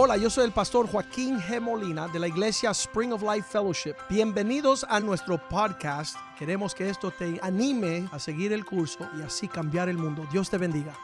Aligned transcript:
Hola, 0.00 0.16
yo 0.16 0.30
soy 0.30 0.44
el 0.44 0.52
pastor 0.52 0.88
Joaquín 0.88 1.40
G. 1.40 1.60
Molina 1.60 2.06
de 2.06 2.20
la 2.20 2.28
iglesia 2.28 2.70
Spring 2.70 3.12
of 3.12 3.20
Life 3.20 3.48
Fellowship. 3.50 3.96
Bienvenidos 4.08 4.86
a 4.88 5.00
nuestro 5.00 5.38
podcast. 5.48 6.16
Queremos 6.38 6.72
que 6.72 6.88
esto 6.88 7.10
te 7.10 7.40
anime 7.42 8.08
a 8.12 8.20
seguir 8.20 8.52
el 8.52 8.64
curso 8.64 9.00
y 9.18 9.22
así 9.22 9.48
cambiar 9.48 9.88
el 9.88 9.98
mundo. 9.98 10.24
Dios 10.30 10.48
te 10.48 10.56
bendiga. 10.56 10.94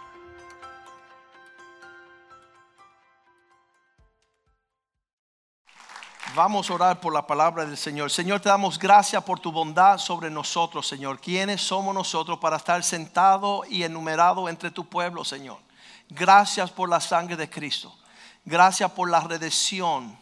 Vamos 6.37 6.71
a 6.71 6.75
orar 6.75 7.01
por 7.01 7.13
la 7.13 7.27
palabra 7.27 7.67
del 7.67 7.77
Señor. 7.77 8.13
Señor, 8.13 8.39
te 8.39 8.49
damos 8.49 8.79
gracias 8.79 9.25
por 9.25 9.41
tu 9.41 9.51
bondad 9.51 9.99
sobre 9.99 10.31
nosotros, 10.31 10.87
Señor. 10.87 11.19
¿Quiénes 11.19 11.63
somos 11.63 11.93
nosotros 11.93 12.39
para 12.39 12.59
estar 12.59 12.81
sentados 12.85 13.69
y 13.69 13.83
enumerados 13.83 14.49
entre 14.49 14.71
tu 14.71 14.89
pueblo, 14.89 15.25
Señor? 15.25 15.59
Gracias 16.11 16.71
por 16.71 16.89
la 16.89 17.01
sangre 17.01 17.35
de 17.35 17.51
Cristo. 17.51 17.93
Gracias 18.47 18.91
por 18.91 19.11
la 19.11 19.21
redención, 19.21 20.19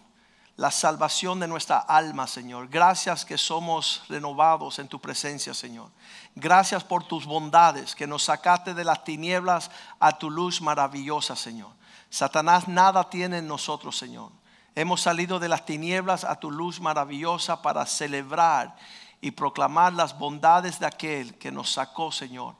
la 0.56 0.70
salvación 0.70 1.40
de 1.40 1.48
nuestra 1.48 1.78
alma, 1.78 2.28
Señor. 2.28 2.68
Gracias 2.68 3.24
que 3.24 3.36
somos 3.36 4.04
renovados 4.08 4.78
en 4.78 4.86
tu 4.86 5.00
presencia, 5.00 5.52
Señor. 5.54 5.90
Gracias 6.36 6.84
por 6.84 7.02
tus 7.02 7.26
bondades, 7.26 7.96
que 7.96 8.06
nos 8.06 8.22
sacaste 8.22 8.74
de 8.74 8.84
las 8.84 9.02
tinieblas 9.02 9.72
a 9.98 10.16
tu 10.18 10.30
luz 10.30 10.60
maravillosa, 10.60 11.34
Señor. 11.34 11.70
Satanás 12.10 12.68
nada 12.68 13.10
tiene 13.10 13.38
en 13.38 13.48
nosotros, 13.48 13.98
Señor. 13.98 14.30
Hemos 14.76 15.00
salido 15.00 15.40
de 15.40 15.48
las 15.48 15.66
tinieblas 15.66 16.22
a 16.22 16.36
tu 16.36 16.50
luz 16.50 16.80
maravillosa 16.80 17.60
para 17.60 17.84
celebrar 17.86 18.76
y 19.20 19.32
proclamar 19.32 19.94
las 19.94 20.16
bondades 20.16 20.78
de 20.78 20.86
aquel 20.86 21.34
que 21.38 21.50
nos 21.50 21.72
sacó, 21.72 22.12
Señor, 22.12 22.54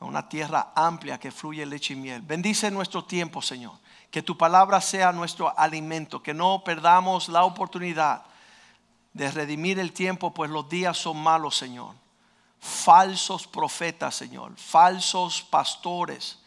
a 0.00 0.06
una 0.06 0.28
tierra 0.28 0.72
amplia 0.74 1.18
que 1.18 1.30
fluye 1.30 1.66
leche 1.66 1.92
y 1.92 1.96
miel. 1.96 2.22
Bendice 2.22 2.70
nuestro 2.70 3.04
tiempo, 3.04 3.42
Señor. 3.42 3.83
Que 4.14 4.22
tu 4.22 4.38
palabra 4.38 4.80
sea 4.80 5.10
nuestro 5.10 5.52
alimento, 5.58 6.22
que 6.22 6.32
no 6.32 6.62
perdamos 6.62 7.28
la 7.28 7.42
oportunidad 7.42 8.22
de 9.12 9.28
redimir 9.28 9.80
el 9.80 9.92
tiempo, 9.92 10.32
pues 10.32 10.52
los 10.52 10.68
días 10.68 10.96
son 10.96 11.20
malos, 11.20 11.56
Señor. 11.56 11.96
Falsos 12.60 13.48
profetas, 13.48 14.14
Señor. 14.14 14.52
Falsos 14.56 15.42
pastores 15.42 16.38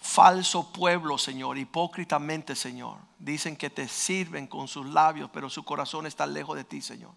falso 0.00 0.70
pueblo, 0.70 1.16
Señor, 1.16 1.56
hipócritamente, 1.58 2.54
Señor. 2.54 2.96
Dicen 3.18 3.54
que 3.54 3.68
te 3.68 3.86
sirven 3.86 4.46
con 4.46 4.66
sus 4.66 4.86
labios, 4.86 5.28
pero 5.30 5.50
su 5.50 5.62
corazón 5.62 6.06
está 6.06 6.26
lejos 6.26 6.56
de 6.56 6.64
ti, 6.64 6.80
Señor. 6.80 7.10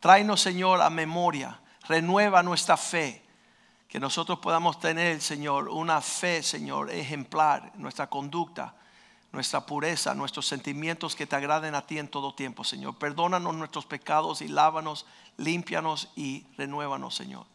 Tráenos, 0.00 0.40
Señor, 0.40 0.82
a 0.82 0.90
memoria. 0.90 1.60
Renueva 1.88 2.42
nuestra 2.42 2.76
fe. 2.76 3.24
Que 3.88 4.00
nosotros 4.00 4.40
podamos 4.40 4.80
tener, 4.80 5.20
Señor, 5.20 5.68
una 5.68 6.00
fe, 6.00 6.42
Señor, 6.42 6.90
ejemplar, 6.90 7.72
nuestra 7.76 8.08
conducta, 8.08 8.74
nuestra 9.32 9.64
pureza, 9.64 10.14
nuestros 10.14 10.46
sentimientos 10.46 11.14
que 11.14 11.26
te 11.26 11.36
agraden 11.36 11.74
a 11.74 11.86
ti 11.86 11.98
en 11.98 12.08
todo 12.08 12.34
tiempo, 12.34 12.64
Señor. 12.64 12.96
Perdónanos 12.98 13.54
nuestros 13.54 13.86
pecados 13.86 14.42
y 14.42 14.48
lávanos, 14.48 15.06
límpianos 15.36 16.10
y 16.16 16.46
renuévanos, 16.56 17.14
Señor. 17.14 17.46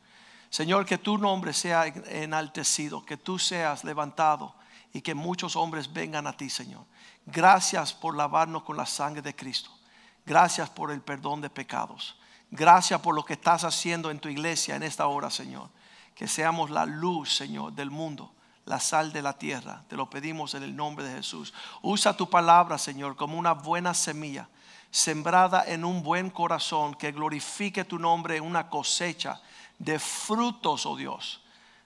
Señor, 0.50 0.86
que 0.86 0.98
tu 0.98 1.18
nombre 1.18 1.52
sea 1.52 1.86
enaltecido, 1.88 3.06
que 3.06 3.18
tú 3.18 3.38
seas 3.38 3.84
levantado 3.84 4.56
y 4.94 5.02
que 5.02 5.14
muchos 5.14 5.58
hombres 5.58 5.92
vengan 5.92 6.28
a 6.28 6.38
ti, 6.38 6.50
Señor. 6.50 6.86
Gracias 7.26 7.94
por 7.94 8.16
lavarnos 8.16 8.64
con 8.64 8.78
la 8.78 8.86
sangre 8.86 9.22
de 9.22 9.36
Cristo. 9.36 9.70
Gracias 10.26 10.70
por 10.70 10.92
el 10.92 11.02
perdón 11.02 11.42
de 11.42 11.50
pecados. 11.50 12.18
Gracias 12.52 13.02
por 13.02 13.14
lo 13.14 13.26
que 13.26 13.34
estás 13.34 13.64
haciendo 13.64 14.10
en 14.12 14.20
tu 14.20 14.30
iglesia 14.30 14.76
en 14.76 14.84
esta 14.84 15.08
hora, 15.08 15.30
Señor. 15.30 15.70
Que 16.14 16.28
seamos 16.28 16.70
la 16.70 16.86
luz, 16.86 17.36
Señor, 17.36 17.74
del 17.74 17.92
mundo, 17.92 18.32
la 18.66 18.80
sal 18.80 19.14
de 19.14 19.22
la 19.22 19.34
tierra. 19.34 19.84
Te 19.88 19.96
lo 19.96 20.10
pedimos 20.10 20.54
en 20.56 20.64
el 20.64 20.76
nombre 20.76 21.06
de 21.06 21.16
Jesús. 21.16 21.54
Usa 21.82 22.18
tu 22.18 22.30
palabra, 22.30 22.78
Señor, 22.78 23.16
como 23.16 23.38
una 23.38 23.54
buena 23.54 23.94
semilla, 23.94 24.50
sembrada 24.92 25.64
en 25.68 25.86
un 25.86 26.04
buen 26.04 26.30
corazón, 26.30 26.96
que 26.96 27.12
glorifique 27.12 27.86
tu 27.86 28.00
nombre 28.00 28.38
en 28.38 28.44
una 28.44 28.70
cosecha 28.70 29.40
de 29.78 30.00
frutos, 30.00 30.86
oh 30.86 30.96
Dios, 30.96 31.42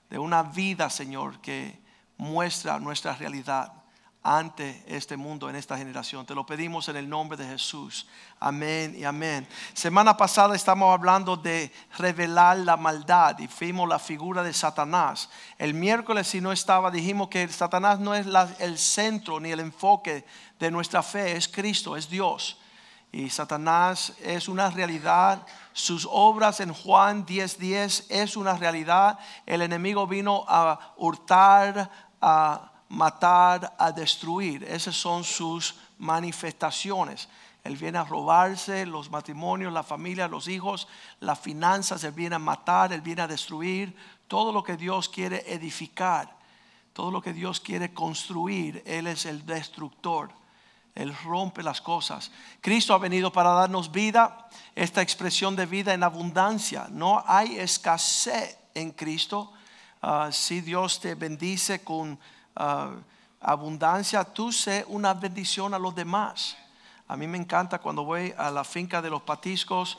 de 0.09 0.20
una 0.20 0.44
vida, 0.44 0.90
Señor, 0.90 1.40
que 1.40 1.80
muestra 2.18 2.80
nuestra 2.80 3.14
realidad 3.16 3.79
ante 4.22 4.84
este 4.85 5.16
mundo 5.16 5.50
en 5.50 5.56
esta 5.56 5.78
generación. 5.78 6.25
Te 6.25 6.35
lo 6.35 6.46
pedimos 6.46 6.90
en 6.90 6.97
el 6.97 7.07
nombre 7.07 7.38
de 7.38 7.47
Jesús. 7.47 8.06
Amén 8.40 8.94
y 8.97 9.06
amén. 9.06 9.47
Semana 9.74 10.18
pasada 10.18 10.56
estamos 10.56 10.94
hablando 10.94 11.38
de 11.38 11.72
revelar 11.97 12.57
la 12.57 12.75
maldad 12.75 13.40
y 13.40 13.47
fuimos 13.47 13.88
la 13.88 13.97
figura 13.97 14.44
de 14.44 14.53
Satanás. 14.53 15.30
El 15.57 15.74
miércoles 15.74 16.28
si 16.28 16.41
no 16.41 16.52
estaba 16.52 16.91
dijimos 16.91 17.30
que 17.30 17.47
Satanás 17.47 18.00
no 18.00 18.13
es 18.13 18.28
el 18.59 18.78
centro 18.78 19.40
ni 19.40 19.52
el 19.52 19.62
enfoque 19.62 20.25
de 20.59 20.69
nuestra 20.69 21.01
fe, 21.01 21.38
es 21.38 21.47
Cristo, 21.47 21.96
es 21.96 22.09
Dios. 22.09 22.59
Y 23.12 23.30
Satanás 23.30 24.13
es 24.22 24.47
una 24.50 24.69
realidad. 24.69 25.47
Sus 25.74 26.07
obras 26.12 26.59
en 26.59 26.74
Juan 26.74 27.25
10:10 27.25 27.57
10 27.57 28.06
es 28.09 28.38
una 28.38 28.53
realidad. 28.56 29.18
El 29.46 29.62
enemigo 29.62 30.06
vino 30.06 30.46
a 30.47 30.94
hurtar, 30.97 31.90
a 32.22 32.79
matar, 32.90 33.76
a 33.78 33.92
destruir. 33.92 34.64
Esas 34.64 34.96
son 34.96 35.24
sus 35.24 35.76
manifestaciones. 35.98 37.30
Él 37.64 37.76
viene 37.78 37.98
a 37.98 38.04
robarse 38.04 38.86
los 38.86 39.10
matrimonios, 39.10 39.72
la 39.72 39.84
familia, 39.84 40.28
los 40.28 40.48
hijos, 40.48 40.88
las 41.20 41.40
finanzas. 41.40 42.04
Él 42.04 42.14
viene 42.14 42.36
a 42.36 42.40
matar, 42.40 42.94
Él 42.94 43.02
viene 43.02 43.22
a 43.22 43.28
destruir 43.28 43.96
todo 44.28 44.52
lo 44.52 44.64
que 44.64 44.78
Dios 44.78 45.10
quiere 45.10 45.44
edificar, 45.48 46.36
todo 46.94 47.12
lo 47.12 47.22
que 47.22 47.34
Dios 47.34 47.60
quiere 47.60 47.94
construir. 47.94 48.84
Él 48.86 49.08
es 49.08 49.26
el 49.26 49.46
destructor. 49.46 50.32
Él 50.96 51.16
rompe 51.24 51.64
las 51.64 51.82
cosas. 51.82 52.32
Cristo 52.62 52.94
ha 52.94 52.98
venido 52.98 53.32
para 53.32 53.52
darnos 53.52 53.92
vida, 53.92 54.50
esta 54.76 55.02
expresión 55.02 55.56
de 55.56 55.66
vida 55.66 55.94
en 55.94 56.04
abundancia. 56.04 56.88
No 56.90 57.24
hay 57.26 57.58
escasez 57.58 58.58
en 58.74 58.92
Cristo 58.92 59.54
Ah, 60.02 60.30
si 60.32 60.62
Dios 60.62 61.02
te 61.02 61.14
bendice 61.16 61.84
con 61.84 62.18
ah, 62.59 62.92
abundancia, 63.42 64.24
tú 64.24 64.52
sé 64.52 64.86
una 64.88 65.16
bendición 65.16 65.74
a 65.74 65.80
los 65.80 65.96
demás. 65.96 66.56
A 67.08 67.18
mí 67.18 67.25
me 67.25 67.40
encanta 67.40 67.80
cuando 67.80 68.03
voy 68.03 68.31
a 68.38 68.52
la 68.52 68.64
finca 68.64 69.02
de 69.02 69.09
los 69.09 69.24
patiscos. 69.24 69.97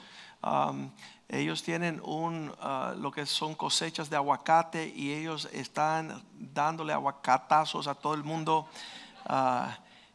ellos 1.28 1.62
tienen 1.62 2.00
un, 2.04 2.52
ah, 2.60 2.94
lo 2.96 3.10
que 3.10 3.26
son 3.26 3.56
cosechas 3.56 4.08
de 4.08 4.14
aguacate 4.14 4.86
y 4.94 5.12
ellos 5.12 5.48
están 5.52 6.22
dándole 6.32 6.92
aguacatazos 6.92 7.88
a 7.88 7.94
todo 7.96 8.14
el 8.14 8.22
mundo. 8.22 8.68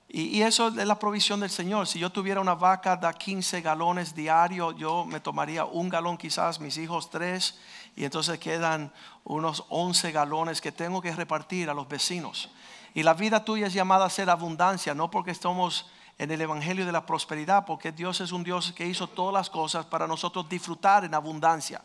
Y, 0.07 0.43
eso 0.43 0.67
es 0.69 0.75
la 0.75 0.97
provisión 0.97 1.41
del 1.41 1.49
Señor. 1.49 1.87
Si 1.87 1.99
yo 1.99 2.09
tuviera 2.09 2.39
una 2.39 2.55
vaca 2.55 2.95
de 2.95 3.11
15 3.11 3.59
galones 3.61 4.15
diario, 4.15 4.71
yo 4.71 5.03
me 5.03 5.19
tomaría 5.19 5.65
un 5.65 5.89
galón 5.89 6.17
quizás, 6.17 6.59
mis 6.61 6.77
hijos 6.77 7.09
tres, 7.09 7.59
y 7.95 8.03
entonces 8.03 8.39
quedan 8.39 8.91
unos 9.23 9.63
11 9.69 10.11
galones 10.11 10.61
que 10.61 10.71
tengo 10.71 11.01
que 11.01 11.15
repartir 11.15 11.69
a 11.69 11.73
los 11.73 11.87
vecinos. 11.87 12.49
Y 12.93 13.03
la 13.03 13.13
vida 13.13 13.43
tuya 13.43 13.67
es 13.67 13.73
llamada 13.73 14.05
a 14.05 14.09
ser 14.09 14.29
abundancia, 14.29 14.93
no 14.93 15.09
porque 15.11 15.31
estamos 15.31 15.85
en 16.17 16.31
el 16.31 16.41
Evangelio 16.41 16.85
de 16.85 16.91
la 16.91 17.05
Prosperidad, 17.05 17.65
porque 17.65 17.91
Dios 17.91 18.21
es 18.21 18.31
un 18.31 18.43
Dios 18.43 18.71
que 18.73 18.85
hizo 18.85 19.07
todas 19.07 19.33
las 19.33 19.49
cosas 19.49 19.85
para 19.85 20.07
nosotros 20.07 20.47
disfrutar 20.47 21.03
en 21.03 21.13
abundancia. 21.13 21.81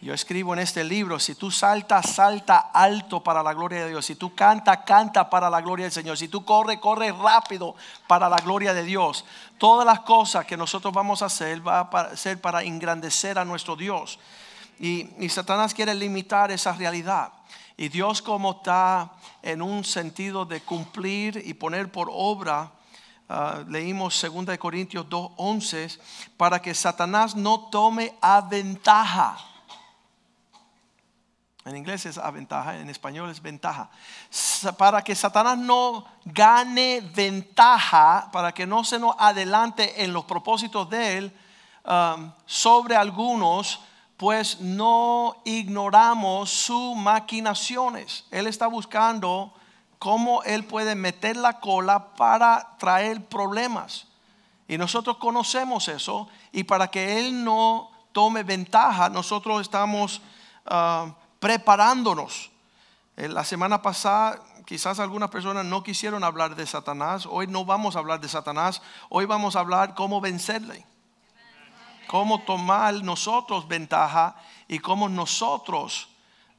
Yo 0.00 0.12
escribo 0.12 0.52
en 0.52 0.58
este 0.58 0.84
libro, 0.84 1.18
si 1.18 1.34
tú 1.34 1.50
saltas, 1.50 2.10
salta 2.10 2.70
alto 2.74 3.22
para 3.22 3.42
la 3.42 3.54
gloria 3.54 3.84
de 3.84 3.88
Dios. 3.88 4.04
Si 4.04 4.16
tú 4.16 4.34
canta, 4.34 4.84
canta 4.84 5.30
para 5.30 5.48
la 5.48 5.62
gloria 5.62 5.86
del 5.86 5.92
Señor. 5.92 6.18
Si 6.18 6.28
tú 6.28 6.44
corre, 6.44 6.78
corre 6.78 7.10
rápido 7.10 7.74
para 8.06 8.28
la 8.28 8.36
gloria 8.36 8.74
de 8.74 8.82
Dios. 8.82 9.24
Todas 9.56 9.86
las 9.86 10.00
cosas 10.00 10.44
que 10.44 10.58
nosotros 10.58 10.92
vamos 10.92 11.22
a 11.22 11.26
hacer 11.26 11.66
va 11.66 11.80
a 11.80 12.16
ser 12.16 12.38
para 12.38 12.62
engrandecer 12.62 13.38
a 13.38 13.46
nuestro 13.46 13.76
Dios. 13.76 14.18
Y, 14.78 15.28
Satanás 15.28 15.74
quiere 15.74 15.94
limitar 15.94 16.50
esa 16.50 16.72
realidad. 16.72 17.32
Y 17.76 17.88
Dios 17.88 18.22
como 18.22 18.52
está 18.52 19.12
en 19.42 19.62
un 19.62 19.84
sentido 19.84 20.44
de 20.44 20.60
cumplir 20.60 21.42
y 21.44 21.54
poner 21.54 21.90
por 21.90 22.08
obra, 22.10 22.70
uh, 23.28 23.68
leímos 23.68 24.20
2 24.20 24.58
Corintios 24.58 25.06
2.11, 25.06 25.98
para 26.36 26.60
que 26.60 26.74
Satanás 26.74 27.34
no 27.34 27.68
tome 27.70 28.14
ventaja 28.48 29.36
en 31.64 31.76
inglés 31.76 32.04
es 32.04 32.20
ventaja, 32.32 32.76
en 32.76 32.90
español 32.90 33.30
es 33.30 33.40
ventaja. 33.40 33.88
Para 34.76 35.02
que 35.02 35.14
Satanás 35.14 35.56
no 35.56 36.04
gane 36.26 37.00
ventaja, 37.00 38.28
para 38.30 38.52
que 38.52 38.66
no 38.66 38.84
se 38.84 38.98
nos 38.98 39.16
adelante 39.18 40.04
en 40.04 40.12
los 40.12 40.26
propósitos 40.26 40.90
de 40.90 41.18
él 41.18 41.38
um, 41.86 42.30
sobre 42.44 42.96
algunos, 42.96 43.80
pues 44.16 44.60
no 44.60 45.36
ignoramos 45.44 46.50
sus 46.50 46.96
maquinaciones. 46.96 48.24
Él 48.30 48.46
está 48.46 48.66
buscando 48.66 49.52
cómo 49.98 50.42
él 50.44 50.64
puede 50.64 50.94
meter 50.94 51.36
la 51.36 51.60
cola 51.60 52.14
para 52.14 52.76
traer 52.78 53.24
problemas. 53.26 54.06
Y 54.68 54.78
nosotros 54.78 55.18
conocemos 55.18 55.88
eso. 55.88 56.28
Y 56.52 56.64
para 56.64 56.88
que 56.88 57.18
él 57.18 57.44
no 57.44 57.90
tome 58.12 58.42
ventaja, 58.42 59.08
nosotros 59.08 59.60
estamos... 59.60 60.20
Uh, 60.66 61.12
preparándonos. 61.44 62.50
Eh, 63.18 63.28
la 63.28 63.44
semana 63.44 63.82
pasada 63.82 64.42
quizás 64.64 64.98
algunas 64.98 65.28
personas 65.28 65.66
no 65.66 65.82
quisieron 65.82 66.24
hablar 66.24 66.56
de 66.56 66.66
Satanás. 66.66 67.28
Hoy 67.30 67.46
no 67.46 67.66
vamos 67.66 67.96
a 67.96 67.98
hablar 67.98 68.18
de 68.22 68.30
Satanás. 68.30 68.80
Hoy 69.10 69.26
vamos 69.26 69.54
a 69.54 69.60
hablar 69.60 69.94
cómo 69.94 70.22
vencerle. 70.22 70.86
Cómo 72.06 72.42
tomar 72.42 72.94
nosotros 73.02 73.66
ventaja 73.66 74.36
y 74.68 74.78
cómo 74.78 75.08
nosotros, 75.08 76.08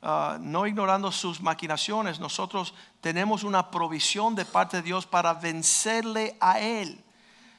ah, 0.01 0.37
no 0.39 0.67
ignorando 0.67 1.11
sus 1.11 1.41
maquinaciones, 1.41 2.19
nosotros 2.19 2.73
tenemos 3.01 3.43
una 3.43 3.69
provisión 3.71 4.35
de 4.35 4.45
parte 4.45 4.77
de 4.77 4.83
Dios 4.83 5.05
para 5.05 5.33
vencerle 5.33 6.37
a 6.39 6.59
Él. 6.59 7.03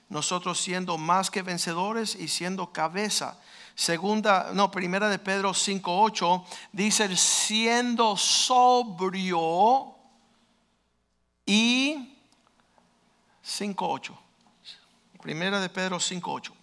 Nosotros 0.08 0.60
siendo 0.60 0.98
más 0.98 1.30
que 1.30 1.42
vencedores 1.42 2.14
y 2.14 2.28
siendo 2.28 2.72
cabeza. 2.72 3.38
Segunda, 3.76 4.52
no, 4.54 4.70
primera 4.70 5.08
de 5.08 5.18
Pedro 5.18 5.50
5.8 5.50 6.44
dice 6.72 7.14
siendo 7.16 8.16
sobrio 8.16 9.94
y 11.44 12.16
5.8. 13.44 14.16
Primera 15.20 15.60
de 15.60 15.68
Pedro 15.68 15.98
5.8. 15.98 16.55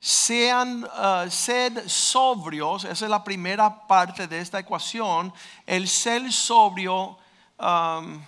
Sean, 0.00 0.84
uh, 0.84 1.28
sed 1.28 1.88
sobrios, 1.88 2.84
esa 2.84 3.04
es 3.04 3.10
la 3.10 3.24
primera 3.24 3.86
parte 3.86 4.28
de 4.28 4.40
esta 4.40 4.60
ecuación. 4.60 5.32
El 5.66 5.88
ser 5.88 6.32
sobrio, 6.32 7.18
en 7.58 8.22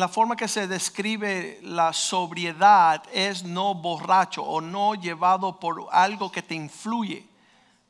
la 0.00 0.08
forma 0.08 0.36
que 0.36 0.48
se 0.48 0.66
describe 0.66 1.60
la 1.62 1.92
sobriedad, 1.92 3.02
es 3.12 3.44
no 3.44 3.74
borracho 3.74 4.42
o 4.42 4.60
no 4.60 4.94
llevado 4.94 5.60
por 5.60 5.86
algo 5.92 6.32
que 6.32 6.42
te 6.42 6.54
influye. 6.54 7.26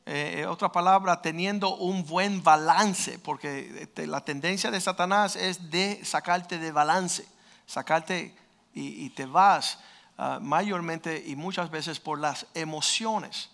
Eh, 0.09 0.47
otra 0.49 0.71
palabra, 0.71 1.21
teniendo 1.21 1.79
un 1.79 2.07
buen 2.07 2.41
balance, 2.41 3.19
porque 3.19 3.89
la 3.97 4.21
tendencia 4.21 4.71
de 4.71 4.81
Satanás 4.81 5.35
es 5.35 5.69
de 5.69 6.05
sacarte 6.05 6.59
de 6.59 6.71
balance, 6.71 7.27
sacarte 7.67 8.33
y, 8.73 9.11
te 9.11 9.27
vas 9.27 9.81
ah, 10.19 10.39
mayormente 10.41 11.23
y 11.27 11.37
muchas 11.37 11.71
veces 11.71 12.01
por 12.01 12.19
las 12.19 12.47
emociones. 12.55 13.51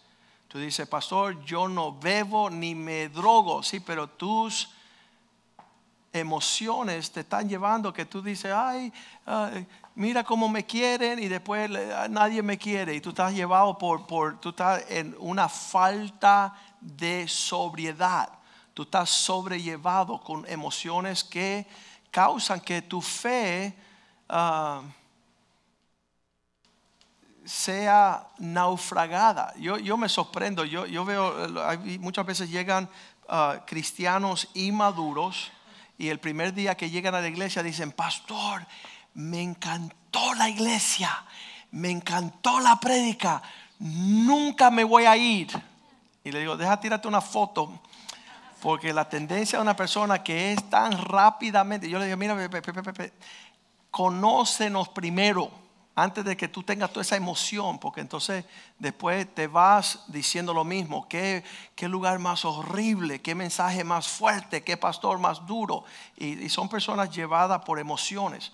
Tú 0.49 0.59
dices, 0.59 0.87
pastor, 0.87 1.43
yo 1.45 1.67
no 1.67 1.99
bebo 1.99 2.51
ni 2.51 2.75
me 2.75 3.09
drogo, 3.09 3.63
sí, 3.63 3.81
pero 3.81 4.07
tus 4.07 4.69
emociones 6.13 7.11
te 7.11 7.21
están 7.21 7.49
llevando 7.49 7.93
que 7.93 8.05
tú 8.05 8.21
dices, 8.21 8.53
ay, 8.55 8.93
mira 9.95 10.25
cómo 10.25 10.49
me 10.49 10.67
quieren 10.67 11.19
y 11.19 11.29
después 11.29 11.71
nadie 12.11 12.43
me 12.43 12.59
quiere. 12.59 12.95
Y 12.95 13.01
tú 13.01 13.11
estás 13.11 13.33
llevado 13.33 13.79
por, 13.79 14.07
por, 14.07 14.39
tú 14.41 14.51
estás 14.51 14.85
en 14.91 15.17
una 15.19 15.49
falta 15.49 16.55
de 16.81 17.27
sobriedad. 17.29 18.29
Tú 18.75 18.83
estás 18.83 19.09
sobrellevado 19.09 20.21
con 20.21 20.47
emociones 20.49 21.25
que 21.25 21.67
causan 22.11 22.61
que 22.61 22.83
tu 22.83 23.01
fe 23.01 23.75
ah, 24.29 24.83
sea 27.45 28.29
naufragada. 28.39 29.55
Yo, 29.59 29.79
yo 29.79 29.97
me 29.97 30.09
sorprendo, 30.09 30.65
yo, 30.65 30.87
yo 30.87 31.05
veo, 31.05 31.35
muchas 32.01 32.27
veces 32.27 32.51
llegan 32.51 32.89
ah, 33.29 33.61
cristianos 33.67 34.49
inmaduros 34.55 35.51
y 35.99 36.09
el 36.09 36.21
primer 36.21 36.55
día 36.55 36.77
que 36.77 36.91
llegan 36.91 37.15
a 37.15 37.21
la 37.21 37.29
iglesia 37.29 37.63
dicen, 37.63 37.93
pastor, 37.93 38.67
me 39.15 39.43
encantó 39.43 40.35
la 40.35 40.49
iglesia, 40.49 41.25
me 41.73 41.91
encantó 41.91 42.61
la 42.61 42.79
prédica, 42.81 43.43
nunca 43.79 44.71
me 44.71 44.85
voy 44.85 45.05
a 45.05 45.17
ir. 45.17 45.49
Y 46.25 46.31
le 46.31 46.41
digo, 46.41 46.57
deja 46.57 46.81
tirarte 46.81 47.09
una 47.09 47.21
foto, 47.21 47.81
porque 48.61 48.93
la 48.93 49.09
tendencia 49.09 49.59
de 49.59 49.63
una 49.63 49.75
persona 49.75 50.23
que 50.23 50.53
es 50.53 50.71
tan 50.71 50.93
rápidamente, 50.93 51.91
yo 51.91 51.99
le 51.99 52.07
digo, 52.07 52.17
mira, 52.17 52.37
conócenos 53.91 54.89
primero 54.89 55.62
antes 55.95 56.25
de 56.25 56.37
que 56.37 56.49
tú 56.49 56.63
tengas 56.63 56.91
toda 56.91 57.03
esa 57.03 57.17
emoción, 57.17 57.79
porque 57.79 58.01
entonces 58.01 58.45
después 58.79 59.27
te 59.35 59.47
vas 59.47 60.05
diciendo 60.07 60.55
lo 60.55 60.65
mismo, 60.65 61.07
qué, 61.07 61.45
qué 61.75 61.87
lugar 61.87 62.19
más 62.19 62.45
horrible, 62.45 63.21
qué 63.21 63.35
mensaje 63.35 63.85
más 63.85 64.09
fuerte, 64.09 64.65
qué 64.65 64.77
pastor 64.77 65.19
más 65.19 65.45
duro. 65.47 65.85
Y, 66.17 66.49
son 66.49 66.69
personas 66.69 67.11
llevadas 67.11 67.63
por 67.65 67.79
emociones. 67.79 68.53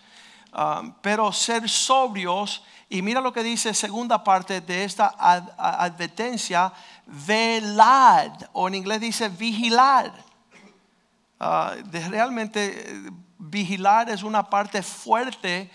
Um, 0.52 0.94
pero 1.02 1.31
ser 1.31 1.69
sobrios, 1.69 2.64
y 2.88 3.02
mira 3.02 3.20
lo 3.20 3.32
que 3.32 3.43
dice 3.43 3.75
segunda 3.75 4.25
parte 4.25 4.61
de 4.61 4.82
esta 4.84 5.14
advertencia, 5.58 6.73
velad, 7.06 8.32
o 8.52 8.67
en 8.67 8.75
inglés 8.75 9.00
dice 9.00 9.29
vigilar. 9.29 10.12
Uh, 11.41 11.88
de 11.88 12.08
realmente 12.08 12.91
eh, 12.91 13.11
vigilar 13.38 14.11
es 14.11 14.23
una 14.23 14.50
parte 14.50 14.82
fuerte 14.82 15.70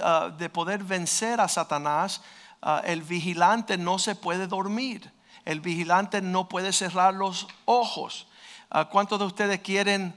Ah, 0.00 0.30
de, 0.36 0.48
poder 0.48 0.84
vencer 0.84 1.40
a 1.40 1.48
Satanás, 1.48 2.20
ah, 2.60 2.82
el 2.84 3.02
vigilante 3.02 3.78
no 3.78 3.98
se 3.98 4.14
puede 4.14 4.46
dormir. 4.46 5.10
El 5.44 5.60
vigilante 5.60 6.20
no 6.20 6.48
puede 6.48 6.72
cerrar 6.72 7.14
los 7.14 7.46
ojos. 7.64 8.26
Ah, 8.70 8.88
¿Cuántos 8.90 9.18
de 9.18 9.24
ustedes 9.24 9.60
quieren 9.60 10.14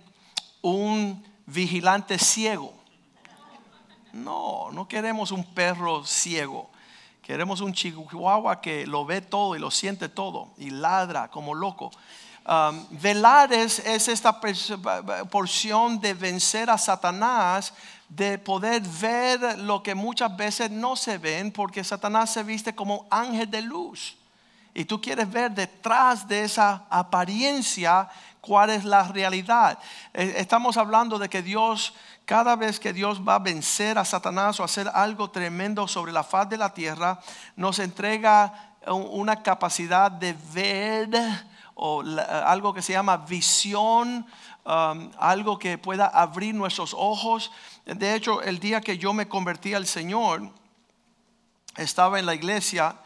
un 0.62 1.26
vigilante 1.46 2.18
ciego? 2.20 2.74
No, 4.14 4.70
no 4.72 4.88
queremos 4.88 5.32
un 5.32 5.44
perro 5.54 6.06
ciego. 6.06 6.70
Queremos 7.22 7.62
un 7.62 7.74
chihuahua 7.74 8.62
que 8.62 8.86
lo 8.86 9.06
ve 9.06 9.22
todo 9.22 9.56
y 9.56 9.60
lo 9.60 9.72
siente 9.72 10.10
todo 10.10 10.50
y 10.58 10.70
ladra 10.70 11.30
como 11.30 11.56
loco. 11.56 11.92
Velar 12.92 13.52
es, 13.54 13.80
esta 13.80 14.40
porción 15.30 16.00
de 16.00 16.14
vencer 16.14 16.70
a 16.70 16.78
Satanás 16.78 17.74
de 18.08 18.38
poder 18.38 18.82
ver 18.82 19.60
lo 19.60 19.82
que 19.82 19.96
muchas 19.96 20.36
veces 20.38 20.70
no 20.70 20.96
se 20.96 21.18
ven 21.18 21.52
porque 21.52 21.84
Satanás 21.84 22.32
se 22.32 22.44
viste 22.44 22.76
como 22.76 23.08
ángel 23.10 23.50
de 23.50 23.62
luz. 23.62 24.18
Y 24.76 24.86
tú 24.86 25.02
quieres 25.02 25.32
ver 25.32 25.52
detrás 25.52 26.28
de 26.28 26.44
esa 26.44 26.84
apariencia 26.90 28.10
cuál 28.42 28.70
es 28.70 28.84
la 28.84 29.04
realidad. 29.04 29.80
Eh, 30.14 30.36
estamos 30.38 30.78
hablando 30.78 31.18
de 31.18 31.30
que 31.30 31.42
Dios, 31.42 31.94
cada 32.26 32.56
vez 32.56 32.80
que 32.80 32.94
Dios 32.94 33.22
va 33.28 33.36
a 33.36 33.40
vencer 33.40 33.98
a 33.98 34.06
Satanás 34.06 34.60
o 34.60 34.64
hacer 34.64 34.90
algo 34.94 35.32
tremendo 35.32 35.88
sobre 35.88 36.12
la 36.12 36.24
faz 36.24 36.50
de 36.50 36.58
la 36.58 36.74
tierra, 36.74 37.20
nos 37.56 37.80
entrega 37.80 38.74
una 38.86 39.42
capacidad 39.42 40.12
de 40.12 40.36
ver 40.54 41.10
o 41.76 42.02
algo 42.02 42.74
que 42.74 42.82
se 42.82 42.94
llama 42.94 43.18
visión, 43.18 44.26
um, 44.66 45.12
algo 45.20 45.60
que 45.60 45.78
pueda 45.78 46.08
abrir 46.08 46.56
nuestros 46.56 46.96
ojos 46.98 47.52
de 47.86 48.16
hecho, 48.16 48.42
el 48.42 48.60
día 48.60 48.82
que 48.82 48.98
yo 48.98 49.14
me 49.14 49.28
convertí 49.28 49.76
al 49.76 49.86
Señor, 49.86 50.50
estaba 51.78 52.18
en 52.20 52.26
la 52.26 52.34
iglesia 52.34 53.00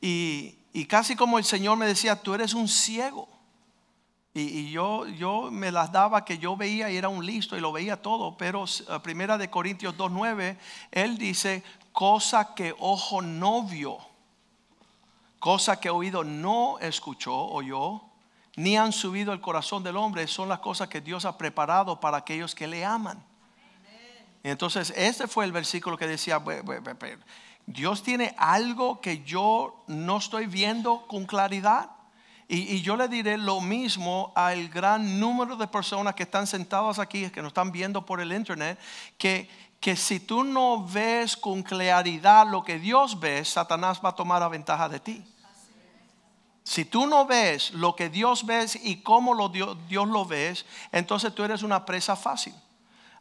y, 0.00 0.56
casi 0.88 1.16
como 1.16 1.38
el 1.38 1.44
Señor 1.44 1.76
me 1.76 1.86
decía, 1.86 2.16
tú 2.16 2.32
eres 2.32 2.54
un 2.54 2.66
ciego. 2.66 3.28
Y, 4.32 4.70
yo, 4.70 5.06
yo 5.06 5.50
me 5.50 5.70
las 5.70 5.92
daba 5.92 6.24
que 6.24 6.38
yo 6.38 6.56
veía 6.56 6.90
y 6.90 6.96
era 6.96 7.10
un 7.10 7.26
listo 7.26 7.58
y 7.58 7.60
lo 7.60 7.72
veía 7.72 8.00
todo, 8.00 8.38
pero 8.38 8.64
eh, 8.64 9.00
primera 9.02 9.36
de 9.36 9.50
Corintios 9.50 9.94
2.9, 9.98 10.56
él 10.90 11.18
dice, 11.18 11.62
cosa 11.92 12.54
que 12.54 12.74
ojo 12.78 13.20
no 13.20 13.64
vio, 13.64 13.98
cosa 15.38 15.78
que 15.78 15.90
oído 15.90 16.24
no 16.24 16.78
escuchó, 16.78 17.34
oyó, 17.34 18.00
ni 18.56 18.76
han 18.76 18.92
subido 18.92 19.32
el 19.32 19.40
corazón 19.40 19.82
del 19.82 19.96
hombre, 19.96 20.26
son 20.26 20.48
las 20.48 20.58
cosas 20.58 20.88
que 20.88 21.00
Dios 21.00 21.24
ha 21.24 21.38
preparado 21.38 22.00
para 22.00 22.18
aquellos 22.18 22.54
que 22.54 22.66
le 22.66 22.84
aman. 22.84 23.22
Entonces, 24.42 24.92
ese 24.96 25.28
fue 25.28 25.44
el 25.44 25.52
versículo 25.52 25.96
que 25.96 26.06
decía, 26.06 26.42
Dios 27.66 28.02
tiene 28.02 28.34
algo 28.38 29.00
que 29.00 29.22
yo 29.22 29.84
no 29.86 30.18
estoy 30.18 30.46
viendo 30.46 31.06
con 31.06 31.26
claridad. 31.26 31.90
Y, 32.48 32.82
yo 32.82 32.96
le 32.96 33.08
diré 33.08 33.38
lo 33.38 33.60
mismo 33.60 34.32
al 34.34 34.68
gran 34.68 35.18
número 35.18 35.56
de 35.56 35.66
personas 35.68 36.14
que 36.14 36.24
están 36.24 36.46
sentadas 36.46 36.98
aquí, 36.98 37.30
que 37.30 37.40
nos 37.40 37.50
están 37.50 37.72
viendo 37.72 38.04
por 38.04 38.20
el 38.20 38.32
internet, 38.32 38.78
que, 39.16 39.48
que 39.80 39.96
si 39.96 40.20
tú 40.20 40.44
no 40.44 40.84
ves 40.86 41.36
con 41.36 41.62
claridad 41.62 42.46
lo 42.46 42.62
que 42.62 42.78
Dios 42.78 43.18
ve, 43.18 43.42
Satanás 43.44 44.00
va 44.04 44.10
a 44.10 44.14
tomar 44.14 44.40
la 44.40 44.48
ventaja 44.48 44.88
de 44.88 45.00
ti. 45.00 45.24
Si 46.64 46.84
tú 46.84 47.06
no 47.06 47.26
ves 47.26 47.72
lo 47.72 47.96
que 47.96 48.08
Dios 48.08 48.46
ve 48.46 48.66
y 48.82 48.96
cómo 48.96 49.48
Dios, 49.48 50.08
lo 50.08 50.24
ves, 50.24 50.64
entonces 50.92 51.34
tú 51.34 51.42
eres 51.42 51.62
una 51.62 51.84
presa 51.84 52.14
fácil. 52.14 52.54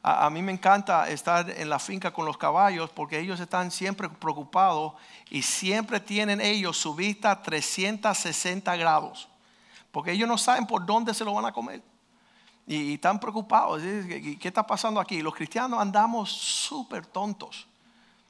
A, 0.03 0.29
mí 0.31 0.41
me 0.41 0.51
encanta 0.51 1.07
estar 1.09 1.47
en 1.49 1.69
la 1.69 1.77
finca 1.77 2.11
con 2.11 2.25
los 2.25 2.37
caballos 2.37 2.89
porque 2.89 3.19
ellos 3.19 3.39
están 3.39 3.69
siempre 3.69 4.09
preocupados 4.09 4.93
y 5.29 5.43
siempre 5.43 5.99
tienen 5.99 6.41
ellos 6.41 6.77
su 6.77 6.95
vista 6.95 7.31
a 7.31 7.41
360 7.41 8.75
grados. 8.77 9.27
Porque 9.91 10.11
ellos 10.13 10.27
no 10.27 10.37
saben 10.37 10.65
por 10.65 10.85
dónde 10.85 11.13
se 11.13 11.23
lo 11.23 11.33
van 11.33 11.45
a 11.45 11.51
comer. 11.51 11.83
Y, 12.65 12.93
están 12.93 13.19
preocupados. 13.19 13.81
¿Qué, 13.81 14.39
está 14.41 14.65
pasando 14.65 14.99
aquí? 14.99 15.21
Los 15.21 15.35
cristianos 15.35 15.79
andamos 15.79 16.31
súper 16.31 17.05
tontos. 17.05 17.67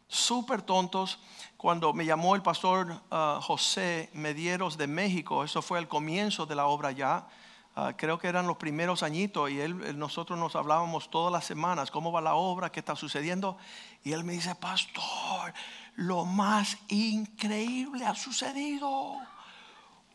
Súper 0.07 0.61
tontos. 0.61 1.19
Cuando 1.61 1.93
me 1.93 2.05
llamó 2.05 2.33
el 2.33 2.41
pastor 2.41 3.03
uh, 3.11 3.39
José 3.39 4.09
Medieros 4.13 4.79
de 4.79 4.87
México, 4.87 5.43
eso 5.43 5.61
fue 5.61 5.77
el 5.77 5.87
comienzo 5.87 6.47
de 6.47 6.55
la 6.55 6.65
obra 6.65 6.91
ya. 6.91 7.27
ah, 7.75 7.93
creo 7.95 8.17
que 8.17 8.27
eran 8.27 8.47
los 8.47 8.57
primeros 8.57 9.03
añitos 9.03 9.51
y 9.51 9.59
él, 9.59 9.95
nosotros 9.99 10.39
nos 10.39 10.55
hablábamos 10.55 11.11
todas 11.11 11.31
las 11.31 11.45
semanas, 11.45 11.91
cómo 11.91 12.11
va 12.11 12.19
la 12.19 12.33
obra, 12.33 12.71
qué 12.71 12.79
está 12.79 12.95
sucediendo. 12.95 13.57
Y 14.03 14.11
él 14.11 14.23
me 14.23 14.33
dice, 14.33 14.55
pastor, 14.55 15.53
lo 15.97 16.25
más 16.25 16.79
increíble 16.87 18.07
ha 18.07 18.15
sucedido. 18.15 19.19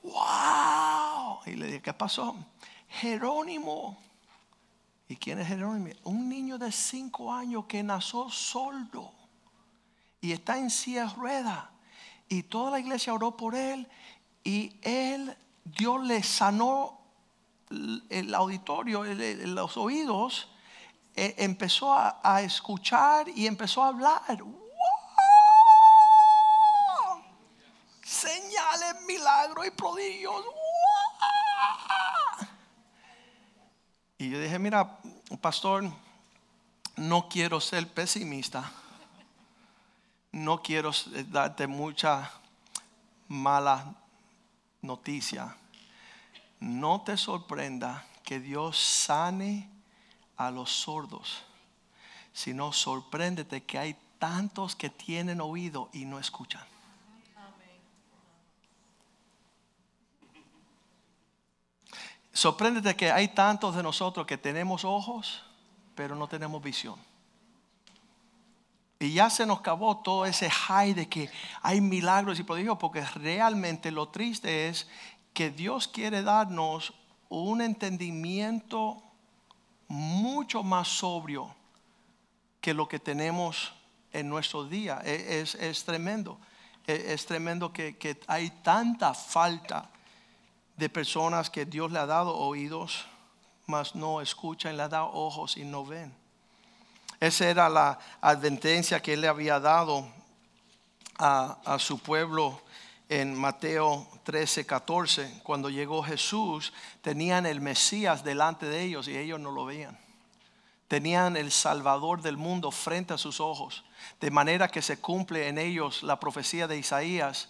¡Wow! 0.03 1.43
Y 1.47 1.53
le 1.53 1.67
dije, 1.67 1.81
¿qué 1.83 1.93
pasó? 1.93 2.35
Jerónimo. 2.88 3.97
¿Y 5.09 5.15
quién 5.15 5.38
es 5.38 5.47
Jerónimo? 5.47 5.95
Un 6.03 6.29
niño 6.29 6.59
de 6.59 6.73
cinco 6.73 7.33
años 7.33 7.67
que 7.67 7.85
nació 7.85 8.29
sordo 8.31 9.12
y 10.21 10.33
está 10.33 10.59
en 10.59 10.71
silla 10.71 11.07
rueda. 11.17 11.71
Y 12.29 12.43
toda 12.45 12.73
la 12.73 12.81
iglesia 12.81 13.15
oró 13.15 13.37
por 13.37 13.55
él 13.55 13.89
y 14.43 14.79
él, 14.83 15.37
Dios 15.65 16.05
le 16.05 16.23
sanó 16.23 17.01
el 18.09 18.35
auditorio, 18.35 19.03
los 19.05 19.77
oídos, 19.77 20.49
e, 21.17 21.35
empezó 21.39 21.93
a, 21.95 22.43
escuchar 22.43 23.29
y 23.29 23.47
empezó 23.47 23.83
a 23.83 23.89
hablar. 23.89 24.43
¡Wow! 24.43 24.55
Señales, 28.05 29.03
milagros 29.07 29.67
y 29.67 29.71
prodigios. 29.71 30.45
Y 34.19 34.31
yo 34.31 34.41
dije, 34.41 34.59
mira, 34.59 34.99
pastor, 35.41 35.85
no 36.97 37.29
quiero 37.29 37.61
ser 37.61 37.93
pesimista. 37.93 38.73
No 40.37 40.62
quiero 40.62 40.90
darte 41.31 41.66
mucha 41.66 42.31
mala 43.26 43.95
noticia. 44.83 45.57
No 46.61 47.00
te 47.00 47.16
sorprenda 47.16 48.05
que 48.23 48.38
Dios 48.38 48.78
sane 48.78 49.66
a 50.37 50.50
los 50.50 50.71
sordos, 50.71 51.43
sino 52.35 52.71
sorpréndete 52.75 53.64
que 53.64 53.78
hay 53.78 53.97
tantos 54.19 54.76
que 54.76 54.90
tienen 54.90 55.40
oído 55.40 55.88
y 55.95 56.05
no 56.05 56.19
escuchan. 56.19 56.66
Sorpréndete 62.35 62.95
que 62.95 63.11
hay 63.11 63.28
tantos 63.28 63.75
de 63.75 63.83
nosotros 63.83 64.26
que 64.26 64.37
tenemos 64.37 64.85
ojos, 64.85 65.43
pero 65.95 66.14
no 66.14 66.28
tenemos 66.28 66.62
visión. 66.62 67.00
Y 68.99 69.12
ya 69.12 69.29
se 69.29 69.45
nos 69.45 69.61
acabó 69.61 69.99
todo 69.99 70.25
ese 70.25 70.49
high 70.49 70.95
de 70.95 71.09
que 71.09 71.31
hay 71.62 71.81
milagros 71.81 72.38
y 72.38 72.45
prodigios, 72.45 72.79
porque 72.79 73.05
realmente 73.05 73.91
lo 73.91 74.09
triste 74.09 74.69
es 74.69 74.88
que 75.35 75.50
Dios 75.50 75.87
quiere 75.87 76.23
darnos 76.23 76.95
un 77.29 77.61
entendimiento 77.61 79.03
mucho 79.88 80.62
más 80.62 80.88
sobrio 80.88 81.55
que 82.61 82.73
lo 82.73 82.88
que 82.88 82.99
tenemos 82.99 83.75
en 84.12 84.31
nuestro 84.31 84.65
día. 84.65 85.03
E, 85.05 85.41
es, 85.41 85.85
tremendo. 85.85 86.38
E, 86.87 87.12
es, 87.12 87.26
tremendo 87.26 87.73
que, 87.73 87.99
que 87.99 88.19
hay 88.26 88.49
tanta 88.62 89.12
falta 89.12 89.91
de 90.76 90.88
personas 90.88 91.50
que 91.50 91.67
Dios 91.67 91.93
le 91.93 91.99
ha 91.99 92.07
dado 92.07 92.35
oídos, 92.35 93.07
mas 93.67 93.95
no 93.95 94.23
escuchan, 94.23 94.76
le 94.76 94.85
ha 94.85 94.88
dado 94.88 95.11
ojos 95.12 95.59
y 95.59 95.65
no 95.65 95.85
ven. 95.85 96.15
Esa 97.21 97.49
era 97.49 97.69
la 97.69 97.99
advertencia 98.21 99.01
que 99.01 99.15
él 99.15 99.23
le 99.23 99.29
había 99.29 99.59
dado 99.61 100.07
a, 101.19 101.59
a 101.65 101.79
su 101.79 101.99
pueblo 101.99 102.63
en 103.09 103.35
Mateo 103.35 104.07
13, 104.25 104.67
14. 104.67 105.41
Cuando 105.43 105.71
llegó 105.71 106.03
Jesús, 106.03 106.73
tenían 107.03 107.47
el 107.47 107.61
Mesías 107.61 108.25
delante 108.25 108.67
de 108.67 108.83
ellos 108.83 109.09
y 109.09 109.17
ellos 109.17 109.41
no 109.41 109.51
lo 109.51 109.65
veían. 109.65 109.99
Tenían 110.89 111.37
el 111.37 111.51
Salvador 111.51 112.23
del 112.23 112.37
mundo 112.37 112.71
frente 112.71 113.15
a 113.15 113.19
sus 113.19 113.41
ojos, 113.41 113.85
de 114.21 114.31
manera 114.31 114.69
que 114.69 114.83
se 114.83 115.01
cumple 115.01 115.49
en 115.49 115.59
ellos 115.59 116.03
la 116.03 116.21
profecía 116.21 116.69
de 116.69 116.79
Isaías 116.79 117.49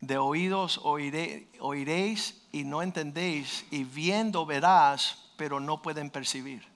de 0.00 0.16
oídos 0.16 0.80
oiréis 0.82 2.40
y 2.52 2.64
no 2.64 2.82
entendéis, 2.82 3.66
y 3.70 3.84
viendo 3.84 4.46
verás, 4.46 5.32
pero 5.36 5.60
no 5.60 5.82
pueden 5.82 6.10
percibir. 6.10 6.66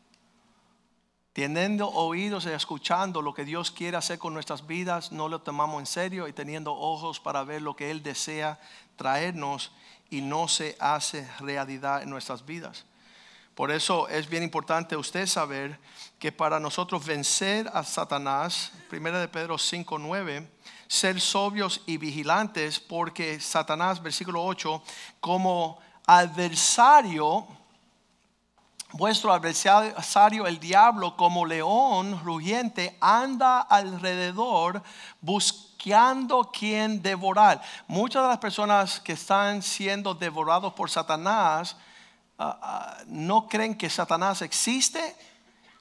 Teniendo 1.32 1.88
oídos 1.88 2.44
y 2.44 2.50
escuchando 2.50 3.22
lo 3.22 3.32
que 3.32 3.44
Dios 3.44 3.70
quiere 3.70 3.96
hacer 3.96 4.18
con 4.18 4.34
nuestras 4.34 4.66
vidas, 4.66 5.12
no 5.12 5.28
lo 5.28 5.40
tomamos 5.40 5.80
en 5.80 5.86
serio 5.86 6.28
y 6.28 6.32
teniendo 6.32 6.74
ojos 6.74 7.20
para 7.20 7.42
ver 7.42 7.62
lo 7.62 7.74
que 7.74 7.90
Él 7.90 8.02
desea 8.02 8.60
traernos 8.96 9.72
y 10.10 10.20
no 10.20 10.46
se 10.46 10.76
hace 10.78 11.26
realidad 11.40 12.02
en 12.02 12.10
nuestras 12.10 12.44
vidas. 12.44 12.84
Por 13.54 13.70
eso 13.70 14.08
es 14.08 14.28
bien 14.28 14.42
importante 14.42 14.96
usted 14.96 15.26
saber 15.26 15.78
que 16.18 16.32
para 16.32 16.60
nosotros 16.60 17.04
vencer 17.04 17.70
a 17.72 17.82
Satanás, 17.82 18.72
1 18.90 19.18
de 19.18 19.28
Pedro 19.28 19.56
5, 19.58 19.98
9, 19.98 20.50
ser 20.86 21.20
sobrios 21.20 21.80
y 21.86 21.96
vigilantes, 21.96 22.78
porque 22.78 23.40
Satanás, 23.40 24.02
versículo 24.02 24.42
8, 24.44 24.82
como 25.20 25.78
adversario, 26.06 27.46
vuestro 28.92 29.32
adversario, 29.32 30.46
el 30.46 30.60
diablo, 30.60 31.16
como 31.16 31.46
león 31.46 32.20
rugiente, 32.22 32.96
anda 33.00 33.60
alrededor 33.60 34.82
buscando 35.20 36.50
quien 36.52 37.02
devorar. 37.02 37.62
Muchas 37.86 38.22
de 38.22 38.28
las 38.28 38.38
personas 38.38 39.00
que 39.00 39.12
están 39.12 39.62
siendo 39.62 40.14
devorados 40.14 40.72
por 40.74 40.90
Satanás 40.90 41.76
ah, 42.38 42.58
ah, 42.62 42.96
no 43.06 43.48
creen 43.48 43.74
que 43.74 43.90
Satanás 43.90 44.42
existe 44.42 45.16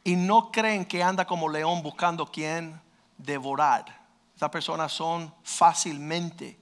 y 0.04 0.16
no 0.16 0.52
creen 0.52 0.86
que 0.86 1.04
anda 1.04 1.26
como 1.26 1.50
león 1.50 1.84
buscando 1.84 2.26
quien 2.26 2.80
devorar. 3.18 4.02
Estas 4.34 4.50
personas 4.50 4.92
son 4.92 5.34
fácilmente 5.44 6.58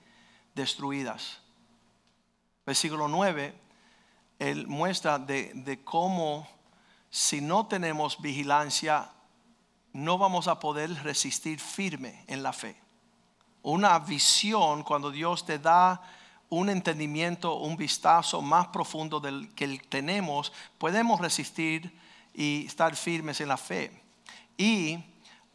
destruidas. 0.53 1.39
Versículo 2.65 3.07
9, 3.07 3.68
él 4.39 4.67
muestra 4.67 5.19
de, 5.19 5.51
de 5.53 5.83
cómo 5.83 6.47
si 7.11 7.41
no 7.41 7.67
tenemos 7.67 8.21
vigilancia, 8.21 9.11
no 9.93 10.17
vamos 10.17 10.47
a 10.47 10.59
poder 10.59 10.91
resistir 11.03 11.59
firme 11.59 12.23
en 12.27 12.41
la 12.41 12.53
fe. 12.53 12.75
Una 13.61 13.99
visión, 13.99 14.83
cuando 14.83 15.11
Dios 15.11 15.45
te 15.45 15.59
da 15.59 16.01
un 16.49 16.69
entendimiento, 16.69 17.55
un 17.55 17.77
vistazo 17.77 18.41
más 18.41 18.67
profundo 18.67 19.19
del 19.19 19.53
que 19.53 19.77
tenemos, 19.89 20.51
podemos 20.77 21.19
resistir 21.19 21.95
y 22.33 22.65
estar 22.65 22.95
firmes 22.95 23.41
en 23.41 23.49
la 23.49 23.57
fe. 23.57 24.01
Y 24.57 25.03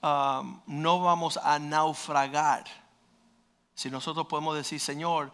Um, 0.04 0.60
no 0.66 1.00
vamos 1.00 1.38
a 1.38 1.58
naufragar. 1.58 2.64
Si 3.74 3.88
nosotros 3.88 4.26
podemos 4.26 4.54
decir, 4.54 4.78
Señor, 4.78 5.32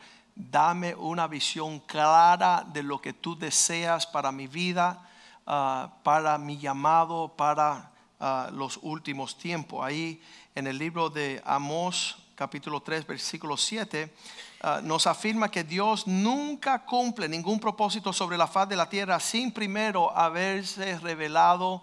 dame 0.50 0.94
una 0.94 1.26
visión 1.26 1.80
clara 1.80 2.64
de 2.72 2.82
lo 2.82 3.00
que 3.00 3.12
tú 3.12 3.36
deseas 3.36 4.06
para 4.06 4.32
mi 4.32 4.46
vida, 4.46 5.06
uh, 5.46 5.90
para 6.02 6.38
mi 6.38 6.58
llamado, 6.58 7.34
para 7.36 7.90
uh, 8.18 8.50
los 8.52 8.78
últimos 8.82 9.36
tiempos. 9.36 9.84
Ahí 9.84 10.22
en 10.54 10.66
el 10.66 10.78
libro 10.78 11.10
de 11.10 11.42
Amós, 11.44 12.16
capítulo 12.34 12.80
3, 12.80 13.06
versículo 13.06 13.56
7, 13.56 14.14
uh, 14.62 14.86
nos 14.86 15.06
afirma 15.06 15.50
que 15.50 15.64
Dios 15.64 16.06
nunca 16.06 16.84
cumple 16.84 17.28
ningún 17.28 17.60
propósito 17.60 18.12
sobre 18.12 18.38
la 18.38 18.46
faz 18.46 18.68
de 18.68 18.76
la 18.76 18.88
tierra 18.88 19.20
sin 19.20 19.52
primero 19.52 20.16
haberse 20.16 20.98
revelado 20.98 21.82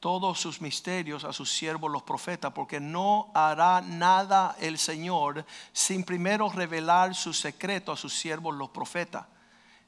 todos 0.00 0.40
sus 0.40 0.62
misterios 0.62 1.24
a 1.24 1.32
sus 1.32 1.52
siervos 1.52 1.90
los 1.90 2.02
profetas, 2.02 2.52
porque 2.52 2.80
no 2.80 3.30
hará 3.34 3.82
nada 3.82 4.56
el 4.58 4.78
Señor 4.78 5.44
sin 5.74 6.04
primero 6.04 6.48
revelar 6.48 7.14
su 7.14 7.34
secreto 7.34 7.92
a 7.92 7.96
sus 7.96 8.14
siervos 8.14 8.56
los 8.56 8.70
profetas. 8.70 9.26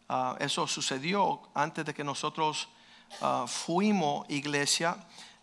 Ah, 0.09 0.37
eso 0.39 0.67
sucedió 0.67 1.41
antes 1.55 1.87
de 1.87 1.95
que 1.95 2.05
nosotros 2.05 2.69
uh, 3.23 3.47
fuimos 3.47 4.29
iglesia. 4.29 4.97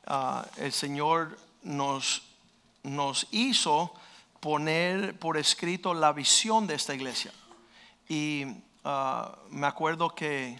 Ah, 0.05 0.45
el 0.57 0.71
Señor 0.71 1.39
nos, 1.63 2.21
nos 2.83 3.27
hizo 3.31 3.91
poner 4.39 5.17
por 5.17 5.37
escrito 5.37 5.95
la 5.95 6.13
visión 6.13 6.67
de 6.67 6.75
esta 6.75 6.93
iglesia. 6.93 7.31
Y 8.07 8.45
me 9.49 9.67
acuerdo 9.67 10.15
que 10.15 10.59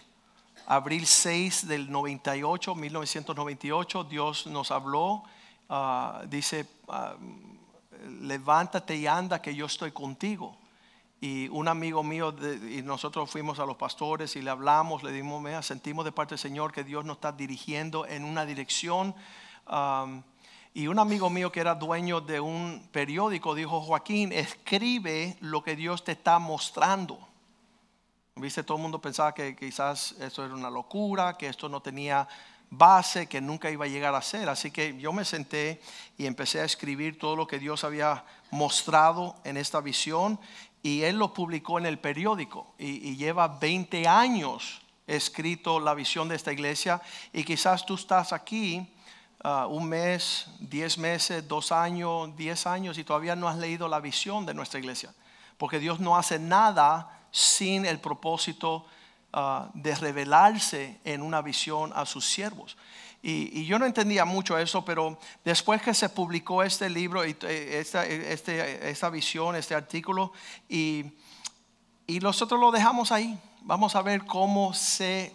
abril 0.70 1.04
6 1.04 1.66
del 1.66 1.90
98, 1.90 2.76
1998, 2.76 4.04
Dios 4.04 4.46
nos 4.46 4.70
habló, 4.70 5.24
ah, 5.68 6.22
dice, 6.28 6.64
ah, 6.86 7.16
levántate 8.20 8.94
y 8.94 9.08
anda 9.08 9.42
que 9.42 9.52
yo 9.52 9.66
estoy 9.66 9.90
contigo. 9.90 10.56
Y 11.20 11.48
un 11.48 11.66
amigo 11.66 12.04
mío, 12.04 12.32
y 12.70 12.82
nosotros 12.82 13.28
fuimos 13.28 13.58
a 13.58 13.66
los 13.66 13.76
pastores 13.76 14.36
y 14.36 14.42
le 14.42 14.50
hablamos, 14.50 15.02
le 15.02 15.10
dimos, 15.10 15.42
mea, 15.42 15.60
sentimos 15.60 16.04
de 16.04 16.12
parte 16.12 16.34
del 16.34 16.38
Señor 16.38 16.72
que 16.72 16.84
Dios 16.84 17.04
nos 17.04 17.16
está 17.16 17.32
dirigiendo 17.32 18.06
en 18.06 18.24
una 18.24 18.46
dirección. 18.46 19.12
y 20.72 20.86
un 20.86 20.98
amigo 21.00 21.30
mío 21.30 21.50
que 21.50 21.58
era 21.58 21.74
dueño 21.74 22.20
de 22.20 22.38
un 22.38 22.88
periódico 22.92 23.56
dijo, 23.56 23.80
Joaquín, 23.80 24.30
escribe 24.30 25.36
lo 25.40 25.64
que 25.64 25.74
Dios 25.74 26.04
te 26.04 26.12
está 26.12 26.38
mostrando 26.38 27.29
Viste, 28.40 28.62
todo 28.62 28.78
el 28.78 28.82
mundo 28.82 29.00
pensaba 29.00 29.34
que 29.34 29.54
quizás 29.54 30.14
esto 30.18 30.44
era 30.44 30.54
una 30.54 30.70
locura, 30.70 31.36
que 31.36 31.46
esto 31.46 31.68
no 31.68 31.80
tenía 31.80 32.26
base, 32.70 33.26
que 33.26 33.40
nunca 33.40 33.70
iba 33.70 33.84
a 33.84 33.88
llegar 33.88 34.14
a 34.14 34.22
ser. 34.22 34.48
Así 34.48 34.70
que 34.70 34.96
yo 34.98 35.12
me 35.12 35.24
senté 35.24 35.80
y 36.16 36.26
empecé 36.26 36.60
a 36.60 36.64
escribir 36.64 37.18
todo 37.18 37.36
lo 37.36 37.46
que 37.46 37.58
Dios 37.58 37.84
había 37.84 38.24
mostrado 38.50 39.36
en 39.44 39.56
esta 39.56 39.80
visión 39.80 40.38
y 40.82 41.02
Él 41.02 41.16
lo 41.16 41.34
publicó 41.34 41.78
en 41.78 41.86
el 41.86 41.98
periódico 41.98 42.74
y, 42.78 43.16
lleva 43.16 43.48
20 43.48 44.08
años 44.08 44.80
escrito 45.06 45.80
la 45.80 45.92
visión 45.92 46.28
de 46.28 46.36
esta 46.36 46.52
iglesia 46.52 47.02
y 47.32 47.44
quizás 47.44 47.84
tú 47.84 47.96
estás 47.96 48.32
aquí 48.32 48.88
uh, 49.44 49.66
un 49.66 49.88
mes, 49.88 50.46
diez 50.60 50.96
meses, 50.96 51.46
dos 51.46 51.72
años, 51.72 52.34
diez 52.36 52.66
años 52.66 52.96
y 52.96 53.04
todavía 53.04 53.36
no 53.36 53.48
has 53.48 53.58
leído 53.58 53.88
la 53.88 54.00
visión 54.00 54.46
de 54.46 54.54
nuestra 54.54 54.78
iglesia. 54.78 55.12
Porque 55.58 55.78
Dios 55.78 56.00
no 56.00 56.16
hace 56.16 56.38
nada 56.38 57.19
sin 57.30 57.86
el 57.86 58.00
propósito 58.00 58.86
uh, 59.32 59.66
de 59.74 59.94
revelarse 59.94 61.00
en 61.04 61.22
una 61.22 61.42
visión 61.42 61.92
a 61.94 62.06
sus 62.06 62.26
siervos. 62.26 62.76
Y, 63.22 63.66
yo 63.66 63.78
no 63.78 63.84
entendía 63.84 64.24
mucho 64.24 64.56
eso, 64.56 64.84
pero 64.84 65.18
después 65.44 65.82
que 65.82 65.92
se 65.92 66.08
publicó 66.08 66.62
este 66.62 66.88
libro, 66.88 67.22
eh, 67.22 67.36
esta, 67.78 68.06
este, 68.06 68.88
esta 68.90 69.10
visión, 69.10 69.56
este 69.56 69.74
artículo, 69.74 70.32
y, 70.68 71.04
y 72.06 72.18
nosotros 72.20 72.58
lo 72.58 72.70
dejamos 72.70 73.12
ahí. 73.12 73.38
Vamos 73.62 73.94
a 73.94 74.02
ver 74.02 74.24
cómo 74.24 74.72
se 74.72 75.34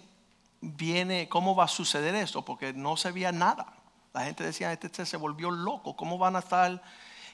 viene, 0.62 1.30
cómo 1.30 1.56
va 1.56 1.66
a 1.66 1.68
suceder 1.68 2.16
esto, 2.16 2.44
porque 2.44 2.74
no 2.74 2.98
se 2.98 3.12
veía 3.12 3.32
nada. 3.32 3.68
La 4.14 4.24
gente 4.26 4.44
decía, 4.44 4.74
este, 4.74 4.88
este 4.88 5.06
se 5.06 5.18
volvió 5.18 5.52
loco, 5.52 5.96
¿cómo 5.96 6.18
van 6.18 6.36
a 6.36 6.40
estar? 6.40 6.82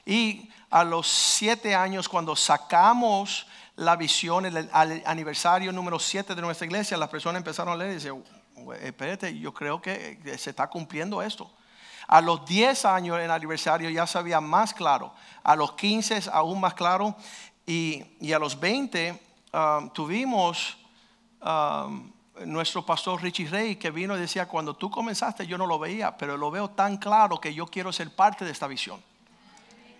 Y 0.04 0.50
a 0.68 0.84
los 0.84 1.06
siete 1.06 1.74
años, 1.74 2.08
cuando 2.08 2.36
sacamos 2.36 3.46
la 3.82 3.96
visión, 3.96 4.46
el, 4.46 4.70
aniversario 5.04 5.72
número 5.72 5.98
siete 5.98 6.34
de 6.34 6.42
nuestra 6.42 6.66
iglesia, 6.66 6.96
las 6.96 7.08
personas 7.08 7.40
empezaron 7.40 7.74
a 7.74 7.76
leer 7.76 7.90
y 7.90 7.94
decían, 7.94 8.22
espérate, 8.80 9.36
yo 9.38 9.52
creo 9.52 9.82
que 9.82 10.18
se 10.38 10.50
está 10.50 10.68
cumpliendo 10.68 11.20
esto. 11.20 11.50
A 12.06 12.20
los 12.20 12.44
10 12.44 12.84
años 12.84 13.18
en 13.18 13.30
aniversario 13.30 13.88
ya 13.90 14.06
sabía 14.06 14.40
más 14.40 14.74
claro, 14.74 15.14
a 15.42 15.56
los 15.56 15.72
15 15.72 16.22
aún 16.32 16.60
más 16.60 16.74
claro 16.74 17.16
y, 17.66 18.04
y 18.20 18.32
a 18.32 18.38
los 18.38 18.58
20 18.58 19.20
um, 19.52 19.90
tuvimos 19.90 20.76
um, 21.40 22.12
nuestro 22.44 22.84
pastor 22.84 23.22
Richie 23.22 23.48
Rey 23.48 23.76
que 23.76 23.90
vino 23.90 24.16
y 24.16 24.20
decía, 24.20 24.46
cuando 24.46 24.74
tú 24.74 24.90
comenzaste 24.90 25.46
yo 25.46 25.56
no 25.56 25.66
lo 25.66 25.78
veía, 25.78 26.16
pero 26.16 26.36
lo 26.36 26.50
veo 26.50 26.70
tan 26.70 26.96
claro 26.96 27.40
que 27.40 27.54
yo 27.54 27.66
quiero 27.66 27.92
ser 27.92 28.14
parte 28.14 28.44
de 28.44 28.50
esta 28.50 28.66
visión. 28.66 29.02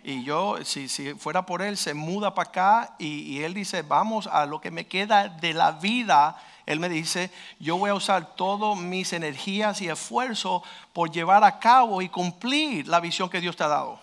Y 0.05 0.25
yo, 0.25 0.57
si, 0.65 0.89
si 0.89 1.15
fuera 1.15 1.47
por 1.47 1.63
él, 1.63 1.77
se 1.77 1.95
muda 1.95 2.35
para 2.35 2.49
acá 2.49 2.95
y, 2.99 3.37
y 3.37 3.45
él 3.45 3.55
dice, 3.55 3.83
vamos 3.83 4.27
a 4.27 4.47
lo 4.47 4.61
que 4.61 4.71
me 4.71 4.87
queda 4.87 5.29
de 5.29 5.55
la 5.55 5.73
vida 5.73 6.37
él 6.67 6.79
me 6.79 6.89
dice, 6.89 7.31
yo 7.59 7.77
voy 7.77 7.91
a 7.91 7.95
usar 7.95 8.37
todas 8.37 8.79
mis 8.79 9.13
energías 9.13 9.81
y 9.81 9.89
esfuerzos 9.89 10.63
por 10.93 11.11
llevar 11.11 11.43
a 11.43 11.59
cabo 11.59 12.03
y 12.03 12.09
cumplir 12.09 12.87
la 12.87 13.01
visión 13.01 13.29
que 13.29 13.41
Dios 13.41 13.57
te 13.57 13.65
ha 13.65 13.69
dado. 13.69 13.99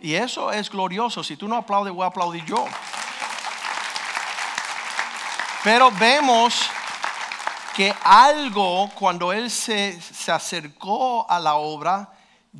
Y 0.00 0.14
eso 0.14 0.52
es 0.52 0.70
glorioso. 0.70 1.24
Si 1.24 1.36
tú 1.36 1.48
no 1.48 1.56
aplaudes, 1.56 1.92
voy 1.92 2.04
a 2.04 2.08
aplaudir 2.08 2.44
yo. 2.44 2.64
Pero 5.64 5.90
vemos 5.90 6.70
que 7.74 7.92
algo, 8.04 8.88
cuando 8.94 9.32
él 9.32 9.50
se, 9.50 10.00
se 10.00 10.30
acercó 10.30 11.28
a 11.28 11.40
la 11.40 11.56
obra, 11.56 12.08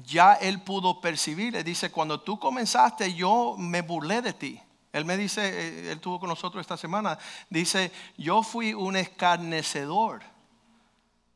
ya 0.04 0.34
él 0.34 0.60
pudo 0.60 1.00
percibir. 1.00 1.52
Le 1.52 1.64
dice, 1.64 1.90
cuando 1.90 2.20
tú 2.20 2.38
comenzaste, 2.38 3.14
yo 3.14 3.54
me 3.58 3.82
burlé 3.82 4.22
de 4.22 4.32
ti. 4.32 4.60
Él 4.92 5.04
me 5.04 5.16
dice, 5.16 5.42
eh, 5.44 5.92
él 5.92 6.00
tuvo 6.00 6.20
con 6.20 6.28
nosotros 6.28 6.60
esta 6.60 6.76
semana, 6.76 7.18
dice, 7.50 7.92
yo 8.16 8.42
fui 8.42 8.72
un 8.72 8.96
escarnecedor 8.96 10.22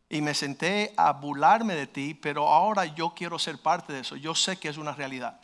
y 0.08 0.22
me 0.22 0.34
senté 0.34 0.94
a 0.96 1.12
burlarme 1.12 1.74
de 1.74 1.86
ti, 1.86 2.14
pero 2.14 2.48
ahora 2.48 2.86
yo 2.86 3.14
quiero 3.14 3.38
ser 3.38 3.58
parte 3.58 3.92
de 3.92 4.00
eso. 4.00 4.16
Yo 4.16 4.34
sé 4.34 4.56
que 4.56 4.68
es 4.68 4.78
una 4.78 4.92
realidad, 4.92 5.40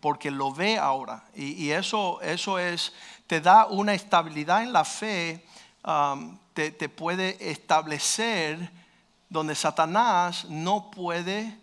porque 0.00 0.30
lo 0.30 0.52
ve 0.52 0.76
ahora. 0.76 1.24
Y, 1.34 1.70
eso, 1.70 2.20
eso 2.20 2.58
es, 2.58 2.92
te 3.26 3.40
da 3.40 3.66
una 3.66 3.94
estabilidad 3.94 4.64
en 4.64 4.72
la 4.72 4.84
fe, 4.84 5.46
um, 5.86 6.36
te, 6.52 6.72
te 6.72 6.88
puede 6.88 7.50
establecer 7.50 8.70
donde 9.30 9.54
Satanás 9.54 10.46
no 10.46 10.90
puede 10.90 11.61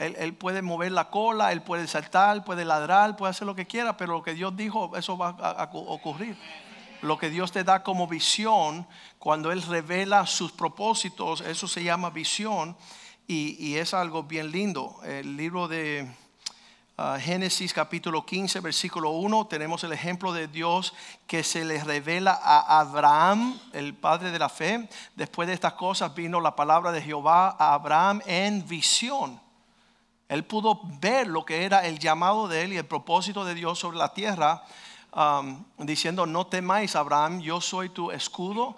él, 0.00 0.34
puede 0.34 0.62
mover 0.62 0.92
la 0.92 1.10
cola, 1.10 1.52
él 1.52 1.62
puede 1.62 1.86
saltar, 1.86 2.42
puede 2.44 2.64
ladrar, 2.64 3.16
puede 3.16 3.30
hacer 3.30 3.46
lo 3.46 3.54
que 3.54 3.66
quiera, 3.66 3.96
pero 3.96 4.14
lo 4.14 4.22
que 4.22 4.34
Dios 4.34 4.56
dijo, 4.56 4.96
eso 4.96 5.18
va 5.18 5.28
a, 5.28 5.70
ocurrir. 5.72 6.36
Lo 7.02 7.18
que 7.18 7.28
Dios 7.28 7.52
te 7.52 7.64
da 7.64 7.82
como 7.82 8.06
visión, 8.06 8.86
cuando 9.18 9.52
Él 9.52 9.62
revela 9.62 10.26
sus 10.26 10.52
propósitos, 10.52 11.42
eso 11.42 11.68
se 11.68 11.82
llama 11.84 12.10
visión 12.10 12.76
y, 13.26 13.76
es 13.76 13.94
algo 13.94 14.22
bien 14.22 14.50
lindo. 14.50 15.00
El 15.04 15.36
libro 15.36 15.68
de 15.68 16.10
uh, 16.98 17.18
Génesis 17.18 17.72
capítulo 17.72 18.24
15, 18.24 18.60
versículo 18.60 19.10
1, 19.10 19.46
tenemos 19.46 19.84
el 19.84 19.92
ejemplo 19.92 20.32
de 20.32 20.48
Dios 20.48 20.94
que 21.26 21.44
se 21.44 21.64
le 21.64 21.82
revela 21.84 22.38
a 22.42 22.80
Abraham, 22.80 23.58
el 23.72 23.94
padre 23.94 24.30
de 24.30 24.38
la 24.38 24.48
fe. 24.48 24.88
Después 25.14 25.46
de 25.46 25.54
estas 25.54 25.74
cosas 25.74 26.14
vino 26.14 26.40
la 26.40 26.56
palabra 26.56 26.90
de 26.90 27.02
Jehová 27.02 27.56
a 27.58 27.74
Abraham 27.74 28.20
en 28.26 28.66
visión 28.66 29.40
él 30.30 30.44
pudo 30.44 30.80
ver 31.00 31.26
lo 31.26 31.44
que 31.44 31.64
era 31.64 31.84
el 31.84 31.98
llamado 31.98 32.46
de 32.46 32.62
él 32.62 32.72
y 32.72 32.76
el 32.76 32.86
propósito 32.86 33.44
de 33.44 33.52
Dios 33.52 33.80
sobre 33.80 33.98
la 33.98 34.14
tierra, 34.14 34.62
um, 35.12 35.64
diciendo, 35.78 36.24
no 36.24 36.46
temáis, 36.46 36.94
Abraham, 36.94 37.40
yo 37.40 37.60
soy 37.60 37.88
tu 37.88 38.12
escudo 38.12 38.76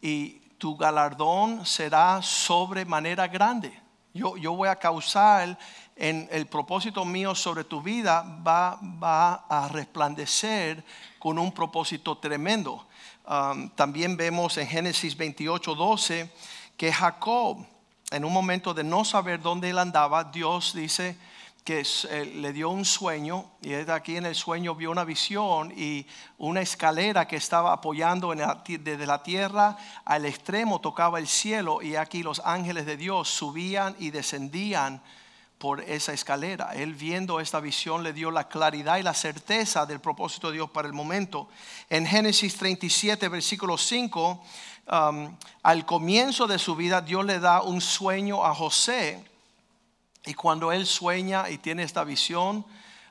y 0.00 0.40
tu 0.56 0.78
galardón 0.78 1.66
será 1.66 2.22
sobremanera 2.22 3.28
grande. 3.28 3.78
Yo, 4.14 4.38
yo 4.38 4.54
voy 4.54 4.70
a 4.70 4.76
causar 4.76 5.58
en 5.94 6.26
el 6.32 6.46
propósito 6.46 7.04
mío 7.04 7.34
sobre 7.34 7.64
tu 7.64 7.82
vida, 7.82 8.22
va, 8.46 8.80
va 8.82 9.44
a 9.46 9.68
resplandecer 9.68 10.82
con 11.18 11.38
un 11.38 11.52
propósito 11.52 12.16
tremendo. 12.16 12.86
Um, 13.28 13.68
también 13.68 14.16
vemos 14.16 14.56
en 14.56 14.66
Génesis 14.66 15.14
28, 15.14 15.74
12 15.74 16.32
que 16.78 16.90
Jacob 16.90 17.73
en 18.10 18.24
un 18.24 18.32
momento 18.32 18.74
de 18.74 18.84
no 18.84 19.04
saber 19.04 19.40
dónde 19.40 19.70
él 19.70 19.78
andaba, 19.78 20.24
Dios 20.24 20.72
dice 20.74 21.16
que 21.64 21.82
eh, 22.10 22.26
le 22.26 22.52
dio 22.52 22.68
un 22.68 22.84
sueño 22.84 23.46
y 23.62 23.72
aquí 23.72 24.16
en 24.16 24.26
el 24.26 24.34
sueño 24.34 24.74
vio 24.74 24.90
una 24.90 25.04
visión 25.04 25.72
y 25.74 26.06
una 26.36 26.60
escalera 26.60 27.26
que 27.26 27.36
estaba 27.36 27.72
apoyando 27.72 28.34
desde 28.34 29.06
la 29.06 29.22
tierra 29.22 29.76
al 30.04 30.26
extremo 30.26 30.82
tocaba 30.82 31.18
el 31.18 31.26
cielo 31.26 31.80
y 31.80 31.96
aquí 31.96 32.22
los 32.22 32.42
ángeles 32.44 32.84
de 32.84 32.98
Dios 32.98 33.30
subían 33.30 33.96
y 33.98 34.10
descendían 34.10 35.00
por 35.56 35.80
esa 35.80 36.12
escalera. 36.12 36.74
Él 36.74 36.92
viendo 36.94 37.40
esta 37.40 37.60
visión 37.60 38.02
le 38.02 38.12
dio 38.12 38.30
la 38.30 38.48
claridad 38.48 38.98
y 38.98 39.02
la 39.02 39.14
certeza 39.14 39.86
del 39.86 39.98
propósito 39.98 40.48
de 40.48 40.54
Dios 40.54 40.68
para 40.68 40.86
el 40.86 40.92
momento. 40.92 41.48
En 41.88 42.06
Génesis 42.06 42.58
37, 42.58 43.26
versículo 43.28 43.78
5 43.78 44.44
Um, 44.86 45.34
al 45.62 45.86
comienzo 45.86 46.46
de 46.46 46.58
su 46.58 46.76
vida 46.76 47.00
Dios 47.00 47.24
le 47.24 47.40
da 47.40 47.62
un 47.62 47.80
sueño 47.80 48.44
a 48.44 48.54
José 48.54 49.24
y 50.26 50.34
cuando 50.34 50.72
él 50.72 50.86
sueña 50.86 51.48
y 51.48 51.56
tiene 51.56 51.84
esta 51.84 52.04
visión, 52.04 52.66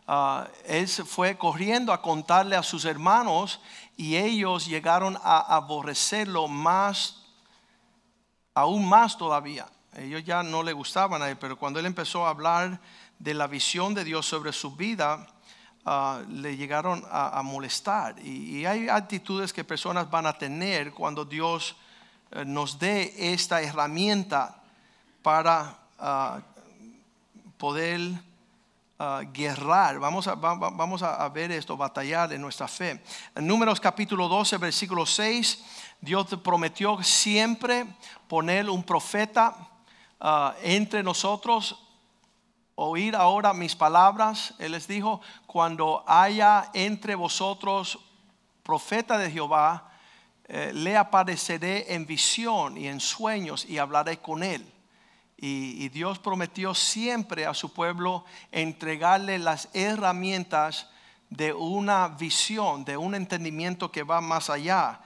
uh, 0.07 0.43
él 0.65 0.87
fue 0.87 1.35
corriendo 1.35 1.91
a 1.91 2.01
contarle 2.01 2.55
a 2.55 2.63
sus 2.63 2.85
hermanos 2.85 3.59
y 3.97 4.17
ellos 4.17 4.67
llegaron 4.67 5.17
a 5.23 5.55
aborrecerlo 5.55 6.47
más, 6.47 7.23
aún 8.53 8.87
más 8.87 9.17
todavía. 9.17 9.67
Ellos 9.95 10.23
ya 10.23 10.43
no 10.43 10.61
le 10.63 10.73
gustaban 10.73 11.21
a 11.21 11.29
él, 11.29 11.37
pero 11.37 11.57
cuando 11.57 11.79
él 11.79 11.85
empezó 11.85 12.25
a 12.25 12.29
hablar 12.29 12.79
de 13.17 13.33
la 13.33 13.47
visión 13.47 13.93
de 13.93 14.03
Dios 14.03 14.25
sobre 14.25 14.53
su 14.53 14.75
vida, 14.75 15.27
Ah, 15.85 16.21
le 16.29 16.55
llegaron 16.55 17.03
a, 17.11 17.41
molestar. 17.43 18.15
Y, 18.25 18.65
hay 18.65 18.87
actitudes 18.87 19.51
que 19.51 19.65
personas 19.65 20.09
van 20.09 20.25
a 20.25 20.37
tener 20.37 20.93
cuando 20.93 21.25
Dios 21.25 21.75
eh, 22.31 22.45
nos 22.45 22.79
dé 22.79 23.13
esta 23.17 23.61
herramienta 23.61 24.63
para 25.21 25.77
ah, 25.99 26.39
poder 27.57 27.99
uh, 28.97 29.29
guerrar. 29.33 29.99
Vamos, 29.99 30.25
a, 30.27 30.35
vamos 30.35 31.03
a, 31.03 31.27
ver 31.27 31.51
esto, 31.51 31.75
batallar 31.75 32.31
en 32.31 32.39
nuestra 32.39 32.69
fe. 32.69 33.03
En 33.35 33.45
Números 33.45 33.81
capítulo 33.81 34.29
12, 34.29 34.57
versículo 34.59 35.05
6, 35.05 35.65
Dios 35.99 36.27
prometió 36.41 37.03
siempre 37.03 37.85
poner 38.29 38.69
un 38.69 38.83
profeta 38.83 39.55
entre 40.61 41.03
nosotros 41.03 41.82
oír 42.75 43.15
ahora 43.15 43.53
mis 43.53 43.75
palabras. 43.75 44.53
Él 44.59 44.71
les 44.71 44.87
dijo, 44.87 45.21
cuando 45.45 46.03
haya 46.07 46.69
entre 46.73 47.15
vosotros 47.15 47.99
profeta 48.63 49.17
de 49.17 49.31
Jehová, 49.31 49.89
eh, 50.45 50.71
le 50.73 50.97
apareceré 50.97 51.93
en 51.93 52.05
visión 52.05 52.77
y 52.77 52.87
en 52.87 52.99
sueños 52.99 53.65
y 53.65 53.77
hablaré 53.77 54.17
con 54.17 54.43
él. 54.43 54.69
Y, 55.37 55.89
Dios 55.89 56.19
prometió 56.19 56.73
siempre 56.73 57.45
a 57.45 57.53
su 57.53 57.73
pueblo 57.73 58.23
entregarle 58.51 59.37
las 59.39 59.67
herramientas 59.73 60.89
de 61.29 61.51
una 61.51 62.07
visión, 62.07 62.85
de 62.85 62.95
un 62.95 63.13
entendimiento 63.13 63.91
que 63.91 64.03
va 64.03 64.21
más 64.21 64.49
allá. 64.49 65.01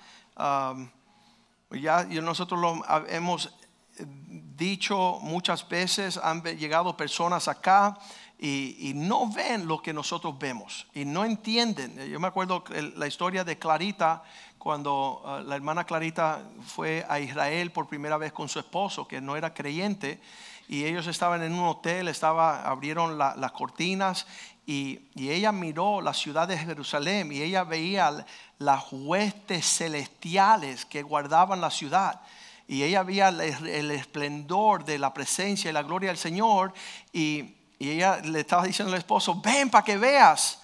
ya 1.72 2.04
nosotros 2.04 2.60
lo 2.60 2.84
hemos 3.08 3.52
dicho 4.00 5.20
muchas 5.22 5.68
veces, 5.68 6.18
han 6.18 6.42
llegado 6.44 6.98
personas 6.98 7.48
acá 7.48 7.98
y, 8.40 8.94
no 8.96 9.32
ven 9.32 9.68
lo 9.68 9.82
que 9.82 9.94
nosotros 9.94 10.38
vemos 10.38 10.88
y 10.94 11.06
no 11.06 11.26
entienden. 11.26 11.98
Yo 12.10 12.20
me 12.20 12.28
acuerdo 12.28 12.64
la 12.96 13.08
historia 13.08 13.44
de 13.44 13.58
Clarita, 13.58 14.24
cuando 14.58 15.22
uh, 15.24 15.48
la 15.48 15.56
hermana 15.56 15.86
Clarita 15.86 16.42
fue 16.66 17.06
a 17.08 17.20
Israel 17.20 17.72
por 17.72 17.88
primera 17.88 18.18
vez 18.18 18.34
con 18.34 18.50
su 18.50 18.60
esposo, 18.60 19.08
que 19.08 19.22
no 19.22 19.36
era 19.36 19.54
creyente, 19.54 20.20
y 20.68 20.84
ellos 20.84 21.08
estaban 21.08 21.42
en 21.44 21.54
un 21.54 21.66
hotel, 21.68 22.10
estaba, 22.10 22.64
abrieron 22.64 23.18
las 23.18 23.52
cortinas 23.54 24.28
y, 24.66 25.00
ella 25.16 25.54
miró 25.54 26.02
la 26.02 26.14
ciudad 26.14 26.48
de 26.48 26.58
Jerusalén 26.58 27.32
y 27.32 27.42
ella 27.42 27.64
veía 27.64 28.26
las 28.60 28.86
huestes 28.92 29.66
celestiales 29.66 30.86
que 30.86 31.04
guardaban 31.04 31.62
la 31.62 31.72
ciudad. 31.72 32.20
Y 32.68 32.84
ella 32.84 33.04
veía 33.04 33.30
el, 33.30 33.92
esplendor 33.92 34.84
de 34.84 35.00
la 35.00 35.14
presencia 35.14 35.70
y 35.70 35.74
la 35.74 35.84
gloria 35.84 36.10
del 36.10 36.18
Señor. 36.18 36.74
Y, 37.14 37.54
ella 37.80 38.18
le 38.24 38.40
estaba 38.40 38.64
diciendo 38.64 38.92
al 38.92 38.98
esposo, 38.98 39.40
ven 39.40 39.70
para 39.70 39.86
que 39.86 39.98
veas. 39.98 40.62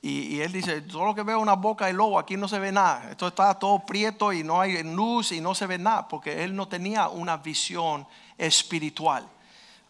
Y, 0.00 0.40
él 0.40 0.52
dice, 0.52 0.88
solo 0.88 1.14
que 1.14 1.22
veo 1.22 1.38
una 1.38 1.54
boca 1.54 1.86
de 1.86 1.92
lobo, 1.92 2.18
aquí 2.18 2.36
no 2.36 2.48
se 2.48 2.58
ve 2.58 2.72
nada. 2.72 3.10
Esto 3.10 3.28
está 3.28 3.54
todo 3.54 3.80
prieto 3.80 4.32
y 4.32 4.42
no 4.42 4.60
hay 4.60 4.82
luz 4.82 5.32
y 5.32 5.40
no 5.40 5.54
se 5.54 5.66
ve 5.66 5.78
nada, 5.78 6.08
porque 6.08 6.44
él 6.44 6.54
no 6.54 6.66
tenía 6.66 7.08
una 7.08 7.36
visión 7.36 8.06
espiritual. 8.38 9.28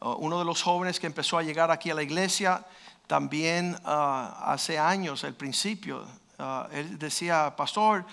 Uh, 0.00 0.10
uno 0.18 0.38
de 0.38 0.44
los 0.44 0.62
jóvenes 0.62 1.00
que 1.00 1.06
empezó 1.06 1.38
a 1.38 1.42
llegar 1.42 1.70
aquí 1.70 1.90
a 1.90 1.94
la 1.94 2.02
iglesia, 2.02 2.64
también 3.06 3.76
uh, 3.84 3.88
hace 3.88 4.78
años, 4.78 5.22
al 5.24 5.34
principio, 5.34 6.04
uh, 6.38 6.72
él 6.72 6.98
decía, 6.98 7.54
pastor, 7.56 8.04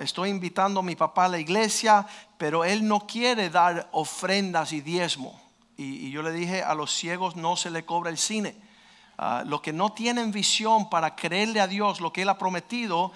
estoy 0.00 0.30
invitando 0.30 0.80
a 0.80 0.82
mi 0.82 0.96
papá 0.96 1.26
a 1.26 1.28
la 1.28 1.38
iglesia, 1.38 2.06
pero 2.38 2.64
él 2.64 2.86
no 2.86 3.06
quiere 3.06 3.50
dar 3.50 3.88
ofrendas 3.92 4.72
y 4.72 4.80
diezmo. 4.80 5.40
Y, 5.76 6.10
yo 6.10 6.22
le 6.22 6.32
dije, 6.32 6.62
a 6.62 6.74
los 6.74 6.94
ciegos 6.94 7.36
no 7.36 7.56
se 7.56 7.70
le 7.70 7.84
cobra 7.84 8.10
el 8.10 8.18
cine. 8.18 8.56
los 9.44 9.60
que 9.60 9.72
no 9.72 9.92
tienen 9.92 10.32
visión 10.32 10.88
para 10.88 11.14
creerle 11.16 11.60
a 11.60 11.66
Dios 11.66 12.00
lo 12.00 12.12
que 12.12 12.22
Él 12.22 12.28
ha 12.28 12.38
prometido, 12.38 13.12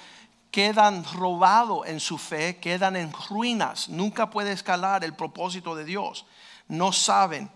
quedan 0.51 1.05
robados 1.05 1.87
en 1.87 2.01
su 2.01 2.19
fe, 2.19 2.59
quedan 2.59 2.97
en 2.97 3.13
ruinas. 3.29 3.89
Nunca 3.89 4.31
puede 4.31 4.53
escalar 4.53 5.05
el 5.05 5.15
propósito 5.15 5.75
de 5.75 5.85
Dios. 5.85 6.27
No 6.69 6.93
saben 6.93 7.51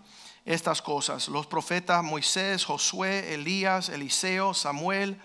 estas 0.45 0.81
cosas. 0.81 1.27
Los 1.27 1.47
profetas 1.47 2.03
Moisés, 2.03 2.65
Josué, 2.65 3.33
Elías, 3.33 3.89
Eliseo, 3.89 4.53
Samuel, 4.53 5.19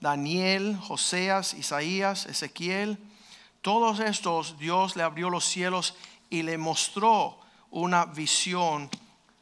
Daniel, 0.00 0.78
Joseas, 0.80 1.54
Isaías, 1.54 2.26
Ezequiel, 2.26 2.98
todos 3.60 4.00
estos 4.00 4.58
Dios 4.58 4.96
le 4.96 5.02
abrió 5.02 5.30
los 5.30 5.44
cielos 5.44 5.94
y 6.30 6.42
le 6.42 6.58
mostró 6.58 7.38
una 7.70 8.04
visión 8.04 8.88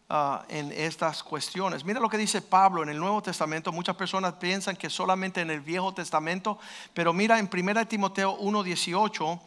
ah, 0.08 0.44
en 0.48 0.72
estas 0.72 1.22
cuestiones. 1.22 1.84
Mira 1.84 2.00
lo 2.00 2.08
que 2.08 2.18
dice 2.18 2.42
Pablo 2.42 2.82
en 2.82 2.88
el 2.88 2.98
Nuevo 2.98 3.22
Testamento. 3.22 3.72
Muchas 3.72 3.96
personas 3.96 4.34
piensan 4.34 4.76
que 4.76 4.90
solamente 4.90 5.40
en 5.40 5.50
el 5.50 5.60
Viejo 5.60 5.92
Testamento, 5.94 6.58
pero 6.94 7.12
mira 7.12 7.38
en 7.38 7.48
1 7.52 7.86
Timoteo 7.86 8.36
1:18 8.38 9.40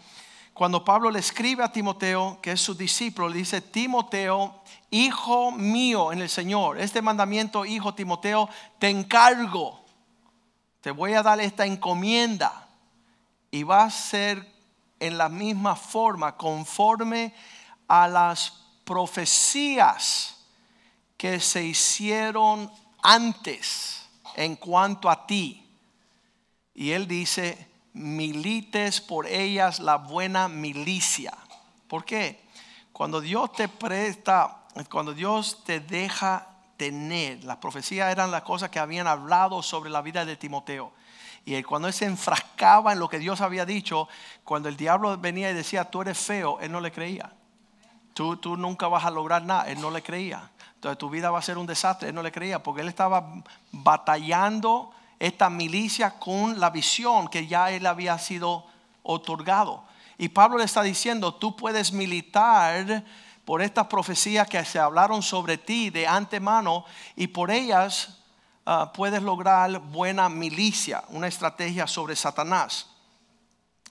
cuando 0.59 0.83
Pablo 0.83 1.09
le 1.09 1.19
escribe 1.19 1.63
a 1.63 1.71
Timoteo, 1.71 2.37
que 2.41 2.51
es 2.51 2.59
su 2.59 2.75
discípulo, 2.75 3.29
le 3.29 3.37
dice, 3.37 3.61
Timoteo, 3.61 4.61
hijo 4.91 5.51
mío 5.51 6.11
en 6.11 6.19
el 6.19 6.27
Señor, 6.27 6.77
este 6.77 7.01
mandamiento, 7.01 7.65
hijo 7.65 7.93
Timoteo, 7.93 8.49
te 8.77 8.89
encargo, 8.89 9.79
te 10.81 10.91
voy 10.91 11.13
a 11.13 11.23
dar 11.23 11.39
esta 11.39 11.65
encomienda 11.65 12.67
y 13.51 13.63
va 13.63 13.83
a 13.83 13.89
ser 13.89 14.58
en 14.99 15.17
la 15.17 15.29
misma 15.29 15.75
forma, 15.75 16.35
conforme 16.35 17.33
a 17.87 18.07
las 18.07 18.53
profecías 18.83 20.37
que 21.17 21.39
se 21.39 21.63
hicieron 21.63 22.71
antes 23.01 24.07
en 24.35 24.55
cuanto 24.55 25.09
a 25.09 25.25
ti. 25.27 25.65
Y 26.73 26.91
él 26.91 27.07
dice, 27.07 27.67
milites 27.93 29.01
por 29.01 29.27
ellas 29.27 29.79
la 29.79 29.97
buena 29.97 30.47
milicia. 30.47 31.33
¿Por 31.87 32.05
qué? 32.05 32.47
Cuando 32.93 33.21
Dios 33.21 33.51
te 33.53 33.67
presta, 33.67 34.65
cuando 34.89 35.13
Dios 35.13 35.63
te 35.63 35.79
deja 35.79 36.47
tener, 36.77 37.43
las 37.43 37.57
profecías 37.57 38.11
eran 38.11 38.31
las 38.31 38.43
cosas 38.43 38.69
que 38.69 38.79
habían 38.79 39.07
hablado 39.07 39.61
sobre 39.61 39.89
la 39.89 40.01
vida 40.01 40.23
de 40.23 40.37
Timoteo. 40.37 40.93
Y 41.45 41.61
cuando 41.63 41.87
él 41.87 41.93
se 41.93 42.05
enfrascaba 42.05 42.93
en 42.93 42.99
lo 42.99 43.09
que 43.09 43.19
Dios 43.19 43.41
había 43.41 43.65
dicho, 43.65 44.07
cuando 44.43 44.69
el 44.69 44.77
diablo 44.77 45.17
venía 45.17 45.49
y 45.49 45.53
decía, 45.53 45.85
tú 45.85 46.01
eres 46.01 46.17
feo, 46.17 46.59
él 46.59 46.71
no 46.71 46.81
le 46.81 46.91
creía. 46.91 47.31
Tú, 48.13 48.37
tú 48.37 48.57
nunca 48.57 48.87
vas 48.87 49.05
a 49.05 49.11
lograr 49.11 49.43
nada, 49.43 49.69
él 49.69 49.79
no 49.79 49.91
le 49.91 50.01
creía. 50.01 50.51
Entonces 50.75 50.97
tu 50.97 51.09
vida 51.09 51.31
va 51.31 51.39
a 51.39 51.41
ser 51.41 51.57
un 51.57 51.65
desastre, 51.65 52.09
él 52.09 52.15
no 52.15 52.23
le 52.23 52.31
creía, 52.31 52.61
porque 52.61 52.81
él 52.81 52.87
estaba 52.87 53.33
batallando 53.71 54.91
esta 55.19 55.49
milicia 55.49 56.11
con 56.11 56.59
la 56.59 56.69
visión 56.69 57.27
que 57.27 57.47
ya 57.47 57.71
él 57.71 57.85
había 57.85 58.17
sido 58.17 58.65
otorgado. 59.03 59.83
Y 60.17 60.29
Pablo 60.29 60.57
le 60.57 60.65
está 60.65 60.81
diciendo, 60.81 61.33
tú 61.33 61.55
puedes 61.55 61.91
militar 61.91 63.03
por 63.45 63.61
estas 63.61 63.87
profecías 63.87 64.47
que 64.47 64.63
se 64.63 64.79
hablaron 64.79 65.21
sobre 65.21 65.57
ti 65.57 65.89
de 65.89 66.07
antemano 66.07 66.85
y 67.15 67.27
por 67.27 67.51
ellas 67.51 68.18
ah, 68.69 68.91
puedes 68.93 69.21
lograr 69.21 69.79
buena 69.79 70.29
milicia, 70.29 71.03
una 71.09 71.27
estrategia 71.27 71.87
sobre 71.87 72.15
Satanás. 72.15 72.87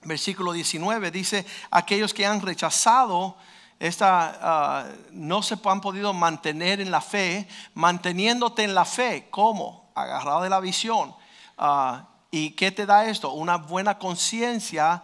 Versículo 0.03 0.53
19 0.53 1.11
dice, 1.11 1.45
aquellos 1.71 2.15
que 2.15 2.27
han 2.27 2.41
rechazado 2.41 3.37
esta, 3.81 4.39
ah, 4.41 4.87
no 5.13 5.43
se 5.43 5.57
han 5.65 5.81
podido 5.81 6.13
mantener 6.13 6.81
en 6.81 6.91
la 6.91 7.01
fe, 7.01 7.49
manteniéndote 7.75 8.63
en 8.63 8.75
la 8.75 8.85
fe, 8.85 9.29
¿cómo? 9.31 9.91
Agarrado 9.95 10.43
de 10.43 10.51
la 10.51 10.61
visión 10.61 11.15
Ah, 11.59 12.07
¿Y 12.31 12.51
qué 12.51 12.71
te 12.71 12.87
da 12.87 13.07
esto? 13.07 13.33
Una 13.33 13.57
buena 13.57 13.99
conciencia. 13.99 15.03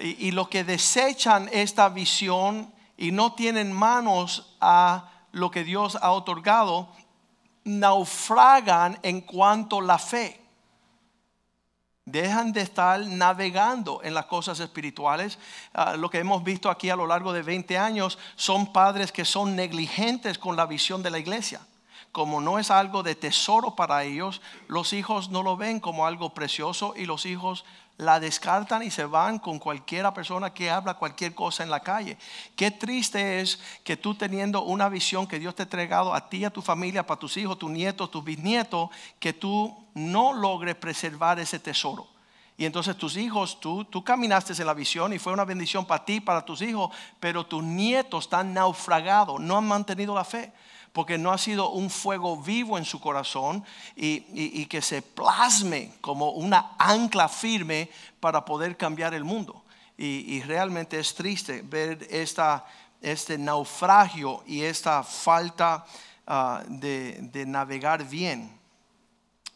Y, 0.00 0.30
los 0.30 0.48
que 0.48 0.62
desechan 0.62 1.48
esta 1.52 1.88
visión 1.88 2.72
y 2.96 3.12
no 3.12 3.32
tienen 3.32 3.72
manos 3.72 4.56
a 4.60 5.10
lo 5.32 5.50
que 5.50 5.64
Dios 5.64 5.96
ha 6.00 6.10
otorgado, 6.10 6.88
naufragan 7.66 8.98
en 9.02 9.20
cuanto 9.20 9.80
a 9.80 9.82
la 9.82 9.98
fe. 9.98 10.40
Dejan 12.04 12.52
de 12.52 12.60
estar 12.60 13.00
navegando 13.00 14.00
en 14.04 14.14
las 14.14 14.26
cosas 14.26 14.60
espirituales. 14.60 15.38
Ah, 15.74 15.96
lo 15.96 16.08
que 16.08 16.20
hemos 16.20 16.44
visto 16.44 16.70
aquí 16.70 16.88
a 16.88 16.96
lo 16.96 17.06
largo 17.06 17.32
de 17.32 17.42
20 17.42 17.76
años 17.76 18.18
son 18.36 18.72
padres 18.72 19.10
que 19.10 19.24
son 19.24 19.56
negligentes 19.56 20.38
con 20.38 20.56
la 20.56 20.66
visión 20.66 21.02
de 21.02 21.10
la 21.10 21.18
iglesia 21.18 21.60
como 22.16 22.40
no 22.40 22.58
es 22.58 22.70
algo 22.70 23.02
de 23.02 23.14
tesoro 23.14 23.76
para 23.76 24.02
ellos, 24.02 24.40
los 24.68 24.94
hijos 24.94 25.28
no 25.28 25.42
lo 25.42 25.58
ven 25.58 25.80
como 25.80 26.06
algo 26.06 26.32
precioso 26.32 26.94
y 26.96 27.04
los 27.04 27.26
hijos 27.26 27.66
la 27.98 28.20
descartan 28.20 28.82
y 28.82 28.90
se 28.90 29.04
van 29.04 29.38
con 29.38 29.58
cualquiera 29.58 30.12
persona 30.12 30.52
que 30.52 30.70
habla 30.70 30.94
cualquier 30.94 31.34
cosa 31.34 31.62
en 31.62 31.70
la 31.70 31.80
calle. 31.80 32.18
Qué 32.54 32.70
triste 32.70 33.40
es 33.40 33.58
que 33.84 33.96
tú 33.96 34.14
teniendo 34.14 34.62
una 34.62 34.88
visión 34.88 35.26
que 35.26 35.38
Dios 35.38 35.54
te 35.54 35.62
ha 35.62 35.64
entregado 35.64 36.12
a 36.12 36.28
ti, 36.28 36.44
a 36.44 36.50
tu 36.50 36.60
familia, 36.60 37.06
para 37.06 37.18
tus 37.18 37.36
hijos, 37.36 37.58
tus 37.58 37.70
nietos, 37.70 38.10
tus 38.10 38.22
bisnietos, 38.22 38.90
que 39.18 39.32
tú 39.32 39.74
no 39.94 40.34
logres 40.34 40.74
preservar 40.74 41.38
ese 41.38 41.58
tesoro. 41.58 42.06
Y 42.58 42.64
entonces 42.64 42.96
tus 42.96 43.16
hijos, 43.16 43.60
tú, 43.60 43.84
tú 43.84 44.02
caminaste 44.02 44.54
en 44.58 44.66
la 44.66 44.74
visión 44.74 45.12
y 45.12 45.18
fue 45.18 45.32
una 45.32 45.44
bendición 45.44 45.84
para 45.86 46.04
ti, 46.04 46.20
para 46.20 46.44
tus 46.44 46.62
hijos, 46.62 46.90
pero 47.20 47.44
tus 47.44 47.62
nietos 47.62 48.24
están 48.24 48.54
naufragados, 48.54 49.40
no 49.40 49.58
han 49.58 49.68
mantenido 49.68 50.14
la 50.14 50.24
fe 50.24 50.52
porque 50.96 51.18
no 51.18 51.30
ha 51.30 51.36
sido 51.36 51.72
un 51.72 51.90
fuego 51.90 52.38
vivo 52.38 52.78
en 52.78 52.86
su 52.86 53.00
corazón 53.00 53.62
y, 53.94 54.64
que 54.64 54.80
se 54.80 55.02
plasme 55.02 55.92
como 56.00 56.30
una 56.30 56.70
ancla 56.78 57.28
firme 57.28 57.90
para 58.18 58.46
poder 58.46 58.78
cambiar 58.78 59.12
el 59.12 59.22
mundo. 59.22 59.62
Y, 59.98 60.40
realmente 60.40 60.98
es 60.98 61.14
triste 61.14 61.60
ver 61.60 62.06
esta, 62.08 62.64
este 63.02 63.36
naufragio 63.36 64.42
y 64.46 64.62
esta 64.62 65.02
falta 65.02 65.84
ah, 66.26 66.62
de, 66.66 67.44
navegar 67.46 68.02
bien. 68.02 68.58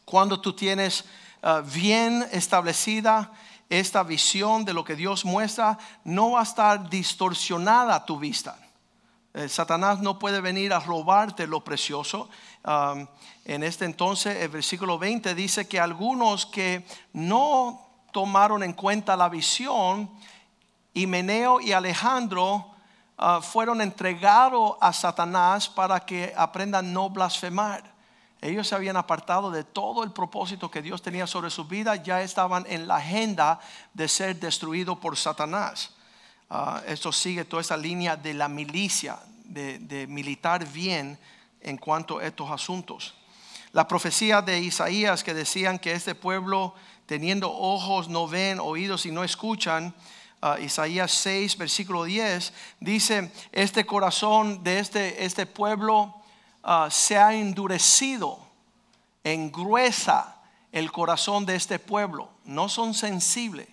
Cuando 0.05 0.43
tú 0.43 0.53
tienes 0.53 1.07
ah, 1.43 1.63
bien 1.65 2.29
establecida 2.33 3.33
esta 3.71 4.03
visión 4.03 4.67
de 4.67 4.75
lo 4.75 4.85
que 4.85 4.95
Dios 4.95 5.25
muestra, 5.25 5.79
no 6.05 6.33
va 6.33 6.41
a 6.41 6.43
estar 6.43 6.91
distorsionada 6.91 8.05
tu 8.05 8.19
vista 8.19 8.59
eh, 9.35 9.49
Satanás 9.49 10.01
no 10.01 10.19
puede 10.19 10.41
venir 10.41 10.73
a 10.73 10.81
robarte 10.81 11.47
lo 11.47 11.63
precioso. 11.63 12.29
en 13.45 13.63
este 13.63 13.85
entonces, 13.85 14.37
el 14.37 14.49
versículo 14.49 14.99
20 14.99 15.35
dice 15.35 15.67
que 15.69 15.81
algunos 15.81 16.47
que 16.47 16.85
no 17.13 17.91
tomaron 18.13 18.63
en 18.63 18.73
cuenta 18.73 19.17
la 19.17 19.29
visión, 19.29 20.11
Himeneo 20.95 21.61
y 21.61 21.73
Alejandro 21.73 22.75
ah, 23.17 23.41
fueron 23.43 23.81
entregados 23.81 24.77
a 24.81 24.93
Satanás 24.93 25.69
para 25.69 26.01
que 26.01 26.33
aprendan 26.37 26.93
no 26.93 27.11
blasfemar. 27.11 27.85
Ellos 28.41 28.67
se 28.67 28.75
habían 28.75 28.97
apartado 28.97 29.51
de 29.51 29.65
todo 29.65 30.03
el 30.03 30.13
propósito 30.13 30.71
que 30.71 30.83
Dios 30.83 31.03
tenía 31.03 31.27
sobre 31.27 31.51
su 31.51 31.67
vida, 31.67 31.97
ya 31.97 32.23
estaban 32.23 32.65
en 32.69 32.89
la 32.89 32.97
agenda 32.97 33.61
de 33.93 34.09
ser 34.09 34.41
destruidos 34.41 34.99
por 34.99 35.17
Satanás. 35.17 35.91
Ah, 36.53 36.83
esto 36.85 37.13
sigue 37.13 37.45
toda 37.45 37.63
esa 37.63 37.77
línea 37.77 38.17
de 38.17 38.35
la 38.35 38.49
milicia, 38.49 39.21
de, 39.45 40.07
militar 40.09 40.67
bien 40.67 41.17
en 41.61 41.77
cuanto 41.77 42.19
a 42.19 42.27
estos 42.27 42.51
asuntos. 42.51 43.15
La 43.71 43.87
profecía 43.87 44.43
de 44.43 44.59
Isaías 44.59 45.23
que 45.23 45.33
decían 45.33 45.79
que 45.79 45.93
este 45.93 46.17
pueblo 46.17 46.75
teniendo 47.07 47.53
ojos 47.53 48.09
no 48.09 48.27
ven, 48.27 48.59
oídos 48.59 49.07
y 49.07 49.13
no 49.13 49.23
escuchan, 49.23 49.95
uh, 50.43 50.61
Isaías 50.61 51.13
6, 51.13 51.57
versículo 51.57 52.03
10, 52.03 52.53
dice, 52.81 53.31
este 53.53 53.87
corazón 53.87 54.65
de 54.65 54.81
este, 54.81 55.25
este 55.25 55.47
pueblo 55.47 56.17
uh, 56.65 56.91
se 56.91 57.17
ha 57.17 57.33
endurecido, 57.33 58.41
engruesa 59.23 60.41
el 60.73 60.91
corazón 60.91 61.47
de 61.47 61.55
este 61.55 61.79
pueblo, 61.79 62.29
no 62.45 62.69
son 62.69 62.93
sensibles. 62.93 63.69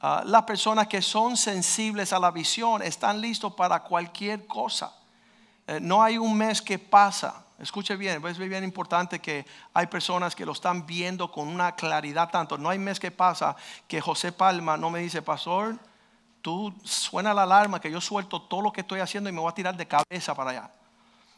Uh, 0.00 0.24
las 0.26 0.44
personas 0.44 0.86
que 0.86 1.02
son 1.02 1.36
sensibles 1.36 2.12
a 2.12 2.20
la 2.20 2.30
visión 2.30 2.82
están 2.82 3.20
listos 3.20 3.52
para 3.54 3.82
cualquier 3.82 4.46
cosa. 4.46 4.92
Eh, 5.66 5.80
no 5.80 6.02
hay 6.02 6.16
un 6.16 6.36
mes 6.36 6.62
que 6.62 6.78
pasa. 6.78 7.44
Escuche 7.58 7.96
bien, 7.96 8.24
es 8.24 8.38
bien 8.38 8.62
importante 8.62 9.18
que 9.18 9.44
hay 9.74 9.86
personas 9.86 10.36
que 10.36 10.46
lo 10.46 10.52
están 10.52 10.86
viendo 10.86 11.30
con 11.30 11.48
una 11.48 11.74
claridad 11.74 12.30
tanto. 12.30 12.56
No 12.56 12.70
hay 12.70 12.78
mes 12.78 13.00
que 13.00 13.10
pasa 13.10 13.56
que 13.88 14.00
José 14.00 14.30
Palma 14.30 14.76
no 14.76 14.88
me 14.88 15.00
dice, 15.00 15.20
pastor, 15.20 15.76
tú 16.40 16.72
suena 16.84 17.34
la 17.34 17.42
alarma 17.42 17.80
que 17.80 17.90
yo 17.90 18.00
suelto 18.00 18.40
todo 18.42 18.62
lo 18.62 18.72
que 18.72 18.82
estoy 18.82 19.00
haciendo 19.00 19.28
y 19.28 19.32
me 19.32 19.40
voy 19.40 19.50
a 19.50 19.54
tirar 19.54 19.76
de 19.76 19.86
cabeza 19.86 20.34
para 20.34 20.50
allá. 20.50 20.70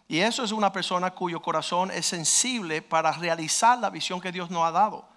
Y 0.07 0.21
eso 0.21 0.45
es 0.45 0.53
una 0.53 0.71
persona 0.71 1.11
cuyo 1.13 1.41
corazón 1.41 1.91
es 1.91 2.05
sensible 2.05 2.83
para 2.83 3.13
realizar 3.13 3.79
la 3.79 3.91
visión 3.91 4.21
que 4.21 4.31
Dios 4.31 4.51
nos 4.51 4.65
ha 4.65 4.71
dado. 4.71 5.09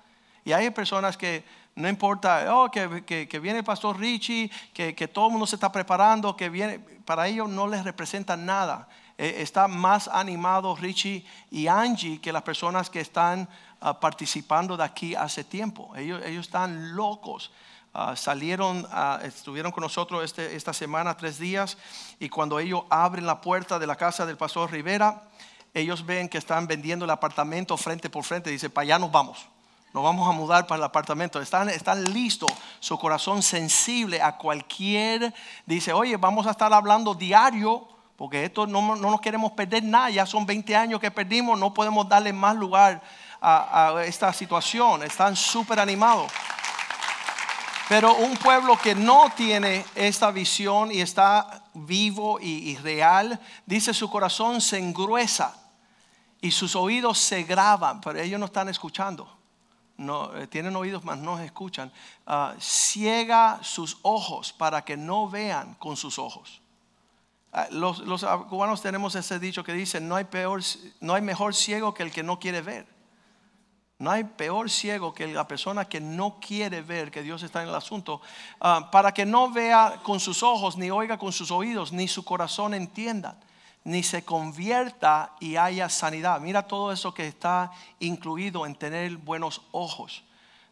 Y 0.45 0.53
hay 0.53 0.69
personas 0.69 1.17
que 1.17 1.43
no 1.75 1.89
importa, 1.89 2.55
oh, 2.55 2.69
que, 2.69 3.03
que, 3.27 3.39
viene 3.39 3.59
el 3.59 3.65
pastor 3.65 3.99
Richie, 3.99 4.51
que, 4.73 4.93
que, 4.93 5.07
todo 5.07 5.27
el 5.27 5.31
mundo 5.31 5.47
se 5.47 5.55
está 5.55 5.71
preparando, 5.71 6.35
que 6.35 6.49
viene, 6.49 6.79
para 6.79 7.27
ellos 7.27 7.49
no 7.49 7.67
les 7.67 7.83
representa 7.83 8.37
nada. 8.37 8.87
Eh, 9.17 9.41
está 9.41 9.67
más 9.67 10.07
animado 10.07 10.75
Richie 10.75 11.25
y 11.51 11.67
Angie 11.67 12.19
que 12.19 12.33
las 12.33 12.41
personas 12.41 12.89
que 12.89 12.99
están 12.99 13.47
ah, 13.79 13.99
participando 13.99 14.75
de 14.75 14.83
aquí 14.83 15.15
hace 15.15 15.43
tiempo. 15.43 15.95
Ellos, 15.95 16.21
ellos 16.25 16.47
están 16.47 16.95
locos. 16.95 17.51
Ah, 17.93 18.15
salieron, 18.15 18.87
ah, 18.91 19.19
estuvieron 19.23 19.71
con 19.71 19.81
nosotros 19.81 20.23
este, 20.23 20.55
esta 20.55 20.73
semana 20.73 21.15
tres 21.15 21.37
días 21.37 21.77
y 22.19 22.27
cuando 22.27 22.59
ellos 22.59 22.83
abren 22.89 23.27
la 23.27 23.39
puerta 23.39 23.77
de 23.77 23.85
la 23.85 23.95
casa 23.95 24.25
del 24.25 24.35
pastor 24.35 24.71
Rivera, 24.71 25.29
ellos 25.75 26.03
ven 26.03 26.27
que 26.27 26.39
están 26.39 26.65
vendiendo 26.65 27.05
el 27.05 27.11
apartamento 27.11 27.77
frente 27.77 28.09
por 28.09 28.23
frente. 28.23 28.49
Dice, 28.49 28.71
para 28.71 28.83
allá 28.83 28.99
nos 28.99 29.11
vamos. 29.11 29.47
Nos 29.93 30.03
vamos 30.03 30.27
a 30.27 30.31
mudar 30.31 30.65
para 30.65 30.79
el 30.79 30.83
apartamento. 30.83 31.39
Están, 31.39 31.69
están 31.69 32.11
listos, 32.11 32.51
su 32.79 32.97
corazón 32.97 33.43
sensible 33.43 34.21
a 34.21 34.37
cualquier. 34.37 35.33
Dice, 35.65 35.93
oye, 35.93 36.17
vamos 36.17 36.47
a 36.47 36.51
estar 36.51 36.73
hablando 36.73 37.13
diario 37.13 37.87
porque 38.15 38.45
esto 38.45 38.67
no, 38.67 38.95
no 38.95 39.11
nos 39.11 39.21
queremos 39.21 39.51
perder 39.53 39.83
nada, 39.83 40.09
ya 40.09 40.25
son 40.25 40.45
20 40.45 40.75
años 40.75 40.99
que 40.99 41.11
perdimos, 41.11 41.59
no 41.59 41.73
podemos 41.73 42.07
darle 42.07 42.31
más 42.31 42.55
lugar 42.55 43.01
a, 43.41 44.01
esta 44.05 44.31
situación, 44.31 45.03
están 45.03 45.35
súper 45.35 45.79
animados. 45.79 46.31
Pero 47.89 48.15
un 48.15 48.37
pueblo 48.37 48.77
que 48.77 48.95
no 48.95 49.29
tiene 49.35 49.85
esta 49.93 50.31
visión 50.31 50.91
y 50.91 51.01
está 51.01 51.65
vivo 51.73 52.39
y, 52.39 52.77
real, 52.77 53.39
dice 53.65 53.93
su 53.93 54.09
corazón 54.09 54.61
se 54.61 54.77
engruesa 54.77 55.53
y 56.39 56.51
sus 56.51 56.75
oídos 56.75 57.19
se 57.19 57.43
graban, 57.43 57.99
pero 57.99 58.19
ellos 58.19 58.39
no 58.39 58.45
están 58.45 58.69
escuchando. 58.69 59.42
No, 59.97 60.35
eh, 60.35 60.47
tienen 60.47 60.75
oídos, 60.75 61.03
mas 61.03 61.17
no 61.19 61.39
escuchan. 61.39 61.91
Ah, 62.25 62.55
ciega 62.59 63.59
sus 63.61 63.99
ojos 64.01 64.51
para 64.51 64.83
que 64.83 64.97
no 64.97 65.29
vean 65.29 65.75
con 65.75 65.95
sus 65.95 66.17
ojos. 66.17 66.61
Ah, 67.51 67.67
los, 67.69 68.01
cubanos 68.49 68.81
tenemos 68.81 69.13
ese 69.15 69.39
dicho 69.39 69.63
que 69.63 69.73
dice, 69.73 70.01
no 70.01 70.15
hay, 70.15 70.23
peor, 70.23 70.61
no 70.99 71.13
hay 71.13 71.21
mejor 71.21 71.53
ciego 71.53 71.93
que 71.93 72.03
el 72.03 72.11
que 72.11 72.23
no 72.23 72.39
quiere 72.39 72.61
ver. 72.61 72.87
No 73.99 74.09
hay 74.09 74.23
peor 74.23 74.69
ciego 74.69 75.13
que 75.13 75.27
la 75.27 75.47
persona 75.47 75.85
que 75.85 76.01
no 76.01 76.39
quiere 76.39 76.81
ver 76.81 77.11
que 77.11 77.21
Dios 77.21 77.43
está 77.43 77.61
en 77.61 77.69
el 77.69 77.75
asunto, 77.75 78.21
ah, 78.59 78.89
para 78.91 79.13
que 79.13 79.25
no 79.25 79.51
vea 79.51 79.99
con 80.03 80.19
sus 80.19 80.41
ojos, 80.41 80.77
ni 80.77 80.89
oiga 80.89 81.19
con 81.19 81.31
sus 81.31 81.51
oídos, 81.51 81.93
ni 81.93 82.07
su 82.07 82.25
corazón 82.25 82.73
entienda, 82.73 83.37
ni 83.83 84.03
se 84.03 84.23
convierta 84.23 85.35
y 85.39 85.57
haya 85.57 85.89
sanidad. 85.89 86.39
Mira 86.39 86.67
todo 86.67 86.91
eso 86.91 87.13
que 87.13 87.27
está 87.27 87.71
incluido 87.99 88.65
en 88.65 88.75
tener 88.75 89.17
buenos 89.17 89.61
ojos. 89.71 90.23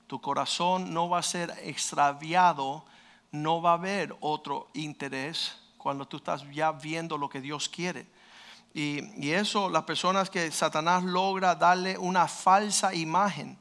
Tu 0.07 0.19
corazón 0.21 0.93
no 0.93 1.09
va 1.09 1.19
a 1.19 1.23
ser 1.23 1.53
extraviado, 1.63 2.85
no 3.31 3.61
va 3.61 3.71
a 3.71 3.75
haber 3.75 4.15
otro 4.19 4.69
interés 4.73 5.57
cuando 5.77 6.07
tú 6.07 6.17
estás 6.17 6.43
ya 6.51 6.71
viendo 6.71 7.17
lo 7.17 7.29
que 7.29 7.41
Dios 7.41 7.67
quiere. 7.67 8.07
Y, 8.73 9.31
eso, 9.31 9.69
las 9.69 9.83
personas 9.83 10.29
que 10.29 10.49
Satanás 10.51 11.03
logra 11.03 11.55
darle 11.55 11.97
una 11.97 12.27
falsa 12.27 12.93
imagen 12.93 13.57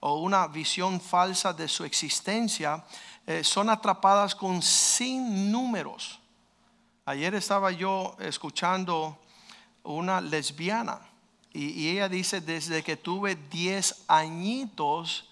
o 0.00 0.20
una 0.20 0.46
visión 0.46 1.00
falsa 1.00 1.52
de 1.52 1.68
su 1.68 1.84
existencia, 1.84 2.84
eh, 3.26 3.44
son 3.44 3.68
atrapadas 3.68 4.34
con 4.34 4.62
sin 4.62 5.50
números. 5.50 6.20
Ayer 7.06 7.34
estaba 7.34 7.70
yo 7.70 8.16
escuchando 8.18 9.18
una 9.82 10.22
lesbiana 10.22 11.00
y, 11.52 11.90
ella 11.90 12.08
dice, 12.08 12.40
desde 12.40 12.82
que 12.82 12.96
tuve 12.96 13.36
10 13.36 14.06
añitos, 14.08 15.28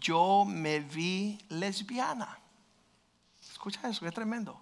yo 0.00 0.44
me 0.46 0.80
vi 0.80 1.38
lesbiana. 1.50 2.38
Escucha 3.52 3.86
eso, 3.88 4.00
qué 4.00 4.10
tremendo. 4.10 4.58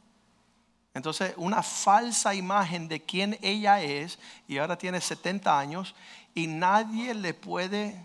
Entonces, 0.93 1.33
una 1.37 1.63
falsa 1.63 2.35
imagen 2.35 2.89
de 2.89 3.01
quién 3.01 3.39
ella 3.41 3.81
es, 3.81 4.19
y 4.47 4.59
ahora 4.59 4.77
tiene 4.77 5.01
70 5.01 5.59
años, 5.59 5.95
y 6.35 6.49
nadie 6.49 7.15
le 7.15 7.33
puede 7.35 8.05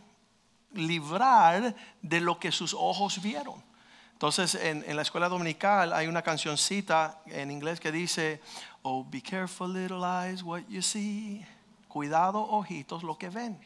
librar 0.73 1.75
de 2.01 2.21
lo 2.21 2.39
que 2.39 2.51
sus 2.51 2.73
ojos 2.73 3.21
vieron. 3.21 3.66
Entonces, 4.17 4.55
en, 4.55 4.95
la 4.95 5.03
escuela 5.03 5.29
dominical 5.29 5.93
hay 5.93 6.07
una 6.07 6.23
cancioncita 6.23 7.21
en 7.27 7.51
inglés 7.51 7.79
que 7.79 7.91
dice, 7.91 8.41
Oh, 8.81 9.05
be 9.07 9.21
careful, 9.21 9.71
little 9.71 10.03
eyes, 10.03 10.41
what 10.41 10.61
you 10.67 10.81
see. 10.81 11.45
Cuidado, 11.87 12.41
ojitos, 12.41 13.03
lo 13.03 13.15
que 13.15 13.29
ven. 13.29 13.59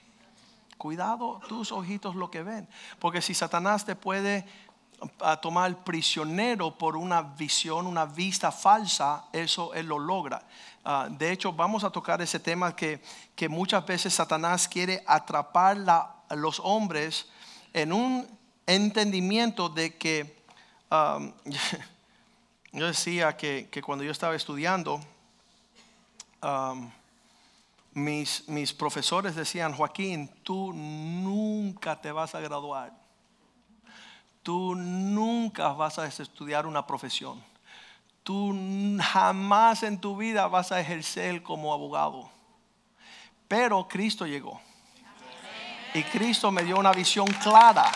Cuidado, 0.78 1.40
tus 1.48 1.72
ojitos, 1.72 2.16
lo 2.16 2.30
que 2.30 2.44
ven. 2.44 2.68
Porque 3.00 3.22
si 3.22 3.34
Satanás 3.34 3.86
te 3.86 3.96
puede 3.96 4.46
a 5.22 5.38
tomar 5.38 5.86
prisionero 5.86 6.78
por 6.78 6.98
una 6.98 7.22
visión, 7.22 7.88
una 7.88 8.04
vista 8.06 8.52
falsa, 8.52 9.24
eso 9.32 9.74
él 9.74 9.86
lo 9.86 10.00
logra. 10.00 10.44
Ah, 10.84 11.08
de 11.10 11.32
hecho, 11.32 11.54
vamos 11.54 11.86
a 11.86 11.92
tocar 11.92 12.22
ese 12.22 12.42
tema 12.42 12.76
que, 12.76 13.02
que 13.38 13.48
muchas 13.48 13.86
veces 13.86 14.14
Satanás 14.14 14.68
quiere 14.68 15.02
atrapar 15.08 15.78
a 15.88 16.36
los 16.36 16.60
hombres 16.60 17.30
en 17.72 17.94
un 17.94 18.28
entendimiento 18.68 19.70
de 19.70 19.98
que, 19.98 20.41
yo 22.74 22.88
decía 22.88 23.36
que, 23.38 23.70
que, 23.72 23.82
cuando 23.82 24.04
yo 24.04 24.12
estaba 24.12 24.36
estudiando, 24.36 25.00
mis, 27.94 28.48
mis 28.48 28.74
profesores 28.74 29.36
decían, 29.36 29.74
Joaquín, 29.74 30.30
tú 30.44 30.74
nunca 30.74 32.00
te 32.00 32.12
vas 32.12 32.36
a 32.36 32.40
graduar 32.42 33.02
tú 34.44 34.76
nunca 34.76 35.70
vas 35.70 36.00
a 36.00 36.08
estudiar 36.08 36.66
una 36.66 36.86
profesión. 36.86 37.44
Tú 38.24 38.56
jamás 39.02 39.84
en 39.84 40.00
tu 40.00 40.16
vida 40.18 40.48
vas 40.48 40.72
a 40.72 40.80
ejercer 40.80 41.42
como 41.42 41.74
abogado. 41.74 42.30
Pero 43.48 43.88
Cristo 43.88 44.26
llegó. 44.26 44.62
Y 45.94 46.04
Cristo 46.04 46.52
me 46.52 46.64
dio 46.64 46.78
una 46.78 46.94
visión 46.94 47.28
clara 47.44 47.92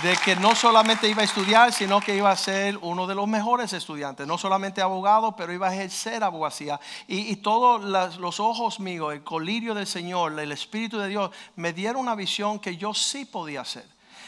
de 0.00 0.16
que 0.24 0.36
no 0.36 0.54
solamente 0.54 1.08
iba 1.08 1.22
a 1.22 1.24
estudiar, 1.24 1.72
sino 1.72 2.00
que 2.00 2.16
iba 2.16 2.30
a 2.30 2.36
ser 2.36 2.78
uno 2.78 3.06
de 3.06 3.14
los 3.14 3.28
mejores 3.28 3.72
estudiantes. 3.72 4.26
No 4.26 4.38
solamente 4.38 4.80
abogado, 4.80 5.36
pero 5.36 5.52
iba 5.52 5.68
a 5.68 5.74
ejercer 5.74 6.24
abogacía. 6.24 6.80
Y, 7.06 7.30
y 7.30 7.36
todos 7.36 7.82
los 8.18 8.40
ojos 8.40 8.80
míos, 8.80 9.12
el 9.12 9.22
colirio 9.22 9.74
del 9.74 9.86
Señor, 9.86 10.38
el 10.38 10.52
Espíritu 10.52 10.98
de 10.98 11.08
Dios, 11.08 11.30
me 11.56 11.72
dieron 11.72 12.02
una 12.02 12.14
visión 12.14 12.58
que 12.58 12.76
yo 12.76 12.94
sí 12.94 13.24
podía 13.24 13.60
hacer. 13.60 13.84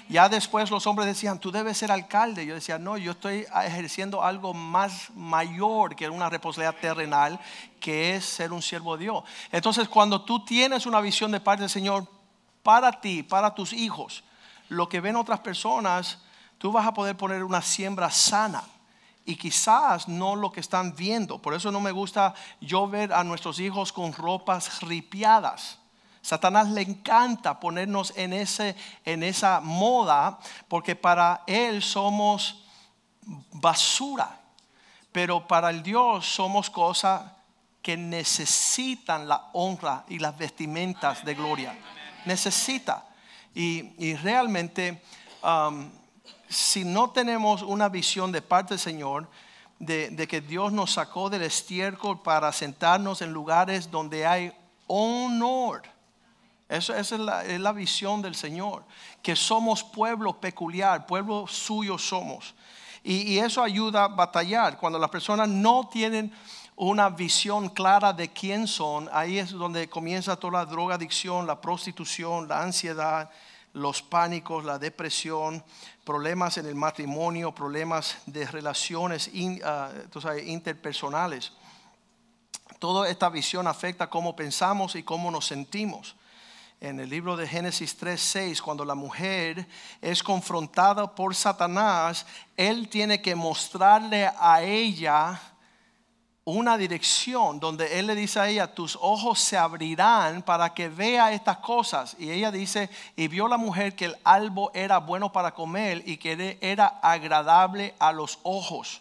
Ya 0.09 0.29
después 0.29 0.71
los 0.71 0.87
hombres 0.87 1.07
decían, 1.07 1.39
tú 1.39 1.51
debes 1.51 1.79
ser 1.79 1.91
alcalde. 1.91 2.45
Yo 2.45 2.55
decía, 2.55 2.79
no, 2.79 2.99
yo 2.99 3.13
estoy 3.13 3.47
ejerciendo 3.65 4.23
algo 4.23 4.53
más 4.53 5.09
mayor 5.15 5.97
que 5.97 6.09
una 6.11 6.29
responsabilidad 6.29 6.79
terrenal, 6.79 7.41
que 7.81 8.15
es 8.15 8.25
ser 8.25 8.53
un 8.53 8.61
siervo 8.61 8.97
de 8.97 9.05
Dios. 9.05 9.25
Entonces, 9.51 9.89
cuando 9.89 10.21
tú 10.23 10.45
tienes 10.45 10.85
una 10.85 11.01
visión 11.01 11.31
de 11.33 11.41
parte 11.41 11.63
del 11.63 11.71
Señor 11.71 12.07
para 12.63 12.93
ti, 13.01 13.23
para 13.23 13.55
tus 13.55 13.73
hijos, 13.73 14.23
lo 14.69 14.89
que 14.89 15.01
ven 15.01 15.17
otras 15.17 15.41
personas, 15.41 16.19
tú 16.59 16.73
vas 16.73 16.87
a 16.87 16.95
poder 16.95 17.17
poner 17.17 17.45
una 17.45 17.63
siembra 17.63 18.11
sana 18.11 18.63
y 19.25 19.37
quizás 19.37 20.09
no 20.09 20.37
lo 20.37 20.53
que 20.53 20.61
están 20.61 20.95
viendo. 20.95 21.39
Por 21.41 21.55
eso 21.55 21.71
no 21.71 21.81
me 21.81 21.93
gusta 21.93 22.35
yo 22.61 22.89
ver 22.89 23.13
a 23.13 23.25
nuestros 23.25 23.59
hijos 23.59 23.93
con 23.93 24.13
ropas 24.13 24.83
ripiadas. 24.83 25.79
Satanás 26.21 26.69
le 26.71 26.83
encanta 26.83 27.61
ponernos 27.61 28.13
en, 28.17 28.33
ese, 28.33 28.77
en 29.05 29.23
esa 29.23 29.61
moda 29.61 30.39
porque 30.69 30.97
para 30.97 31.43
él 31.47 31.83
somos 31.83 32.65
basura. 33.53 34.41
Pero 35.13 35.47
para 35.47 35.71
el 35.71 35.83
Dios 35.83 36.27
somos 36.27 36.71
cosas 36.71 37.23
que 37.83 37.97
necesitan 37.97 39.29
la 39.29 39.51
honra 39.53 40.05
y 40.09 40.19
las 40.19 40.37
vestimentas 40.37 41.25
de 41.25 41.35
gloria. 41.35 41.79
Necesita. 42.25 43.05
Y, 43.55 44.15
realmente, 44.17 45.01
um, 45.43 45.89
si 46.49 46.85
no 46.85 47.11
tenemos 47.11 47.63
una 47.63 47.89
visión 47.89 48.33
de 48.33 48.43
parte 48.43 48.75
del 48.75 48.81
Señor, 48.81 49.29
de, 49.79 50.27
que 50.29 50.41
Dios 50.41 50.73
nos 50.73 50.93
sacó 50.93 51.31
del 51.31 51.43
estiércol 51.43 52.21
para 52.23 52.51
sentarnos 52.53 53.23
en 53.23 53.33
lugares 53.33 53.91
donde 53.91 54.27
hay 54.27 54.53
honor. 54.87 55.83
Eso, 56.69 56.95
esa 56.95 57.15
es 57.15 57.21
la, 57.21 57.45
es 57.45 57.61
la, 57.61 57.73
visión 57.73 58.23
del 58.23 58.35
Señor, 58.35 58.85
que 59.23 59.37
somos 59.37 59.85
pueblo 59.85 60.41
peculiar, 60.41 61.07
pueblo 61.07 61.47
suyo 61.47 61.99
somos. 61.99 62.55
Y, 63.03 63.35
y, 63.35 63.39
eso 63.39 63.63
ayuda 63.63 64.05
a 64.05 64.09
batallar. 64.09 64.79
Cuando 64.79 64.99
las 64.99 65.11
personas 65.11 65.47
no 65.49 65.89
tienen 65.93 66.33
una 66.77 67.09
visión 67.09 67.69
clara 67.69 68.13
de 68.13 68.29
quién 68.33 68.67
son, 68.67 69.09
ahí 69.13 69.39
es 69.39 69.51
donde 69.51 69.89
comienza 69.89 70.37
toda 70.37 70.65
la 70.65 70.67
drogadicción, 70.67 71.47
la 71.47 71.61
prostitución, 71.61 72.49
la 72.49 72.63
ansiedad, 72.63 73.31
los 73.75 74.03
pánicos, 74.03 74.65
la 74.65 74.79
depresión, 74.79 75.63
problemas 76.05 76.59
en 76.59 76.67
el 76.67 76.75
matrimonio, 76.75 77.55
problemas 77.55 78.17
de 78.27 78.47
relaciones 78.47 79.31
ah, 79.65 79.91
interpersonales. 80.45 81.53
Toda 82.79 83.09
esta 83.09 83.29
visión 83.29 83.67
afecta 83.67 84.11
cómo 84.11 84.35
pensamos 84.35 84.95
y 84.97 85.03
cómo 85.03 85.31
nos 85.31 85.47
sentimos. 85.47 86.17
En 86.81 87.01
el 87.01 87.09
libro 87.09 87.37
de 87.37 87.49
Génesis 87.49 87.97
3:6, 87.99 88.61
cuando 88.61 88.85
la 88.85 88.95
mujer 88.95 89.67
es 90.03 90.23
confrontada 90.23 91.15
por 91.15 91.35
Satanás, 91.35 92.27
él 92.57 92.89
tiene 92.89 93.23
que 93.23 93.35
mostrarle 93.35 94.31
a 94.39 94.63
ella 94.63 95.41
una 96.45 96.77
dirección 96.77 97.59
donde 97.59 97.99
él 97.99 98.07
le 98.07 98.15
dice 98.15 98.39
a 98.39 98.49
ella, 98.49 98.75
tus 98.75 98.99
ojos 99.01 99.41
se 99.41 99.57
abrirán 99.57 100.43
para 100.43 100.75
que 100.75 100.89
vea 100.89 101.33
estas 101.33 101.59
cosas. 101.59 102.17
Y 102.19 102.31
ella 102.31 102.51
dice, 102.51 102.91
y 103.17 103.29
vio 103.29 103.49
la 103.49 103.57
mujer 103.57 103.97
que 103.97 104.07
el 104.07 104.17
albo 104.25 104.71
era 104.75 104.99
bueno 104.99 105.33
para 105.33 105.55
comer 105.55 106.03
y 106.07 106.19
que 106.19 106.59
era 106.61 106.99
agradable 107.03 107.95
a 107.99 108.13
los 108.13 108.39
ojos. 108.43 109.01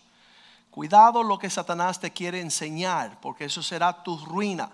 Cuidado 0.71 1.21
lo 1.21 1.37
que 1.37 1.49
Satanás 1.49 1.99
te 1.99 2.11
quiere 2.11 2.39
enseñar, 2.39 3.19
porque 3.19 3.45
eso 3.45 3.61
será 3.61 4.03
tu 4.03 4.17
ruina. 4.17 4.69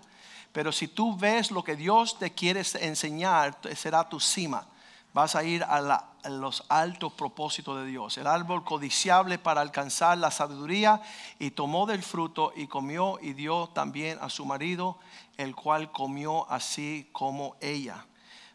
Pero 0.52 0.72
si 0.72 0.88
tú 0.88 1.18
ves 1.18 1.52
lo 1.52 1.64
que 1.64 1.76
Dios 1.76 2.20
te 2.20 2.32
quiere 2.32 2.64
enseñar, 2.82 3.58
será 3.76 4.08
tu 4.08 4.20
cima 4.20 4.66
vas 5.14 5.36
a 5.36 5.44
ir 5.44 5.64
a, 5.64 6.04
los 6.28 6.64
altos 6.70 7.14
propósitos 7.14 7.80
de 7.80 7.86
Dios. 7.86 8.18
El 8.18 8.28
árbol 8.28 8.64
codiciable 8.64 9.38
para 9.38 9.62
alcanzar 9.62 10.18
la 10.18 10.32
sabiduría 10.32 11.02
y 11.40 11.52
tomó 11.52 11.86
del 11.86 12.04
fruto 12.04 12.54
y 12.56 12.68
comió 12.68 13.20
y 13.22 13.34
dio 13.34 13.68
también 13.70 14.18
a 14.22 14.30
su 14.30 14.46
marido, 14.46 15.00
el 15.38 15.56
cual 15.56 15.92
comió 15.92 16.50
así 16.52 17.10
como 17.12 17.56
ella. 17.62 18.06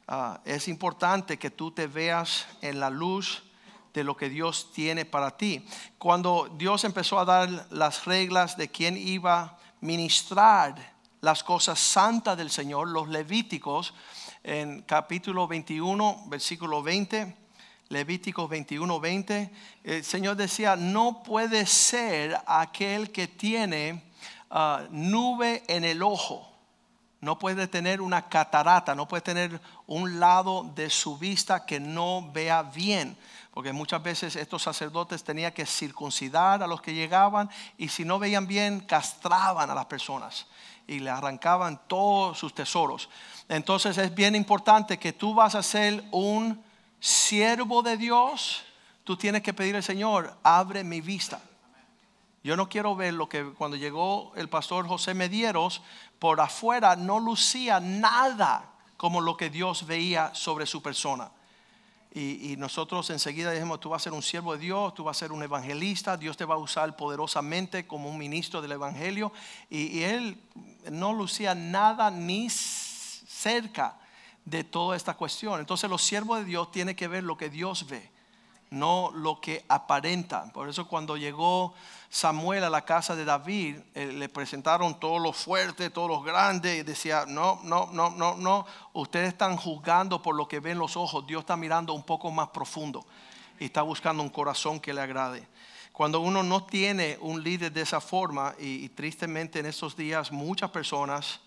Ah, 0.07 0.41
es 0.45 0.69
importante 0.69 1.39
que 1.39 1.51
tú 1.51 1.71
te 1.71 1.87
veas 1.87 2.47
en 2.61 2.81
la 2.81 2.91
luz 2.91 3.43
de 3.95 4.05
lo 4.05 4.17
que 4.17 4.29
Dios 4.29 4.73
tiene 4.73 5.05
para 5.05 5.37
ti. 5.37 5.65
Cuando 5.99 6.51
Dios 6.59 6.85
empezó 6.85 7.19
a 7.19 7.25
dar 7.25 7.67
las 7.71 8.05
reglas 8.05 8.57
de 8.57 8.69
quién 8.69 8.97
iba 8.97 9.41
a 9.41 9.59
ministrar 9.81 10.95
las 11.21 11.43
cosas 11.43 11.79
santas 11.79 12.37
del 12.37 12.51
Señor, 12.51 12.89
los 12.89 13.09
levíticos, 13.09 13.95
en 14.43 14.83
capítulo 14.83 15.49
21, 15.49 16.25
versículo 16.27 16.83
20, 16.83 17.44
Levíticos 17.89 18.49
21, 18.49 18.99
20, 18.99 19.51
el 19.85 20.05
Señor 20.05 20.37
decía, 20.37 20.75
no 20.75 21.23
puede 21.23 21.67
ser 21.67 22.37
aquel 22.47 23.13
que 23.13 23.29
tiene 23.29 24.03
ah, 24.51 24.85
nube 24.91 25.63
en 25.69 25.85
el 25.85 26.03
ojo, 26.03 26.51
no 27.21 27.39
puede 27.39 27.69
tener 27.69 28.01
una 28.01 28.29
catarata, 28.29 28.95
no 28.95 29.07
puede 29.07 29.21
tener 29.21 29.61
un 29.87 30.19
lado 30.19 30.71
de 30.75 30.91
su 30.91 31.19
vista 31.19 31.65
que 31.67 31.79
no 31.79 32.31
vea 32.33 32.63
bien. 32.63 33.17
Porque 33.53 33.73
muchas 33.73 34.03
veces 34.03 34.35
estos 34.35 34.63
sacerdotes 34.63 35.23
tenían 35.23 35.53
que 35.53 35.65
circuncidar 35.65 36.63
a 36.63 36.67
los 36.67 36.83
que 36.83 36.93
llegaban 36.93 37.49
y 37.79 37.89
si 37.89 38.05
no 38.05 38.19
veían 38.19 38.49
bien, 38.49 38.81
castraban 38.81 39.71
a 39.71 39.75
las 39.75 39.87
personas 39.87 40.47
y 40.87 40.99
le 40.99 41.11
arrancaban 41.11 41.81
todos 41.87 42.37
sus 42.37 42.53
tesoros. 42.53 43.09
Entonces 43.49 43.97
es 43.97 44.13
bien 44.13 44.35
importante 44.35 44.99
que 44.99 45.13
tú 45.13 45.35
vas 45.35 45.55
a 45.55 45.63
ser 45.63 46.03
un 46.11 46.64
siervo 47.05 47.83
de 47.83 47.99
Dios. 47.99 48.63
Tú 49.05 49.19
tienes 49.19 49.43
que 49.43 49.53
pedir 49.53 49.77
al 49.77 49.83
Señor, 49.83 50.35
abre 50.43 50.83
mi 50.83 51.03
vista. 51.03 51.43
Yo 52.43 52.57
no 52.57 52.71
quiero 52.71 52.97
ver 52.97 53.13
lo 53.13 53.29
que 53.29 53.45
cuando 53.53 53.77
llegó 53.77 54.33
el 54.37 54.49
pastor 54.49 54.87
José 54.89 55.13
Medieros, 55.13 55.83
por 56.19 56.41
afuera 56.41 56.97
no 56.97 57.21
lucía 57.21 57.79
nada 57.79 58.71
como 58.97 59.21
lo 59.21 59.37
que 59.37 59.51
Dios 59.51 59.87
veía 59.87 60.35
sobre 60.35 60.65
su 60.65 60.81
persona. 60.83 61.31
Y, 62.15 62.55
nosotros 62.59 63.11
enseguida 63.11 63.51
dijimos, 63.51 63.81
tú 63.81 63.91
vas 63.91 64.03
a 64.03 64.05
ser 64.05 64.13
un 64.13 64.23
siervo 64.23 64.55
de 64.55 64.61
Dios, 64.61 64.95
tú 64.95 65.03
vas 65.03 65.17
a 65.17 65.21
ser 65.21 65.33
un 65.33 65.43
evangelista, 65.43 66.17
Dios 66.17 66.37
te 66.37 66.45
va 66.45 66.55
a 66.55 66.59
usar 66.59 66.97
poderosamente 66.97 67.89
como 67.89 68.09
un 68.09 68.17
ministro 68.17 68.63
del 68.63 68.73
Evangelio. 68.73 69.33
Y, 69.69 69.99
y 69.99 70.05
él 70.05 70.41
no 70.93 71.13
lucía 71.13 71.57
nada 71.57 72.11
ni 72.13 72.49
cerca 72.49 73.99
de 74.45 74.65
toda 74.65 74.97
esta 74.97 75.15
cuestión. 75.15 75.61
Entonces 75.61 75.89
los 75.89 76.03
siervos 76.03 76.39
de 76.39 76.45
Dios 76.45 76.71
tienen 76.71 76.97
que 76.97 77.09
ver 77.09 77.25
lo 77.25 77.37
que 77.37 77.51
Dios 77.51 77.87
ve, 77.89 78.11
no 78.71 79.11
lo 79.15 79.41
que 79.41 79.65
aparenta. 79.69 80.53
Por 80.53 80.69
eso 80.69 80.87
cuando 80.87 81.17
llegó 81.17 81.75
Samuel 82.09 82.65
a 82.65 82.71
la 82.71 82.85
casa 82.85 83.17
de 83.17 83.25
David, 83.25 83.79
eh, 83.95 84.07
le 84.07 84.29
presentaron 84.29 85.01
todos 85.01 85.21
los 85.21 85.37
fuertes, 85.37 85.93
todos 85.93 86.09
los 86.09 86.25
grandes, 86.25 86.79
y 86.79 86.83
decía, 86.83 87.25
no, 87.27 87.61
no, 87.65 87.89
no, 87.93 88.11
no, 88.11 88.37
no, 88.37 88.67
ustedes 88.93 89.29
están 89.29 89.57
juzgando 89.57 90.23
por 90.23 90.35
lo 90.35 90.47
que 90.47 90.61
ven 90.61 90.79
los 90.79 90.97
ojos, 90.97 91.27
Dios 91.27 91.41
está 91.41 91.57
mirando 91.57 91.93
un 91.93 92.03
poco 92.03 92.31
más 92.31 92.49
profundo 92.49 93.05
y 93.59 93.67
está 93.67 93.83
buscando 93.83 94.23
un 94.23 94.29
corazón 94.29 94.81
que 94.81 94.93
le 94.93 95.01
agrade. 95.01 95.47
Cuando 95.95 96.19
uno 96.19 96.43
no 96.43 96.65
tiene 96.65 97.17
un 97.21 97.43
líder 97.43 97.73
de 97.73 97.83
esa 97.83 98.01
forma, 98.01 98.55
y, 98.59 98.89
tristemente 98.89 99.61
en 99.61 99.67
estos 99.67 99.97
días 99.97 100.33
muchas 100.33 100.71
personas 100.71 101.41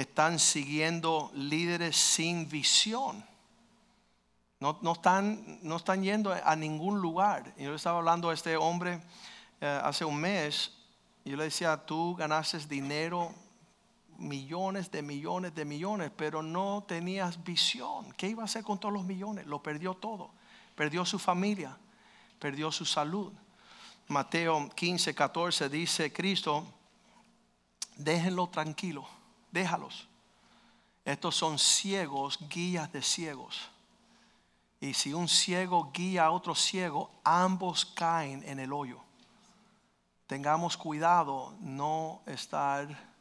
están 0.00 0.38
siguiendo 0.38 1.30
líderes 1.34 1.96
sin 1.96 2.48
visión. 2.48 3.24
No, 4.60 4.78
no, 4.82 4.92
están, 4.92 5.58
no 5.62 5.76
están 5.76 6.02
yendo 6.02 6.32
a 6.32 6.56
ningún 6.56 7.00
lugar. 7.00 7.54
Yo 7.56 7.74
estaba 7.74 7.98
hablando 7.98 8.30
a 8.30 8.34
este 8.34 8.56
hombre 8.56 9.00
eh, 9.60 9.80
hace 9.82 10.04
un 10.04 10.16
mes, 10.16 10.72
yo 11.24 11.36
le 11.36 11.44
decía, 11.44 11.76
tú 11.78 12.14
ganaste 12.14 12.58
dinero, 12.58 13.34
millones 14.18 14.90
de 14.90 15.02
millones 15.02 15.54
de 15.54 15.64
millones, 15.64 16.10
pero 16.14 16.42
no 16.42 16.84
tenías 16.86 17.42
visión. 17.42 18.12
¿Qué 18.12 18.28
iba 18.28 18.42
a 18.42 18.44
hacer 18.44 18.62
con 18.62 18.78
todos 18.78 18.92
los 18.92 19.04
millones? 19.04 19.46
Lo 19.46 19.62
perdió 19.62 19.94
todo. 19.94 20.30
Perdió 20.74 21.06
su 21.06 21.18
familia, 21.18 21.76
perdió 22.38 22.70
su 22.70 22.84
salud. 22.84 23.32
Mateo 24.08 24.68
15, 24.68 25.14
14 25.14 25.68
dice 25.68 26.12
Cristo, 26.12 26.64
déjenlo 27.96 28.48
tranquilo, 28.48 29.08
déjalos. 29.50 30.08
Estos 31.04 31.36
son 31.36 31.58
ciegos, 31.58 32.38
guías 32.48 32.92
de 32.92 33.02
ciegos. 33.02 33.70
Y 34.80 34.94
si 34.94 35.12
un 35.12 35.28
ciego 35.28 35.90
guía 35.92 36.26
a 36.26 36.30
otro 36.30 36.54
ciego, 36.54 37.10
ambos 37.24 37.84
caen 37.84 38.42
en 38.46 38.58
el 38.58 38.72
hoyo 38.72 39.06
tengamos 40.26 40.76
cuidado 40.76 41.54
no 41.60 42.22
estar... 42.26 43.16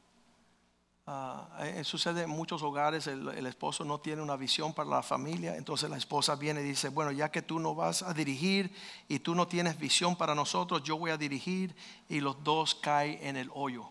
Uh, 1.08 1.84
sucede 1.84 2.24
en 2.24 2.32
muchos 2.32 2.64
hogares, 2.64 3.06
el, 3.06 3.46
esposo 3.46 3.86
no 3.86 4.00
tiene 4.00 4.24
una 4.24 4.36
visión 4.36 4.74
para 4.74 4.90
la 4.90 5.04
familia, 5.04 5.56
entonces 5.56 5.88
la 5.88 5.98
esposa 5.98 6.36
viene 6.36 6.62
y 6.62 6.64
dice, 6.64 6.90
bueno, 6.90 7.12
ya 7.12 7.30
que 7.30 7.44
tú 7.44 7.60
no 7.60 7.76
vas 7.76 8.02
a 8.02 8.12
dirigir 8.12 8.74
y 9.08 9.20
tú 9.20 9.36
no 9.36 9.48
tienes 9.48 9.78
visión 9.78 10.16
para 10.16 10.34
nosotros, 10.34 10.82
yo 10.82 10.98
voy 10.98 11.12
a 11.12 11.18
dirigir 11.18 11.76
y 12.10 12.22
los 12.22 12.44
dos 12.44 12.74
caen 12.74 13.20
en 13.22 13.38
el 13.38 13.52
hoyo, 13.54 13.88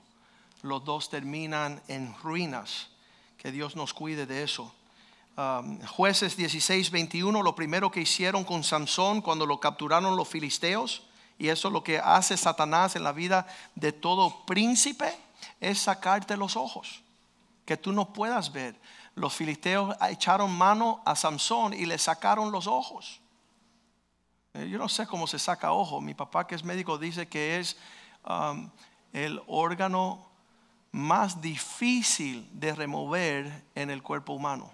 los 0.64 0.82
dos 0.82 1.10
terminan 1.10 1.82
en 1.88 2.14
ruinas, 2.22 2.88
que 3.36 3.52
Dios 3.52 3.76
nos 3.76 3.92
cuide 3.92 4.24
de 4.24 4.42
eso. 4.42 4.74
Um, 5.36 5.78
jueces 5.82 6.38
16, 6.38 6.90
21, 6.90 7.42
lo 7.42 7.54
primero 7.54 7.90
que 7.90 8.00
hicieron 8.00 8.44
con 8.44 8.64
Sansón 8.64 9.20
cuando 9.20 9.44
lo 9.44 9.60
capturaron 9.60 10.16
los 10.16 10.26
filisteos, 10.26 11.02
y 11.36 11.48
eso 11.48 11.68
es 11.68 11.74
lo 11.74 11.84
que 11.84 11.98
hace 11.98 12.38
Satanás 12.38 12.96
en 12.96 13.04
la 13.04 13.12
vida 13.12 13.46
de 13.74 13.92
todo 13.92 14.46
príncipe, 14.46 15.14
es 15.60 15.80
sacarte 15.80 16.34
los 16.34 16.56
ojos, 16.56 17.02
que 17.66 17.76
tú 17.76 17.92
no 17.92 18.14
puedas 18.14 18.50
ver. 18.50 18.74
Los 19.16 19.34
filisteos 19.34 19.94
echaron 20.08 20.50
mano 20.50 21.02
a 21.04 21.14
Samson 21.14 21.74
y 21.74 21.84
le 21.84 21.98
sacaron 21.98 22.50
los 22.50 22.66
ojos. 22.66 23.20
Eh, 24.54 24.66
yo 24.70 24.78
no 24.78 24.88
sé 24.88 25.06
cómo 25.06 25.26
se 25.26 25.38
saca 25.38 25.72
ojo. 25.72 26.00
Mi 26.00 26.14
papá 26.14 26.46
que 26.46 26.54
es 26.54 26.64
médico 26.64 26.96
dice 26.96 27.28
que 27.28 27.58
es 27.58 27.76
um, 28.26 28.70
el 29.12 29.42
órgano 29.46 30.33
más 30.94 31.40
difícil 31.40 32.48
de 32.52 32.72
remover 32.72 33.64
en 33.74 33.90
el 33.90 34.00
cuerpo 34.00 34.32
humano. 34.32 34.70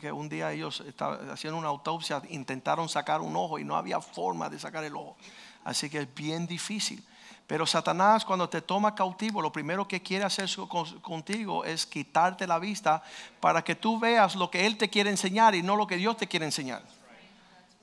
Que, 0.00 0.12
un 0.12 0.28
día 0.28 0.52
ellos 0.52 0.80
estaban 0.86 1.28
haciendo 1.28 1.58
una 1.58 1.66
autopsia, 1.66 2.22
intentaron 2.30 2.88
sacar 2.88 3.20
un 3.20 3.34
ojo 3.34 3.58
y 3.58 3.64
no 3.64 3.74
había 3.74 4.00
forma 4.00 4.48
de 4.48 4.60
sacar 4.60 4.84
el 4.84 4.94
ojo. 4.94 5.16
Así 5.64 5.90
que 5.90 5.98
es 5.98 6.14
bien 6.14 6.46
difícil. 6.46 7.04
Pero 7.48 7.66
Satanás 7.66 8.24
cuando 8.24 8.48
te 8.48 8.62
toma 8.62 8.94
cautivo, 8.94 9.42
lo 9.42 9.50
primero 9.50 9.88
que 9.88 10.00
quiere 10.00 10.24
hacer 10.24 10.48
contigo 11.02 11.64
es 11.64 11.84
quitarte 11.84 12.46
la 12.46 12.60
vista 12.60 13.02
para 13.40 13.62
que 13.62 13.74
tú 13.74 13.98
veas 13.98 14.36
lo 14.36 14.48
que 14.48 14.66
Él 14.66 14.78
te 14.78 14.88
quiere 14.88 15.10
enseñar 15.10 15.56
y 15.56 15.64
no 15.64 15.74
lo 15.74 15.88
que 15.88 15.96
Dios 15.96 16.16
te 16.16 16.28
quiere 16.28 16.46
enseñar. 16.46 16.82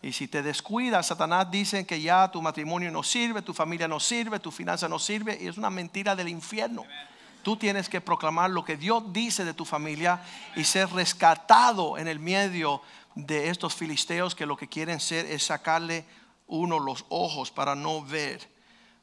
Y 0.01 0.13
si 0.13 0.29
te 0.29 0.41
descuidas, 0.41 1.07
Satanás 1.07 1.51
dice 1.51 1.85
que 1.85 2.01
ya 2.01 2.31
tu 2.31 2.41
matrimonio 2.41 2.91
no 2.91 3.03
sirve, 3.03 3.41
tu 3.41 3.53
familia 3.53 3.89
no 3.89 3.99
sirve, 3.99 4.39
tu 4.39 4.51
finanza 4.51 4.87
no 4.87 4.99
sirve, 4.99 5.37
y 5.41 5.47
es 5.47 5.57
una 5.57 5.69
mentira 5.69 6.15
del 6.15 6.29
infierno. 6.29 6.85
Tú 7.43 7.57
tienes 7.57 7.89
que 7.89 8.01
proclamar 8.01 8.49
lo 8.49 8.63
que 8.63 8.77
Dios 8.77 9.11
dice 9.11 9.45
de 9.45 9.53
tu 9.53 9.65
familia 9.65 10.23
y 10.55 10.63
ser 10.63 10.89
rescatado 10.91 11.97
en 11.97 12.07
el 12.07 12.19
medio 12.19 12.81
de 13.15 13.49
estos 13.49 13.75
filisteos 13.75 14.33
que 14.33 14.45
lo 14.45 14.57
que 14.57 14.69
quieren 14.69 14.99
ser 14.99 15.25
es 15.25 15.43
sacarle 15.43 16.05
uno 16.47 16.79
los 16.79 17.05
ojos 17.09 17.51
para 17.51 17.75
no 17.75 18.01
ver. 18.01 18.49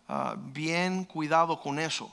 Ah, 0.09 0.34
bien 0.36 1.05
cuidado 1.05 1.61
con 1.61 1.78
eso. 1.78 2.11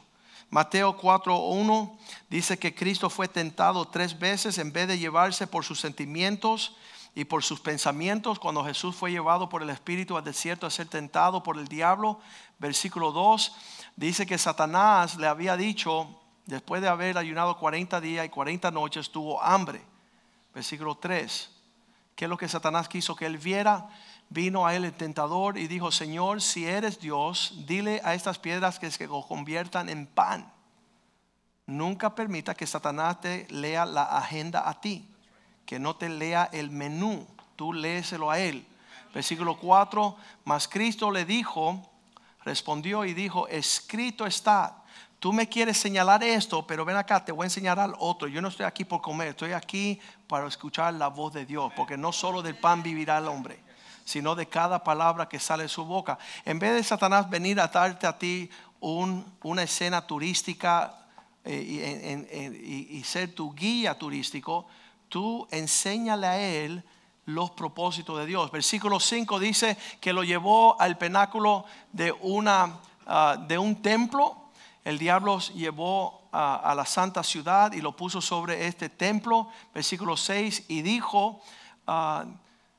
Mateo 0.49 0.97
4.1 0.97 1.97
dice 2.29 2.57
que 2.57 2.75
Cristo 2.75 3.09
fue 3.09 3.27
tentado 3.27 3.87
tres 3.87 4.17
veces 4.17 4.57
en 4.57 4.71
vez 4.71 4.87
de 4.87 4.97
llevarse 4.97 5.47
por 5.47 5.65
sus 5.65 5.79
sentimientos 5.79 6.75
y 7.15 7.25
por 7.25 7.43
sus 7.43 7.59
pensamientos 7.59 8.37
cuando 8.39 8.63
Jesús 8.63 8.95
fue 8.95 9.11
llevado 9.11 9.49
por 9.49 9.63
el 9.63 9.69
Espíritu 9.69 10.15
al 10.15 10.23
desierto 10.23 10.67
a 10.67 10.71
ser 10.71 10.87
tentado 10.87 11.41
por 11.41 11.57
el 11.57 11.67
diablo. 11.67 12.19
Versículo 12.59 13.11
2 13.11 13.51
dice 13.97 14.25
que 14.25 14.37
Satanás 14.37 15.17
le 15.17 15.27
había 15.27 15.57
dicho, 15.57 16.07
después 16.45 16.81
de 16.81 16.87
haber 16.87 17.17
ayunado 17.17 17.57
40 17.57 17.99
días 17.99 18.25
y 18.25 18.29
40 18.29 18.71
noches, 18.71 19.11
tuvo 19.11 19.43
hambre. 19.43 19.81
Versículo 20.53 20.95
3. 20.95 21.51
¿Qué 22.15 22.25
es 22.25 22.29
lo 22.29 22.37
que 22.37 22.47
Satanás 22.47 22.87
quiso 22.87 23.13
que 23.13 23.25
él 23.25 23.37
viera? 23.37 23.89
Vino 24.29 24.65
a 24.65 24.73
él 24.73 24.85
el 24.85 24.93
tentador 24.93 25.57
y 25.57 25.67
dijo, 25.67 25.91
Señor, 25.91 26.41
si 26.41 26.65
eres 26.65 27.01
Dios, 27.01 27.65
dile 27.67 27.99
a 28.05 28.13
estas 28.13 28.39
piedras 28.39 28.79
que 28.79 28.89
se 28.89 29.09
conviertan 29.09 29.89
en 29.89 30.07
pan. 30.07 30.49
Nunca 31.65 32.15
permita 32.15 32.55
que 32.55 32.65
Satanás 32.65 33.19
te 33.19 33.45
lea 33.49 33.85
la 33.85 34.03
agenda 34.03 34.69
a 34.69 34.79
ti 34.79 35.05
que 35.67 35.77
no 35.79 35.97
te 35.97 36.09
lea 36.09 36.49
el 36.53 36.71
menú, 36.71 37.27
tú 37.57 37.73
léeselo 37.73 38.31
a 38.31 38.39
él. 38.39 38.65
Versículo 39.13 39.57
4, 39.59 40.15
mas 40.45 40.67
Cristo 40.67 41.11
le 41.11 41.25
dijo, 41.25 41.87
respondió 42.47 43.03
y 43.05 43.13
dijo, 43.13 43.47
escrito 43.49 44.25
está. 44.25 44.83
Tú 45.19 45.33
me 45.33 45.49
quieres 45.49 45.77
señalar 45.77 46.23
esto, 46.23 46.65
pero 46.65 46.85
ven 46.85 46.95
acá, 46.95 47.23
te 47.25 47.31
voy 47.31 47.43
a 47.43 47.47
enseñar 47.47 47.79
al 47.79 47.93
otro. 47.99 48.27
Yo 48.27 48.41
no 48.41 48.47
estoy 48.47 48.65
aquí 48.65 48.85
por 48.85 49.01
comer, 49.01 49.29
estoy 49.29 49.51
aquí 49.51 49.99
para 50.27 50.47
escuchar 50.47 50.93
la 50.93 51.07
voz 51.09 51.33
de 51.33 51.45
Dios, 51.45 51.73
porque 51.75 51.97
no 51.97 52.11
solo 52.11 52.41
del 52.41 52.55
pan 52.55 52.81
vivirá 52.81 53.17
el 53.17 53.27
hombre, 53.27 53.59
sino 54.05 54.33
de 54.35 54.47
cada 54.47 54.83
palabra 54.83 55.27
que 55.27 55.39
sale 55.39 55.63
de 55.63 55.69
su 55.69 55.85
boca. 55.85 56.17
En 56.45 56.59
vez 56.59 56.73
de 56.73 56.83
Satanás 56.83 57.29
venir 57.29 57.59
a 57.59 57.67
darte 57.67 58.07
a 58.07 58.17
ti 58.17 58.49
una 58.79 59.63
escena 59.63 60.07
turística 60.07 61.05
eh, 61.43 62.87
y 62.89 63.03
ser 63.03 63.33
tu 63.33 63.53
guía 63.53 63.97
turístico, 63.97 64.67
tú 65.09 65.47
enséñale 65.51 66.27
a 66.27 66.39
él 66.39 66.83
los 67.27 67.51
propósitos 67.51 68.17
de 68.17 68.25
Dios. 68.25 68.49
Versículo 68.51 68.99
5 68.99 69.39
dice 69.39 69.77
que 69.99 70.13
lo 70.13 70.23
llevó 70.23 70.79
al 70.79 70.97
penáculo 70.97 71.65
de, 71.91 72.11
una, 72.11 72.79
ah, 73.05 73.37
de 73.47 73.57
un 73.57 73.81
templo. 73.81 74.49
El 74.83 74.97
diablo 74.97 75.39
llevó 75.39 76.29
a 76.31 76.73
la 76.75 76.85
santa 76.85 77.23
ciudad 77.23 77.73
y 77.73 77.81
lo 77.81 77.95
puso 77.95 78.21
sobre 78.21 78.67
este 78.67 78.89
templo. 78.89 79.49
Versículo 79.73 80.15
6 80.15 80.65
y 80.69 80.81
dijo, 80.81 81.41
ah, 81.85 82.25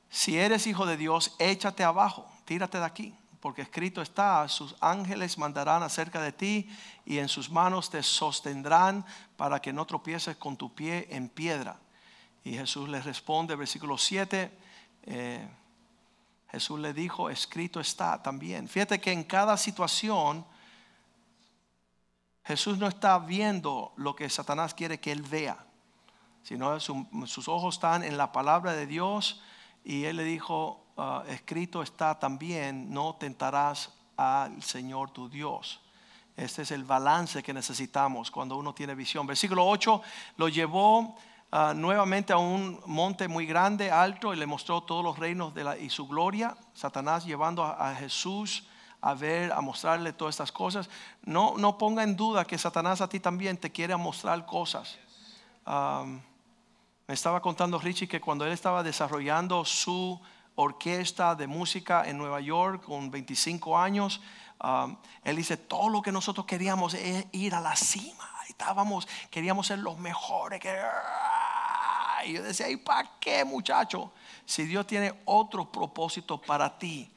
si 0.09 0.37
eres 0.37 0.65
hijo 0.65 0.87
de 0.87 0.97
Dios, 0.97 1.35
échate 1.37 1.83
abajo, 1.83 2.27
tírate 2.45 2.79
de 2.79 2.85
aquí. 2.85 3.15
Porque 3.39 3.61
escrito 3.61 4.01
está, 4.01 4.47
sus 4.47 4.75
ángeles 4.81 5.37
mandarán 5.37 5.83
acerca 5.83 6.21
de 6.21 6.31
ti 6.31 6.69
y 7.05 7.19
en 7.19 7.29
sus 7.29 7.51
manos 7.51 7.91
te 7.91 8.01
sostendrán 8.01 9.05
para 9.37 9.61
que 9.61 9.71
no 9.71 9.85
tropieces 9.85 10.35
con 10.37 10.57
tu 10.57 10.73
pie 10.73 11.07
en 11.11 11.29
piedra. 11.29 11.79
Y 12.43 12.53
Jesús 12.53 12.89
le 12.89 13.01
responde, 13.01 13.55
versículo 13.55 13.97
7, 13.97 14.51
eh, 15.03 15.47
Jesús 16.51 16.79
le 16.79 16.93
dijo, 16.93 17.29
escrito 17.29 17.79
está 17.79 18.21
también. 18.21 18.67
Fíjate 18.67 18.99
que 18.99 19.11
en 19.11 19.23
cada 19.23 19.55
situación 19.57 20.45
Jesús 22.43 22.79
no 22.79 22.87
está 22.87 23.19
viendo 23.19 23.93
lo 23.97 24.15
que 24.15 24.29
Satanás 24.29 24.73
quiere 24.73 24.99
que 24.99 25.11
él 25.11 25.21
vea, 25.21 25.63
sino 26.41 26.79
sus 26.79 27.47
ojos 27.47 27.75
están 27.75 28.03
en 28.03 28.17
la 28.17 28.31
palabra 28.31 28.73
de 28.73 28.87
Dios 28.87 29.41
y 29.83 30.05
él 30.05 30.17
le 30.17 30.23
dijo, 30.23 30.87
ah, 30.97 31.23
escrito 31.27 31.83
está 31.83 32.17
también, 32.17 32.91
no 32.91 33.15
tentarás 33.15 33.93
al 34.17 34.63
Señor 34.63 35.11
tu 35.11 35.29
Dios. 35.29 35.81
Este 36.35 36.61
es 36.61 36.71
el 36.71 36.85
balance 36.85 37.43
que 37.43 37.53
necesitamos 37.53 38.31
cuando 38.31 38.57
uno 38.57 38.73
tiene 38.73 38.95
visión. 38.95 39.27
Versículo 39.27 39.67
8, 39.67 40.01
lo 40.37 40.47
llevó 40.47 41.15
Ah, 41.51 41.73
nuevamente 41.75 42.31
a 42.31 42.37
un 42.37 42.79
monte 42.85 43.27
muy 43.27 43.47
grande, 43.47 43.89
alto, 43.89 44.35
y 44.35 44.37
le 44.37 44.45
mostró 44.45 44.81
todos 44.81 45.03
los 45.03 45.17
reinos 45.17 45.51
de 45.55 45.63
la, 45.63 45.77
y 45.79 45.89
su 45.89 46.07
gloria. 46.07 46.55
Satanás 46.75 47.25
llevando 47.25 47.63
a, 47.63 47.95
Jesús 47.95 48.67
a 49.01 49.15
ver, 49.15 49.51
a 49.51 49.59
mostrarle 49.59 50.13
todas 50.13 50.35
estas 50.35 50.51
cosas. 50.51 50.91
No, 51.23 51.55
no 51.57 51.75
ponga 51.79 52.03
en 52.03 52.15
duda 52.15 52.45
que 52.45 52.59
Satanás 52.59 53.01
a 53.01 53.09
ti 53.09 53.19
también 53.19 53.57
te 53.57 53.71
quiere 53.71 53.95
mostrar 53.95 54.45
cosas. 54.45 54.99
me 55.65 57.13
estaba 57.13 57.41
contando 57.41 57.79
Richie 57.79 58.07
que 58.07 58.21
cuando 58.21 58.45
él 58.45 58.51
estaba 58.51 58.83
desarrollando 58.83 59.65
su 59.65 60.21
orquesta 60.53 61.33
de 61.33 61.47
música 61.47 62.07
en 62.07 62.19
Nueva 62.19 62.41
York 62.41 62.83
con 62.83 63.09
25 63.09 63.75
años, 63.75 64.21
él 65.23 65.35
dice, 65.35 65.57
todo 65.57 65.89
lo 65.89 66.03
que 66.03 66.11
nosotros 66.11 66.45
queríamos 66.45 66.93
es 66.93 67.25
ir 67.31 67.55
a 67.55 67.59
la 67.59 67.75
cima. 67.75 68.29
Estábamos, 68.47 69.07
queríamos 69.31 69.67
ser 69.67 69.79
los 69.79 69.97
mejores. 69.97 70.59
Que, 70.59 70.75
y 72.25 72.33
yo 72.33 72.43
decía, 72.43 72.69
¿y 72.69 72.77
para 72.77 73.09
qué 73.19 73.43
muchacho? 73.43 74.11
Si 74.45 74.63
Dios 74.63 74.87
tiene 74.87 75.13
otro 75.25 75.71
propósito 75.71 76.39
para 76.41 76.77
ti. 76.77 77.09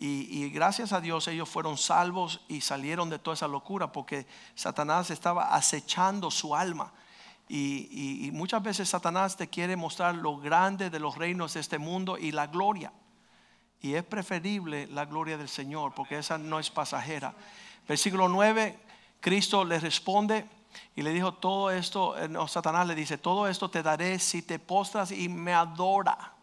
Y, 0.00 0.48
gracias 0.50 0.92
a 0.92 1.00
Dios 1.00 1.26
ellos 1.26 1.48
fueron 1.48 1.76
salvos 1.76 2.40
y 2.46 2.60
salieron 2.60 3.10
de 3.10 3.18
toda 3.18 3.34
esa 3.34 3.48
locura 3.48 3.90
porque 3.90 4.26
Satanás 4.54 5.10
estaba 5.10 5.54
acechando 5.54 6.30
su 6.30 6.54
alma. 6.54 6.92
Y, 7.48 8.26
y, 8.26 8.30
muchas 8.30 8.62
veces 8.62 8.88
Satanás 8.88 9.36
te 9.36 9.48
quiere 9.48 9.74
mostrar 9.74 10.14
lo 10.14 10.38
grande 10.38 10.88
de 10.88 11.00
los 11.00 11.16
reinos 11.16 11.54
de 11.54 11.60
este 11.60 11.78
mundo 11.78 12.16
y 12.16 12.30
la 12.30 12.46
gloria. 12.46 12.92
Y 13.80 13.94
es 13.94 14.04
preferible 14.04 14.86
la 14.86 15.04
gloria 15.04 15.36
del 15.36 15.48
Señor 15.48 15.94
porque 15.94 16.18
esa 16.18 16.38
no 16.38 16.60
es 16.60 16.70
pasajera. 16.70 17.34
Versículo 17.88 18.28
9, 18.28 18.78
Cristo 19.20 19.64
le 19.64 19.80
responde, 19.80 20.46
y 20.96 21.02
le 21.02 21.12
dijo, 21.12 21.34
todo 21.34 21.70
esto, 21.70 22.16
eh, 22.18 22.28
Satanás 22.48 22.86
le 22.86 22.94
dice, 22.94 23.18
todo 23.18 23.46
esto 23.46 23.70
te 23.70 23.82
daré 23.82 24.18
si 24.18 24.42
te 24.42 24.58
postras 24.58 25.12
y 25.12 25.28
me 25.28 25.54
adora. 25.54 26.34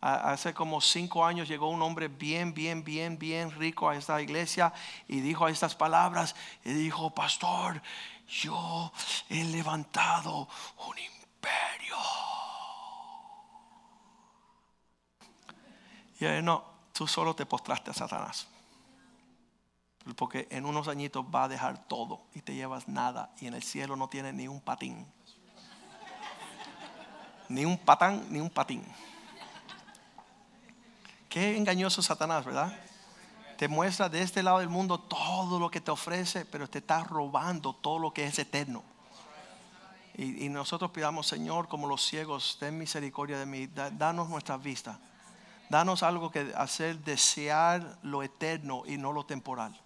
Hace 0.00 0.54
como 0.54 0.80
cinco 0.80 1.26
años 1.26 1.46
llegó 1.46 1.68
un 1.68 1.82
hombre 1.82 2.08
bien, 2.08 2.54
bien, 2.54 2.82
bien, 2.82 3.18
bien 3.18 3.50
rico 3.50 3.88
a 3.88 3.96
esta 3.96 4.22
iglesia 4.22 4.72
y 5.06 5.20
dijo 5.20 5.46
estas 5.46 5.74
palabras 5.74 6.34
y 6.64 6.72
dijo, 6.72 7.10
pastor, 7.10 7.82
yo 8.26 8.92
he 9.28 9.44
levantado 9.44 10.48
un 10.88 10.98
imperio. 10.98 11.96
Y 16.18 16.24
él, 16.24 16.44
no, 16.44 16.64
tú 16.92 17.06
solo 17.06 17.34
te 17.34 17.44
postraste 17.44 17.90
a 17.90 17.94
Satanás. 17.94 18.46
Porque 20.14 20.48
en 20.50 20.66
unos 20.66 20.88
añitos 20.88 21.24
va 21.24 21.44
a 21.44 21.48
dejar 21.48 21.86
todo 21.86 22.20
y 22.34 22.42
te 22.42 22.54
llevas 22.54 22.88
nada. 22.88 23.30
Y 23.40 23.46
en 23.46 23.54
el 23.54 23.62
cielo 23.62 23.96
no 23.96 24.08
tiene 24.08 24.32
ni 24.32 24.48
un 24.48 24.60
patín. 24.60 25.06
Ni 27.48 27.64
un 27.64 27.78
patán, 27.78 28.26
ni 28.30 28.40
un 28.40 28.50
patín. 28.50 28.84
Qué 31.28 31.56
engañoso 31.56 32.02
Satanás, 32.02 32.44
¿verdad? 32.44 32.72
Te 33.56 33.68
muestra 33.68 34.08
de 34.08 34.22
este 34.22 34.42
lado 34.42 34.58
del 34.60 34.68
mundo 34.68 34.98
todo 34.98 35.58
lo 35.58 35.70
que 35.70 35.80
te 35.80 35.90
ofrece, 35.90 36.44
pero 36.44 36.68
te 36.68 36.78
está 36.78 37.04
robando 37.04 37.74
todo 37.74 37.98
lo 37.98 38.12
que 38.12 38.24
es 38.24 38.38
eterno. 38.38 38.82
Y, 40.16 40.48
nosotros 40.48 40.90
pidamos, 40.90 41.26
Señor, 41.26 41.68
como 41.68 41.86
los 41.86 42.04
ciegos, 42.04 42.56
ten 42.58 42.76
misericordia 42.76 43.38
de 43.38 43.46
mí, 43.46 43.68
danos 43.68 44.28
nuestra 44.28 44.56
vista. 44.56 44.98
Danos 45.70 46.02
algo 46.02 46.30
que 46.30 46.52
hacer 46.56 46.98
desear 46.98 47.98
lo 48.02 48.22
eterno 48.22 48.82
y 48.86 48.98
no 48.98 49.12
lo 49.12 49.24
temporal. 49.24 49.80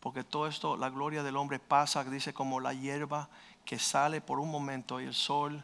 Porque 0.00 0.24
todo 0.24 0.46
esto, 0.46 0.76
la 0.76 0.88
gloria 0.88 1.22
del 1.22 1.36
hombre 1.36 1.58
pasa, 1.58 2.02
dice, 2.04 2.32
como 2.32 2.58
la 2.58 2.72
hierba 2.72 3.28
que 3.64 3.78
sale 3.78 4.20
por 4.20 4.40
un 4.40 4.50
momento 4.50 5.00
y 5.00 5.04
el 5.04 5.14
sol 5.14 5.62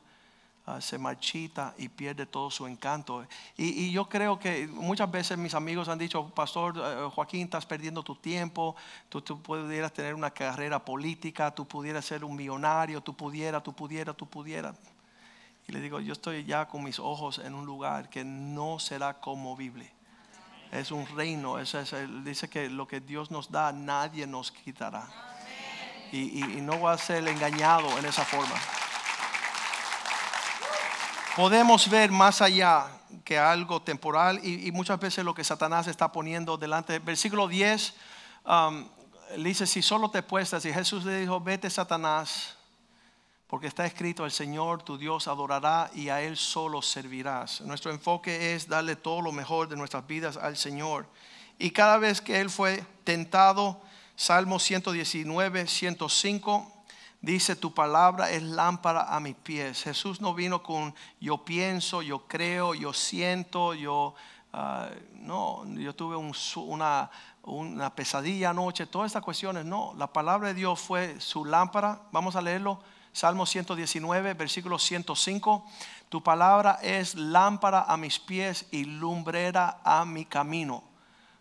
ah, 0.66 0.80
se 0.80 0.99
marchita 0.99 1.74
y 1.78 1.89
pierde 1.89 2.26
todo 2.26 2.51
su 2.51 2.66
encanto. 2.66 3.26
Y, 3.57 3.91
yo 3.91 4.09
creo 4.11 4.39
que 4.39 4.68
muchas 4.68 5.11
veces 5.11 5.39
mis 5.39 5.55
amigos 5.55 5.89
han 5.89 5.99
dicho, 5.99 6.28
Pastor 6.28 6.74
eh, 6.76 7.11
Joaquín, 7.14 7.45
estás 7.45 7.64
perdiendo 7.64 8.03
tu 8.03 8.14
tiempo, 8.14 8.76
tú, 9.09 9.22
tú, 9.22 9.41
pudieras 9.41 9.93
tener 9.93 10.14
una 10.14 10.30
carrera 10.30 10.84
política, 10.84 11.55
tú 11.55 11.66
pudieras 11.66 12.05
ser 12.05 12.22
un 12.22 12.37
millonario, 12.37 13.01
tú 13.01 13.14
pudieras, 13.14 13.62
tú 13.62 13.72
pudieras, 13.72 14.14
tú 14.16 14.26
pudieras. 14.26 14.76
Y 15.66 15.72
le 15.72 15.80
digo, 15.80 15.99
yo 15.99 16.12
estoy 16.12 16.45
ya 16.45 16.68
con 16.68 16.84
mis 16.84 16.99
ojos 16.99 17.39
en 17.39 17.55
un 17.55 17.64
lugar 17.64 18.11
que 18.11 18.22
no 18.22 18.78
será 18.78 19.14
conmovible. 19.18 19.95
Es 20.73 20.91
un 20.91 21.07
reino. 21.17 21.57
Dice 22.25 22.49
que 22.49 22.69
lo 22.69 22.87
que 22.87 23.01
Dios 23.01 23.31
nos 23.31 23.51
da, 23.51 23.73
nadie 23.73 24.27
nos 24.27 24.53
quitará. 24.53 25.09
Y, 26.12 26.41
no 26.62 26.81
va 26.81 26.93
a 26.93 26.99
ser 26.99 27.27
engañado 27.29 27.99
en 27.99 28.05
esa 28.05 28.25
forma. 28.25 28.55
Podemos 31.35 31.91
ver 31.91 32.11
más 32.11 32.41
allá 32.41 32.87
que 33.25 33.39
algo 33.39 33.83
temporal 33.83 34.41
y, 34.45 34.71
muchas 34.73 34.99
veces 34.99 35.25
lo 35.25 35.35
que 35.35 35.45
Satanás 35.45 35.87
está 35.87 36.11
poniendo 36.11 36.57
delante. 36.57 36.99
Versículo 36.99 37.49
10 37.49 37.95
um, 38.45 38.89
dice, 39.39 39.67
si 39.67 39.83
solo 39.83 40.11
te 40.11 40.23
puestas, 40.23 40.64
y 40.64 40.73
Jesús 40.73 41.05
le 41.05 41.21
dijo, 41.21 41.41
vete 41.41 41.69
Satanás, 41.69 42.55
porque 43.47 43.68
está 43.68 43.86
escrito, 43.86 44.24
el 44.24 44.32
Señor 44.32 44.82
tu 44.82 44.99
Dios 44.99 45.28
adorará 45.28 45.90
y 45.94 46.09
a 46.09 46.20
Él 46.20 46.36
solo 46.36 46.82
servirás. 46.82 47.61
Nuestro 47.61 47.92
enfoque 47.92 48.55
es 48.55 48.68
darle 48.68 48.97
todo 48.97 49.22
lo 49.22 49.30
mejor 49.30 49.68
de 49.68 49.76
nuestras 49.76 50.07
vidas 50.07 50.36
al 50.36 50.57
Señor. 50.57 51.07
Y 51.59 51.70
cada 51.70 51.99
vez 51.99 52.20
que 52.20 52.40
Él 52.40 52.51
fue 52.51 52.84
tentado, 53.05 53.80
Salmo 54.16 54.59
119, 54.59 55.68
105, 55.68 56.72
dice, 57.20 57.55
tu 57.55 57.72
palabra 57.72 58.30
es 58.32 58.42
lámpara 58.42 59.14
a 59.14 59.20
mis 59.20 59.36
pies. 59.36 59.84
Jesús 59.84 60.20
no 60.20 60.34
vino 60.34 60.62
con 60.62 60.92
yo 61.20 61.44
pienso, 61.44 62.03
yo 62.03 62.26
creo, 62.26 62.74
yo 62.74 62.92
siento, 62.92 63.74
yo... 63.74 64.14
Ah, 64.53 64.88
no, 65.12 65.66
yo 65.74 65.94
tuve 65.94 66.16
una, 66.16 67.11
una 67.42 67.94
pesadilla 67.94 68.51
anoche, 68.51 68.86
todas 68.86 69.07
estas 69.07 69.22
cuestiones, 69.22 69.66
no, 69.66 69.92
la 69.99 70.07
palabra 70.07 70.49
de 70.49 70.55
Dios 70.55 70.80
fue 70.80 71.20
su 71.20 71.44
lámpara, 71.44 72.01
vamos 72.11 72.36
a 72.36 72.40
leerlo, 72.40 72.80
Salmo 73.17 73.47
119, 73.47 74.35
versículo 74.35 74.79
105. 74.79 75.64
Tu 76.11 76.23
palabra 76.23 76.81
es 76.83 77.14
lámpara 77.14 77.85
a 77.89 77.97
mis 77.97 78.19
pies 78.19 78.67
y 78.71 78.85
lumbrera 78.85 79.81
a 79.85 80.05
mi 80.05 80.27
camino. 80.27 80.85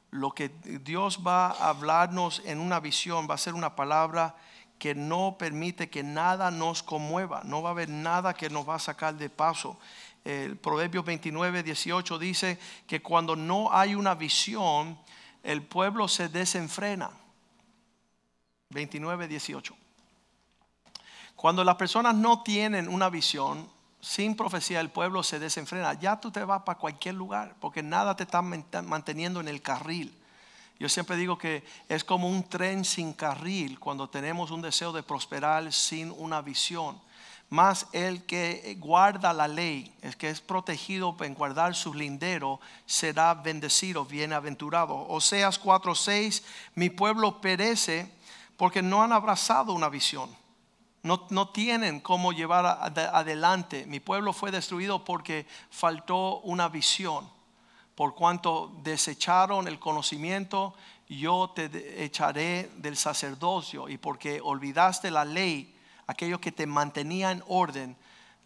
Lo 0.09 0.31
que 0.31 0.47
Dios 0.47 1.19
va 1.27 1.47
a 1.47 1.67
hablarnos 1.67 2.41
en 2.45 2.61
una 2.61 2.79
visión 2.79 3.27
va 3.29 3.35
a 3.35 3.37
ser 3.37 3.55
una 3.55 3.75
palabra 3.75 4.37
que 4.79 4.95
no 4.95 5.35
permite 5.37 5.89
que 5.89 6.01
nada 6.01 6.49
nos 6.49 6.81
conmueva. 6.81 7.41
No 7.43 7.61
va 7.61 7.71
a 7.71 7.73
haber 7.73 7.89
nada 7.89 8.33
que 8.33 8.49
nos 8.49 8.65
va 8.65 8.75
a 8.75 8.79
sacar 8.79 9.15
de 9.15 9.29
paso. 9.29 9.77
El 10.23 10.55
Proverbio 10.55 11.03
29, 11.03 11.61
18 11.61 12.17
dice 12.17 12.57
que 12.87 13.01
cuando 13.01 13.35
no 13.35 13.73
hay 13.73 13.95
una 13.95 14.15
visión, 14.15 14.97
el 15.43 15.61
pueblo 15.61 16.07
se 16.07 16.29
desenfrena. 16.29 17.11
29, 18.69 19.27
18. 19.27 19.75
Cuando 21.45 21.63
las 21.63 21.75
personas 21.75 22.15
no 22.15 22.41
tienen 22.41 22.87
una 22.89 23.07
visión, 23.07 23.69
sin 24.01 24.35
profecía 24.35 24.79
el 24.79 24.89
pueblo 24.89 25.21
se 25.21 25.37
desenfrena. 25.37 25.93
Ya 25.93 26.19
tú 26.19 26.31
te 26.31 26.43
vas 26.43 26.63
para 26.63 26.79
cualquier 26.79 27.13
lugar 27.13 27.55
porque 27.61 27.83
nada 27.83 28.15
te 28.15 28.23
está 28.23 28.41
manteniendo 28.41 29.41
en 29.41 29.47
el 29.47 29.61
carril. 29.61 30.11
Yo 30.79 30.89
siempre 30.89 31.17
digo 31.17 31.37
que 31.37 31.63
es 31.87 32.03
como 32.03 32.27
un 32.27 32.49
tren 32.49 32.83
sin 32.83 33.13
carril 33.13 33.79
cuando 33.79 34.09
tenemos 34.09 34.49
un 34.49 34.63
deseo 34.63 34.91
de 34.91 35.03
prosperar 35.03 35.71
sin 35.71 36.09
una 36.17 36.41
visión. 36.41 36.99
Más 37.51 37.85
el 37.91 38.25
que 38.25 38.75
guarda 38.79 39.31
la 39.31 39.47
ley, 39.47 39.93
el 40.01 40.17
que 40.17 40.31
es 40.31 40.41
protegido 40.41 41.15
en 41.19 41.35
guardar 41.35 41.75
su 41.75 41.93
lindero, 41.93 42.59
será 42.87 43.35
bendecido, 43.35 44.03
bienaventurado. 44.03 44.95
Oseas 45.09 45.61
4:6, 45.61 46.41
mi 46.73 46.89
pueblo 46.89 47.39
perece 47.39 48.11
porque 48.57 48.81
no 48.81 49.03
han 49.03 49.11
abrazado 49.11 49.73
una 49.73 49.89
visión 49.89 50.43
no, 51.05 51.49
tienen 51.49 51.99
cómo 51.99 52.33
llevar 52.33 52.65
adelante. 52.65 53.85
Mi 53.85 53.99
pueblo 53.99 54.33
fue 54.33 54.49
destruido 54.49 55.05
porque 55.05 55.45
faltó 55.69 56.39
una 56.39 56.67
visión. 56.67 57.29
Por 57.93 58.15
cuanto 58.15 58.73
desecharon 58.81 59.67
el 59.67 59.77
conocimiento, 59.77 60.73
yo 61.07 61.51
te 61.55 62.03
echaré 62.03 62.71
del 62.77 62.97
sacerdocio. 62.97 63.87
Y 63.87 63.99
porque 63.99 64.41
olvidaste 64.43 65.11
la 65.11 65.25
ley, 65.25 65.75
aquello 66.07 66.41
que 66.41 66.51
te 66.51 66.65
mantenía 66.65 67.29
en 67.29 67.43
orden 67.47 67.95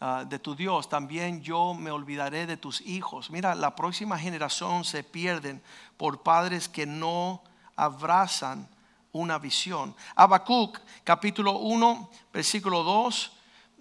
ah, 0.02 0.26
de 0.28 0.38
tu 0.38 0.54
Dios, 0.54 0.90
también 0.90 1.42
yo 1.42 1.74
me 1.74 1.92
olvidaré 1.92 2.46
de 2.46 2.58
tus 2.58 2.82
hijos. 2.82 3.30
Mira, 3.30 3.56
la 3.56 3.74
próxima 3.74 4.20
generación 4.20 4.84
se 4.84 5.06
pierden 5.06 5.62
por 5.96 6.24
padres 6.24 6.68
que 6.68 6.86
no 6.86 7.42
abrazan 7.78 8.68
una 9.12 9.38
visión. 9.40 9.96
Habacuc, 10.16 10.80
capítulo 11.04 11.58
1, 11.60 12.10
versículo 12.32 12.84
2. 12.84 13.32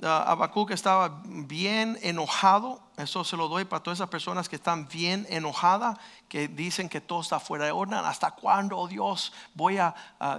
Uh, 0.00 0.06
Habacuc 0.06 0.70
estaba 0.70 1.22
bien 1.24 1.98
enojado. 2.02 2.80
Eso 2.96 3.24
se 3.24 3.36
lo 3.36 3.48
doy 3.48 3.64
para 3.64 3.82
todas 3.82 3.98
esas 3.98 4.08
personas 4.08 4.48
que 4.48 4.56
están 4.56 4.88
bien 4.88 5.26
enojadas, 5.28 5.98
que 6.28 6.48
dicen 6.48 6.88
que 6.88 7.00
todo 7.00 7.20
está 7.20 7.40
fuera 7.40 7.64
de 7.64 7.72
orden. 7.72 7.98
¿Hasta 7.98 8.30
cuándo, 8.30 8.78
oh 8.78 8.88
Dios, 8.88 9.32
voy 9.54 9.78
a 9.78 9.94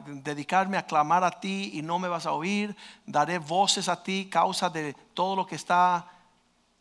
dedicarme 0.05 0.77
a 0.77 0.85
clamar 0.85 1.23
a 1.23 1.39
ti 1.39 1.71
y 1.73 1.81
no 1.81 1.99
me 1.99 2.07
vas 2.07 2.25
a 2.25 2.31
oír? 2.31 2.75
Daré 3.05 3.37
voces 3.37 3.89
a 3.89 4.01
ti, 4.01 4.29
causa 4.29 4.69
de 4.69 4.93
todo 5.13 5.35
lo 5.35 5.45
que 5.45 5.55
está 5.55 6.07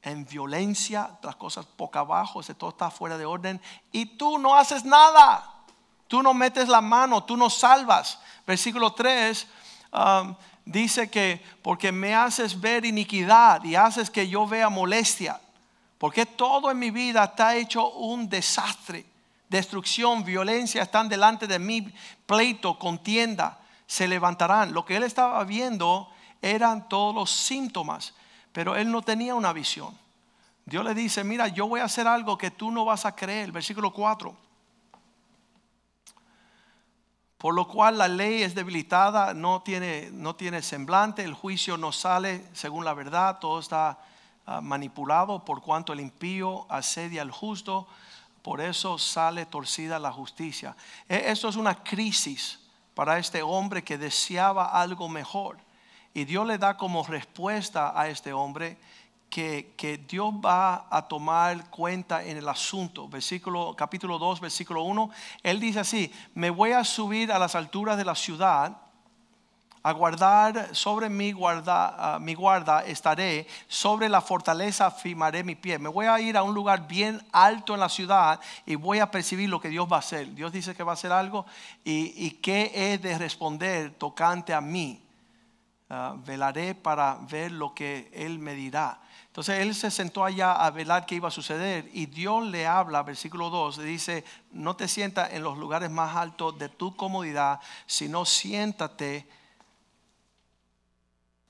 en 0.03 0.25
violencia, 0.25 1.19
las 1.23 1.37
cosas 1.37 1.67
poco 1.67 1.99
abajo, 1.99 2.43
todo 2.57 2.71
está 2.71 2.91
fuera 2.91 3.19
de 3.19 3.27
orden. 3.27 3.61
Y 3.93 4.17
tú 4.17 4.39
no 4.39 4.57
haces 4.57 4.85
nada. 4.85 5.58
Tú 6.09 6.23
no 6.23 6.33
metes 6.33 6.69
la 6.69 6.81
mano, 6.81 7.23
tú 7.23 7.37
no 7.37 7.51
salvas. 7.51 8.19
Versículo 8.47 8.95
3 8.95 9.47
um, 9.93 10.35
dice 10.65 11.11
que 11.11 11.45
porque 11.63 11.93
me 11.93 12.15
haces 12.15 12.59
ver 12.59 12.87
iniquidad 12.87 13.63
y 13.63 13.77
haces 13.77 14.09
que 14.11 14.27
yo 14.27 14.47
vea 14.47 14.71
molestia. 14.71 15.39
Porque 15.99 16.25
todo 16.25 16.71
en 16.71 16.79
mi 16.79 16.91
vida 16.91 17.25
está 17.25 17.55
hecho 17.57 17.91
un 17.91 18.29
desastre. 18.29 19.05
Destrucción, 19.51 20.25
violencia 20.25 20.83
están 20.83 21.09
delante 21.09 21.47
de 21.47 21.59
mí, 21.59 21.93
pleito, 22.27 22.79
contienda, 22.79 23.59
se 23.87 24.09
levantarán. 24.09 24.73
Lo 24.73 24.85
que 24.85 24.97
él 24.97 25.03
estaba 25.03 25.43
viendo 25.45 26.11
eran 26.41 26.89
todos 26.89 27.15
los 27.15 27.31
síntomas, 27.31 28.15
pero 28.53 28.77
él 28.77 28.91
no 28.91 29.03
tenía 29.03 29.35
una 29.35 29.53
visión. 29.53 29.97
Dios 30.65 30.85
le 30.85 30.95
dice, 30.95 31.25
mira, 31.25 31.49
yo 31.49 31.67
voy 31.67 31.81
a 31.81 31.85
hacer 31.85 32.07
algo 32.07 32.39
que 32.39 32.51
tú 32.51 32.71
no 32.71 32.85
vas 32.85 33.05
a 33.05 33.15
creer. 33.15 33.53
Versículo 33.53 33.93
4 33.93 34.48
por 37.39 37.55
lo 37.55 37.69
cual 37.69 37.99
la 37.99 38.09
ley 38.09 38.43
es 38.43 38.57
debilitada, 38.57 39.33
no 39.33 39.63
tiene, 39.63 40.11
no 40.13 40.35
tiene 40.35 40.61
semblante, 40.61 41.23
el 41.23 41.35
juicio 41.35 41.77
no 41.77 41.93
sale 41.93 42.45
según 42.53 42.85
la 42.85 42.95
verdad, 42.95 43.39
todo 43.39 43.61
está 43.61 44.01
ah, 44.45 44.61
manipulado 44.61 45.45
por 45.45 45.63
cuanto 45.63 45.93
el 45.93 46.01
impío 46.01 46.67
asedia 46.69 47.23
al 47.23 47.31
justo, 47.31 47.87
por 48.43 48.61
eso 48.61 48.99
sale 48.99 49.47
torcida 49.47 50.01
la 50.01 50.11
justicia. 50.11 50.77
E, 51.09 51.31
esto 51.31 51.49
es 51.49 51.55
una 51.55 51.77
crisis 51.85 52.59
para 52.95 53.19
este 53.19 53.41
hombre 53.43 53.85
que 53.85 53.99
deseaba 53.99 54.73
algo 54.73 55.09
mejor. 55.09 55.59
Y 56.15 56.25
Dios 56.25 56.45
le 56.45 56.59
da 56.59 56.77
como 56.77 57.07
respuesta 57.07 57.93
a 57.95 58.09
este 58.09 58.33
hombre 58.33 58.79
que, 59.29 60.05
Dios 60.09 60.33
va 60.35 60.87
a 60.91 61.07
tomar 61.07 61.71
cuenta 61.71 62.25
en 62.25 62.37
el 62.37 62.49
asunto. 62.49 63.09
Versículo, 63.09 63.75
capítulo 63.77 64.19
2, 64.19 64.41
versículo 64.41 64.83
1. 64.83 65.11
Él 65.43 65.61
dice 65.61 65.81
así, 65.81 66.13
me 66.35 66.51
voy 66.51 66.73
a 66.73 66.85
subir 66.85 67.33
a 67.33 67.39
las 67.39 67.55
alturas 67.55 67.97
de 67.97 68.05
la 68.05 68.15
ciudad, 68.15 68.77
a 69.83 69.93
guardar 69.93 70.75
sobre 70.75 71.09
mi 71.09 71.33
guarda, 71.33 72.19
mi 72.21 72.35
guarda 72.35 72.85
estaré, 72.85 73.47
sobre 73.69 74.09
la 74.09 74.21
fortaleza 74.21 74.91
firmaré 74.91 75.45
mi 75.45 75.55
pie. 75.55 75.79
Me 75.79 75.89
voy 75.89 76.07
a 76.07 76.21
ir 76.21 76.37
a 76.37 76.43
un 76.43 76.53
lugar 76.53 76.89
bien 76.89 77.25
alto 77.33 77.75
en 77.75 77.81
la 77.81 77.89
ciudad 77.89 78.41
y 78.67 78.75
voy 78.75 78.99
a 78.99 79.11
percibir 79.11 79.49
lo 79.49 79.61
que 79.61 79.69
Dios 79.69 79.91
va 79.91 79.97
a 79.97 80.01
hacer. 80.01 80.35
Dios 80.35 80.53
dice 80.53 80.75
que 80.75 80.83
va 80.83 80.93
a 80.93 80.95
hacer 80.95 81.13
algo 81.13 81.47
y, 81.85 82.13
y 82.27 82.33
qué 82.33 82.73
he 82.75 82.99
de 82.99 83.17
responder 83.17 83.95
tocante 83.95 84.53
a 84.53 84.61
mí. 84.61 85.03
Ah, 85.91 86.17
velaré 86.19 86.75
para 86.75 87.19
ver 87.31 87.51
lo 87.51 87.75
que 87.75 88.11
Él 88.13 88.39
me 88.39 88.55
dirá. 88.55 89.01
Entonces 89.39 89.61
él 89.61 89.73
se 89.77 89.93
sentó 89.93 90.25
allá 90.25 90.51
a 90.51 90.69
velar 90.73 91.07
qué 91.07 91.15
iba 91.15 91.29
a 91.29 91.31
suceder 91.31 91.89
y 91.93 92.07
Dios 92.07 92.45
le 92.49 92.67
habla, 92.67 93.05
versículo 93.05 93.51
2, 93.51 93.79
le 93.79 93.85
dice, 93.85 94.25
no 94.51 94.75
te 94.75 94.89
sientas 94.89 95.33
en 95.33 95.45
los 95.45 95.57
lugares 95.57 95.93
más 95.93 96.17
altos 96.17 96.59
de 96.59 96.69
tu 96.69 96.97
comodidad, 96.97 97.61
sino 97.87 98.25
siéntate 98.25 99.29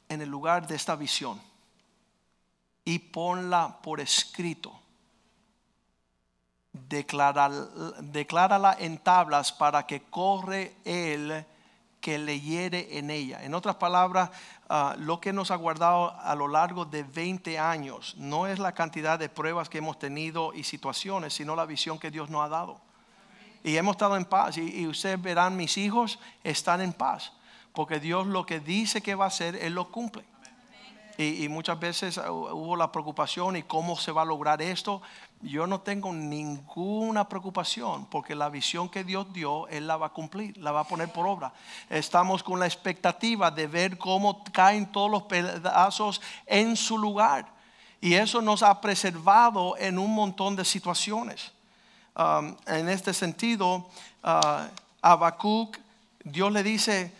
en 0.06 0.20
el 0.20 0.28
lugar 0.28 0.66
de 0.66 0.74
esta 0.74 0.96
visión 0.96 1.40
y 2.84 2.98
ponla 2.98 3.78
por 3.80 4.02
escrito. 4.02 4.78
declárala 6.74 8.76
en 8.78 8.98
tablas 8.98 9.50
para 9.50 9.86
que 9.86 10.02
corre 10.02 10.76
él 10.84 11.46
que 12.00 12.18
leyere 12.18 12.98
en 12.98 13.10
ella. 13.10 13.42
En 13.42 13.54
otras 13.54 13.76
palabras, 13.76 14.30
ah, 14.68 14.94
lo 14.98 15.20
que 15.20 15.32
nos 15.32 15.50
ha 15.50 15.56
guardado 15.56 16.12
a 16.18 16.34
lo 16.34 16.48
largo 16.48 16.84
de 16.84 17.02
20 17.02 17.58
años 17.58 18.14
no 18.18 18.46
es 18.46 18.58
la 18.58 18.72
cantidad 18.72 19.18
de 19.18 19.28
pruebas 19.28 19.68
que 19.68 19.78
hemos 19.78 19.98
tenido 19.98 20.52
y 20.54 20.64
situaciones, 20.64 21.34
sino 21.34 21.56
la 21.56 21.66
visión 21.66 21.98
que 21.98 22.10
Dios 22.10 22.30
nos 22.30 22.44
ha 22.44 22.48
dado. 22.48 22.80
Y 23.64 23.76
hemos 23.76 23.96
estado 23.96 24.16
en 24.16 24.24
paz. 24.24 24.56
Y, 24.58 24.82
y 24.82 24.86
ustedes 24.86 25.20
verán, 25.20 25.56
mis 25.56 25.76
hijos 25.78 26.18
están 26.44 26.80
en 26.80 26.92
paz. 26.92 27.32
Porque 27.72 28.00
Dios 28.00 28.26
lo 28.26 28.46
que 28.46 28.60
dice 28.60 29.02
que 29.02 29.14
va 29.14 29.24
a 29.24 29.28
hacer, 29.28 29.56
Él 29.56 29.74
lo 29.74 29.90
cumple. 29.90 30.24
Y, 31.18 31.44
y 31.44 31.48
muchas 31.48 31.78
veces 31.78 32.16
uh, 32.16 32.30
hubo 32.30 32.76
la 32.76 32.90
preocupación 32.90 33.56
y 33.56 33.64
cómo 33.64 33.96
se 33.96 34.12
va 34.12 34.22
a 34.22 34.24
lograr 34.24 34.62
esto. 34.62 35.02
Yo 35.42 35.66
no 35.66 35.80
tengo 35.80 36.12
ninguna 36.12 37.28
preocupación 37.28 38.06
porque 38.06 38.36
la 38.36 38.48
visión 38.48 38.88
que 38.88 39.04
Dios 39.04 39.30
dio, 39.32 39.66
Él 39.68 39.88
la 39.88 39.96
va 39.96 40.06
a 40.06 40.10
cumplir, 40.10 40.56
la 40.58 40.70
va 40.70 40.80
a 40.80 40.84
poner 40.84 41.12
por 41.12 41.26
obra. 41.26 41.52
Estamos 41.90 42.42
con 42.42 42.60
la 42.60 42.66
expectativa 42.66 43.50
de 43.50 43.66
ver 43.66 43.98
cómo 43.98 44.44
caen 44.52 44.90
todos 44.90 45.10
los 45.10 45.24
pedazos 45.24 46.22
en 46.46 46.76
su 46.76 46.96
lugar. 46.96 47.46
Y 48.00 48.14
eso 48.14 48.40
nos 48.40 48.62
ha 48.62 48.80
preservado 48.80 49.76
en 49.76 49.98
un 49.98 50.14
montón 50.14 50.54
de 50.54 50.64
situaciones. 50.64 51.52
Um, 52.16 52.56
en 52.66 52.88
este 52.88 53.12
sentido, 53.12 53.88
uh, 54.24 54.66
Habacuc, 55.02 55.78
Dios 56.22 56.52
le 56.52 56.62
dice, 56.62 57.12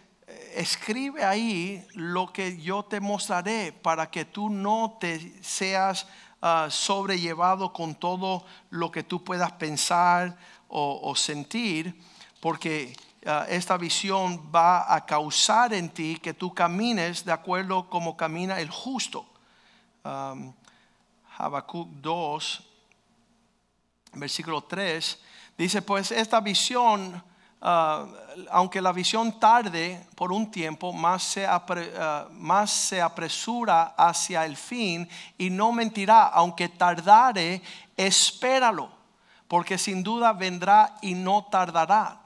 escribe 0.55 1.25
ahí 1.25 1.87
lo 1.95 2.33
que 2.33 2.61
yo 2.61 2.85
te 2.85 3.01
mostraré 3.01 3.73
para 3.73 4.11
que 4.11 4.25
tú 4.25 4.51
no 4.51 4.97
te 5.01 5.43
seas 5.43 6.07
uh, 6.43 6.71
sobrellevado 6.71 7.73
con 7.73 7.95
todo 7.95 8.45
lo 8.71 8.91
que 8.91 9.03
tú 9.03 9.25
puedas 9.25 9.53
pensar 9.53 10.37
o, 10.71 11.15
sentir, 11.17 11.99
porque 12.41 12.95
uh, 13.25 13.49
esta 13.49 13.79
visión 13.79 14.51
va 14.55 14.95
a 14.95 15.07
causar 15.07 15.73
en 15.73 15.89
ti 15.89 16.19
que 16.23 16.35
tú 16.35 16.53
camines 16.53 17.25
de 17.25 17.33
acuerdo 17.33 17.89
como 17.89 18.17
camina 18.17 18.61
el 18.61 18.71
justo. 18.71 19.27
Habacuc 21.39 21.89
2, 21.89 22.63
versículo 24.15 24.63
3, 24.63 25.19
dice, 25.57 25.83
pues 25.83 26.11
esta 26.11 26.41
visión 26.41 27.23
Ah, 27.61 28.07
aunque 28.51 28.81
la 28.81 28.93
visión 28.93 29.41
tarde 29.41 30.07
por 30.15 30.31
un 30.31 30.49
tiempo, 30.49 30.93
más 30.93 31.25
se, 31.25 31.45
ah, 31.45 32.29
más 32.31 32.71
se 32.71 33.03
apresura 33.03 33.95
hacia 33.97 34.45
el 34.45 34.57
fin 34.57 35.09
y 35.37 35.51
no 35.51 35.73
mentirá, 35.73 36.29
aunque 36.29 36.69
tardare, 36.69 37.61
espéralo, 37.97 38.91
porque 39.49 39.77
sin 39.77 40.05
duda 40.05 40.33
vendrá 40.33 40.95
y 41.03 41.15
no 41.15 41.47
tardará. 41.51 42.21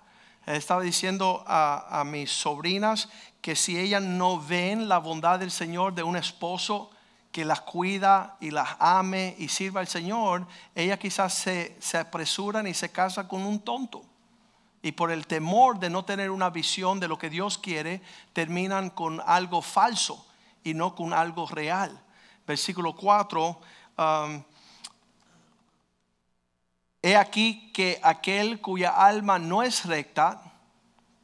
Estaba 0.45 0.83
diciendo 0.83 1.43
a, 1.47 2.01
a 2.01 2.05
mis 2.05 2.31
sobrinas 2.31 3.09
que 3.41 3.57
si 3.57 3.79
ellas 3.79 4.03
no 4.03 4.39
ven 4.39 4.87
la 4.87 4.99
bondad 4.99 5.39
del 5.39 5.51
Señor 5.51 5.95
de 5.95 6.03
un 6.03 6.17
esposo, 6.17 6.91
que 7.31 7.47
las 7.47 7.63
cuida 7.63 8.37
y 8.41 8.51
las 8.51 8.77
ame 8.79 9.35
y 9.39 9.49
sirva 9.49 9.81
al 9.81 9.89
Señor, 9.89 10.47
ellas 10.75 10.99
quizás 10.99 11.33
se, 11.33 11.75
se 11.81 11.97
apresuran 11.97 12.67
y 12.67 12.75
se 12.75 12.93
casan 12.93 13.27
con 13.27 13.47
un 13.47 13.61
tonto 13.61 14.12
y 14.83 14.93
por 14.93 15.13
el 15.13 15.29
temor 15.29 15.79
de 15.79 15.89
no 15.89 16.05
tener 16.05 16.31
una 16.31 16.51
visión 16.51 16.99
de 16.99 17.07
lo 17.07 17.17
que 17.17 17.31
Dios 17.31 17.57
quiere, 17.57 18.03
terminan 18.33 18.91
con 18.91 19.23
algo 19.25 19.63
falso 19.63 20.27
y 20.65 20.75
no 20.75 20.97
con 20.97 21.15
algo 21.15 21.47
real. 21.47 22.03
Versículo 22.47 22.95
4. 22.97 23.61
Um, 23.99 24.43
he 27.01 27.17
aquí 27.17 27.71
que 27.73 28.01
aquel 28.03 28.61
cuya 28.61 28.91
alma 28.91 29.39
no 29.39 29.63
es 29.63 29.85
recta, 29.85 30.43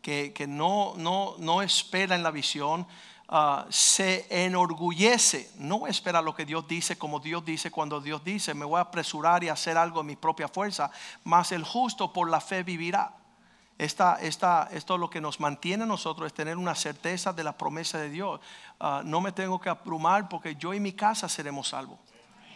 que, 0.00 0.46
no, 0.48 0.94
no, 0.96 1.34
no, 1.38 1.60
espera 1.60 2.14
en 2.14 2.22
la 2.22 2.30
visión, 2.30 2.86
uh, 3.28 3.70
se 3.70 4.26
enorgullece, 4.30 5.50
no 5.56 5.86
espera 5.86 6.22
lo 6.22 6.34
que 6.34 6.46
Dios 6.46 6.66
dice 6.66 6.96
como 6.96 7.20
Dios 7.20 7.44
dice 7.44 7.70
cuando 7.70 8.00
Dios 8.00 8.24
dice, 8.24 8.54
me 8.54 8.64
voy 8.64 8.78
a 8.78 8.82
apresurar 8.82 9.44
y 9.44 9.50
hacer 9.50 9.76
algo 9.76 10.00
en 10.00 10.06
mi 10.06 10.16
propia 10.16 10.48
fuerza, 10.48 10.90
mas 11.24 11.52
el 11.52 11.62
justo 11.62 12.10
por 12.10 12.30
la 12.30 12.40
fe 12.40 12.62
vivirá. 12.62 13.17
Esta, 13.78 14.18
esta, 14.20 14.68
esto 14.72 14.98
lo 14.98 15.08
que 15.08 15.20
nos 15.20 15.38
mantiene 15.38 15.84
a 15.84 15.86
nosotros 15.86 16.26
es 16.26 16.34
tener 16.34 16.56
una 16.56 16.74
certeza 16.74 17.32
de 17.32 17.44
la 17.44 17.56
promesa 17.56 17.98
de 17.98 18.10
Dios. 18.10 18.40
Ah, 18.80 19.02
no 19.04 19.20
me 19.20 19.30
tengo 19.30 19.60
que 19.60 19.68
abrumar 19.68 20.28
porque 20.28 20.56
yo 20.56 20.74
y 20.74 20.80
mi 20.80 20.92
casa 20.92 21.28
seremos 21.28 21.68
salvos. 21.68 21.98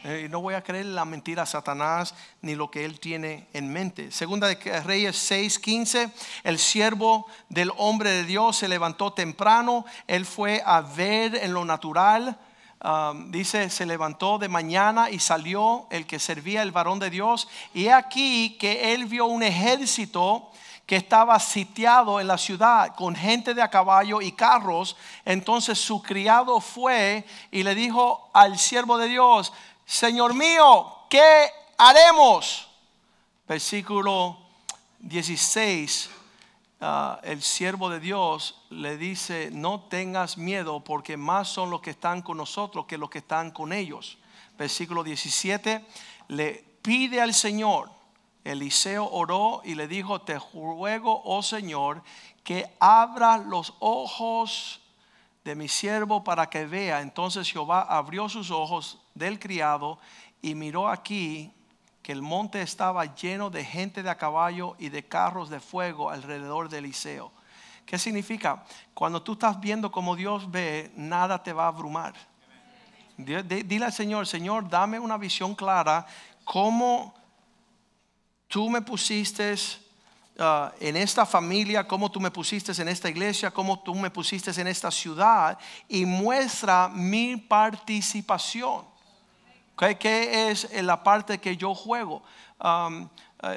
Eh, 0.04 0.26
no 0.28 0.40
voy 0.40 0.54
a 0.54 0.64
creer 0.64 0.86
la 0.86 1.04
mentira 1.04 1.44
a 1.44 1.46
Satanás 1.46 2.12
ni 2.40 2.56
lo 2.56 2.72
que 2.72 2.84
él 2.84 2.98
tiene 2.98 3.46
en 3.52 3.72
mente. 3.72 4.10
Segunda 4.10 4.48
de 4.48 4.56
Reyes 4.80 5.16
6:15, 5.30 6.10
el 6.42 6.58
siervo 6.58 7.28
del 7.48 7.70
hombre 7.76 8.10
de 8.10 8.24
Dios 8.24 8.56
se 8.56 8.66
levantó 8.66 9.12
temprano, 9.12 9.84
él 10.08 10.26
fue 10.26 10.60
a 10.66 10.80
ver 10.80 11.36
en 11.36 11.54
lo 11.54 11.64
natural. 11.64 12.36
Ah, 12.80 13.14
dice, 13.28 13.70
se 13.70 13.86
levantó 13.86 14.38
de 14.38 14.48
mañana 14.48 15.08
y 15.08 15.20
salió 15.20 15.86
el 15.90 16.04
que 16.04 16.18
servía 16.18 16.62
el 16.62 16.72
varón 16.72 16.98
de 16.98 17.10
Dios. 17.10 17.46
Y 17.72 17.86
aquí 17.86 18.56
que 18.58 18.92
él 18.92 19.06
vio 19.06 19.26
un 19.26 19.44
ejército 19.44 20.50
que 20.92 20.96
estaba 20.98 21.40
sitiado 21.40 22.20
en 22.20 22.26
la 22.26 22.36
ciudad 22.36 22.94
con 22.94 23.16
gente 23.16 23.54
de 23.54 23.62
a 23.62 23.70
caballo 23.70 24.20
y 24.20 24.32
carros. 24.32 24.94
Entonces 25.24 25.78
su 25.78 26.02
criado 26.02 26.60
fue 26.60 27.24
y 27.50 27.62
le 27.62 27.74
dijo 27.74 28.28
al 28.34 28.58
siervo 28.58 28.98
de 28.98 29.08
Dios, 29.08 29.54
Señor 29.86 30.34
mío, 30.34 30.94
¿qué 31.08 31.48
haremos? 31.78 32.68
Versículo 33.48 34.36
16. 34.98 36.10
Ah, 36.82 37.18
el 37.22 37.40
siervo 37.42 37.88
de 37.88 37.98
Dios 37.98 38.62
le 38.68 38.98
dice, 38.98 39.48
no 39.50 39.84
tengas 39.88 40.36
miedo 40.36 40.80
porque 40.80 41.16
más 41.16 41.48
son 41.48 41.70
los 41.70 41.80
que 41.80 41.92
están 41.92 42.20
con 42.20 42.36
nosotros 42.36 42.84
que 42.84 42.98
los 42.98 43.08
que 43.08 43.20
están 43.20 43.50
con 43.50 43.72
ellos. 43.72 44.18
Versículo 44.58 45.02
17, 45.02 45.86
le 46.28 46.62
pide 46.82 47.22
al 47.22 47.32
Señor 47.32 48.01
Eliseo 48.44 49.08
oró 49.08 49.62
y 49.64 49.74
le 49.74 49.86
dijo, 49.86 50.20
te 50.22 50.38
ruego, 50.38 51.22
oh 51.24 51.42
Señor, 51.42 52.02
que 52.42 52.74
abra 52.80 53.38
los 53.38 53.74
ojos 53.78 54.80
de 55.44 55.54
mi 55.54 55.68
siervo 55.68 56.24
para 56.24 56.48
que 56.50 56.66
vea. 56.66 57.00
Entonces 57.00 57.50
Jehová 57.50 57.82
abrió 57.82 58.28
sus 58.28 58.50
ojos 58.50 58.98
del 59.14 59.38
criado 59.38 59.98
y 60.40 60.54
miró 60.54 60.88
aquí 60.88 61.52
que 62.02 62.12
el 62.12 62.22
monte 62.22 62.62
estaba 62.62 63.14
lleno 63.14 63.48
de 63.48 63.64
gente 63.64 64.02
de 64.02 64.10
a 64.10 64.18
caballo 64.18 64.74
y 64.78 64.88
de 64.88 65.04
carros 65.04 65.48
de 65.48 65.60
fuego 65.60 66.10
alrededor 66.10 66.68
de 66.68 66.78
Eliseo. 66.78 67.30
¿Qué 67.86 67.98
significa? 67.98 68.64
Cuando 68.94 69.22
tú 69.22 69.32
estás 69.32 69.60
viendo 69.60 69.92
como 69.92 70.16
Dios 70.16 70.50
ve, 70.50 70.90
nada 70.96 71.42
te 71.42 71.52
va 71.52 71.64
a 71.64 71.68
abrumar. 71.68 72.14
Dile 73.16 73.84
al 73.84 73.92
Señor, 73.92 74.26
Señor, 74.26 74.68
dame 74.68 74.98
una 74.98 75.16
visión 75.16 75.54
clara, 75.54 76.06
cómo 76.44 77.14
tú 78.52 78.68
me 78.68 78.82
pusiste 78.82 79.54
uh, 80.38 80.68
en 80.78 80.94
esta 80.98 81.24
familia, 81.24 81.88
como 81.88 82.10
tú 82.10 82.20
me 82.20 82.30
pusiste 82.30 82.70
en 82.82 82.88
esta 82.88 83.08
iglesia, 83.08 83.50
como 83.50 83.80
tú 83.80 83.94
me 83.94 84.10
pusiste 84.10 84.50
en 84.60 84.66
esta 84.66 84.90
ciudad 84.90 85.58
y 85.88 86.04
muestra 86.04 86.90
mi 86.90 87.38
participación. 87.38 88.84
¿Qué 89.74 90.50
es 90.50 90.70
la 90.82 91.02
parte 91.02 91.38
que 91.38 91.56
yo 91.56 91.74
juego? 91.74 92.22
Um, 92.62 93.04
uh, 93.04 93.08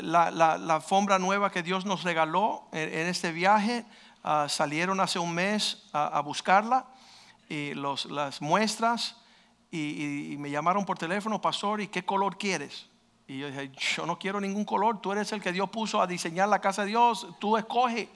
la, 0.02 0.54
alfombra 0.54 1.20
nueva 1.20 1.52
que 1.52 1.62
Dios 1.62 1.86
nos 1.86 2.04
regaló 2.04 2.70
en, 2.72 3.08
este 3.08 3.34
viaje, 3.34 3.84
uh, 4.24 4.48
salieron 4.48 5.02
hace 5.02 5.20
un 5.20 5.34
mes 5.34 5.89
a, 5.91 6.22
buscarla 6.22 6.86
y 7.50 7.74
los, 7.74 8.06
las 8.06 8.41
muestras 8.41 9.18
y, 9.72 10.32
y 10.32 10.38
me 10.38 10.50
llamaron 10.50 10.86
por 10.86 10.98
teléfono, 10.98 11.41
pastor, 11.41 11.82
¿y 11.82 11.89
qué 11.89 12.06
color 12.06 12.38
quieres? 12.38 12.88
Y 13.28 13.39
yo 13.39 13.47
dije, 13.47 13.71
yo 13.95 14.05
no 14.05 14.19
quiero 14.19 14.39
ningún 14.39 14.65
color, 14.65 15.01
tú 15.01 15.11
eres 15.11 15.32
el 15.32 15.41
que 15.41 15.51
Dios 15.51 15.69
puso 15.69 15.99
a 15.99 16.07
diseñar 16.07 16.47
la 16.47 16.59
casa 16.59 16.84
de 16.84 16.89
Dios, 16.89 17.28
tú 17.39 17.57
escoge. 17.57 18.07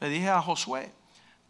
Le 0.00 0.08
dije 0.08 0.28
a 0.28 0.40
Josué, 0.40 0.92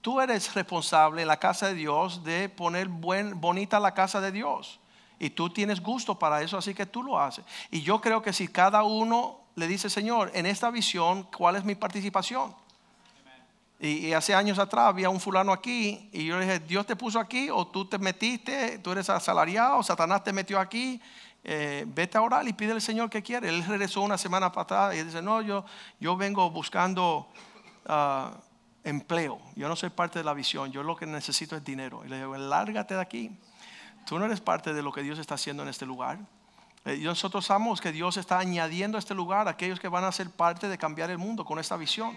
tú 0.01 0.20
eres 0.20 0.55
responsable 0.55 1.22
en 1.22 1.28
la 1.28 1.39
casa 1.39 1.68
de 1.68 1.74
Dios 1.74 2.24
de 2.24 2.49
poner 2.49 2.89
buen, 2.89 3.39
bonita 3.39 3.78
la 3.78 3.93
casa 3.93 4.20
de 4.20 4.32
Dios. 4.32 4.80
Y 5.18 5.30
tú 5.30 5.51
tienes 5.51 5.82
gusto 5.82 6.18
para 6.18 6.41
eso, 6.41 6.57
así 6.57 6.72
que 6.74 6.86
tú 6.86 7.03
lo 7.03 7.20
haces. 7.20 7.45
Y 7.70 7.82
yo 7.82 8.01
creo 8.01 8.22
que 8.22 8.32
si 8.32 8.49
cada 8.49 8.84
uno 8.84 9.41
le 9.55 9.66
dice, 9.66 9.91
Señor, 9.91 10.30
en 10.32 10.47
esta 10.47 10.70
visión, 10.70 11.24
¿cuál 11.36 11.57
es 11.57 11.64
mi 11.64 11.74
participación? 11.74 12.55
Y, 13.80 14.07
y, 14.07 14.12
hace 14.12 14.34
años 14.34 14.59
atrás 14.59 14.86
había 14.86 15.09
un 15.09 15.20
fulano 15.20 15.53
aquí 15.53 16.09
y 16.12 16.26
yo 16.26 16.36
le 16.36 16.47
dije, 16.47 16.59
Dios 16.59 16.84
te 16.84 16.97
puso 16.97 17.20
aquí 17.20 17.49
o 17.49 17.64
tú 17.68 17.84
te 17.84 17.97
metiste, 17.99 18.78
tú 18.78 18.91
eres 18.91 19.09
asalariado, 19.09 19.80
Satanás 19.84 20.24
te 20.24 20.32
metió 20.32 20.59
aquí 20.59 21.01
eh, 21.51 21.86
vete 21.86 22.18
a 22.18 22.20
orar 22.20 22.46
y 22.46 22.53
pide 22.53 22.72
al 22.72 22.82
Señor 22.82 23.09
que 23.09 23.22
quiere. 23.22 23.49
Él 23.49 23.64
regresó 23.64 24.03
una 24.03 24.18
semana 24.18 24.53
atrás 24.55 24.94
y 24.94 25.03
dice, 25.03 25.22
no, 25.22 25.40
yo, 25.40 25.64
yo 25.99 26.14
vengo 26.14 26.51
buscando 26.51 27.26
ah, 27.86 28.32
empleo. 28.84 29.40
Yo 29.57 29.66
no 29.66 29.74
soy 29.74 29.88
parte 29.88 30.18
de 30.18 30.26
la 30.26 30.34
visión, 30.34 30.70
yo 30.70 30.82
lo 30.82 30.94
que 30.94 31.07
necesito 31.07 31.57
es 31.57 31.64
dinero. 31.64 32.03
Y 32.05 32.09
le 32.09 32.18
digo, 32.18 32.36
lárgate 32.36 32.96
de 32.96 33.01
aquí. 33.01 33.30
Tú 34.05 34.18
no 34.18 34.26
eres 34.26 34.42
parte 34.42 34.74
de 34.74 34.82
lo 34.82 34.92
que 34.92 35.03
Dios 35.03 35.18
está 35.18 35.36
haciendo 35.36 35.62
en 35.62 35.70
este 35.70 35.86
lugar. 35.86 36.18
Eh, 36.84 36.96
y 37.01 37.05
nosotros 37.05 37.46
sabemos 37.46 37.80
que 37.80 37.92
Dios 37.92 38.18
está 38.18 38.38
añadiendo 38.38 38.99
a 38.99 39.01
este 39.01 39.14
lugar 39.14 39.49
a 39.49 39.53
aquellos 39.53 39.80
que 39.80 39.88
van 39.88 40.05
a 40.05 40.12
ser 40.12 40.28
parte 40.28 40.68
de 40.68 40.76
cambiar 40.76 41.09
el 41.09 41.16
mundo 41.16 41.46
con 41.46 41.59
esta 41.59 41.78
visión. 41.78 42.14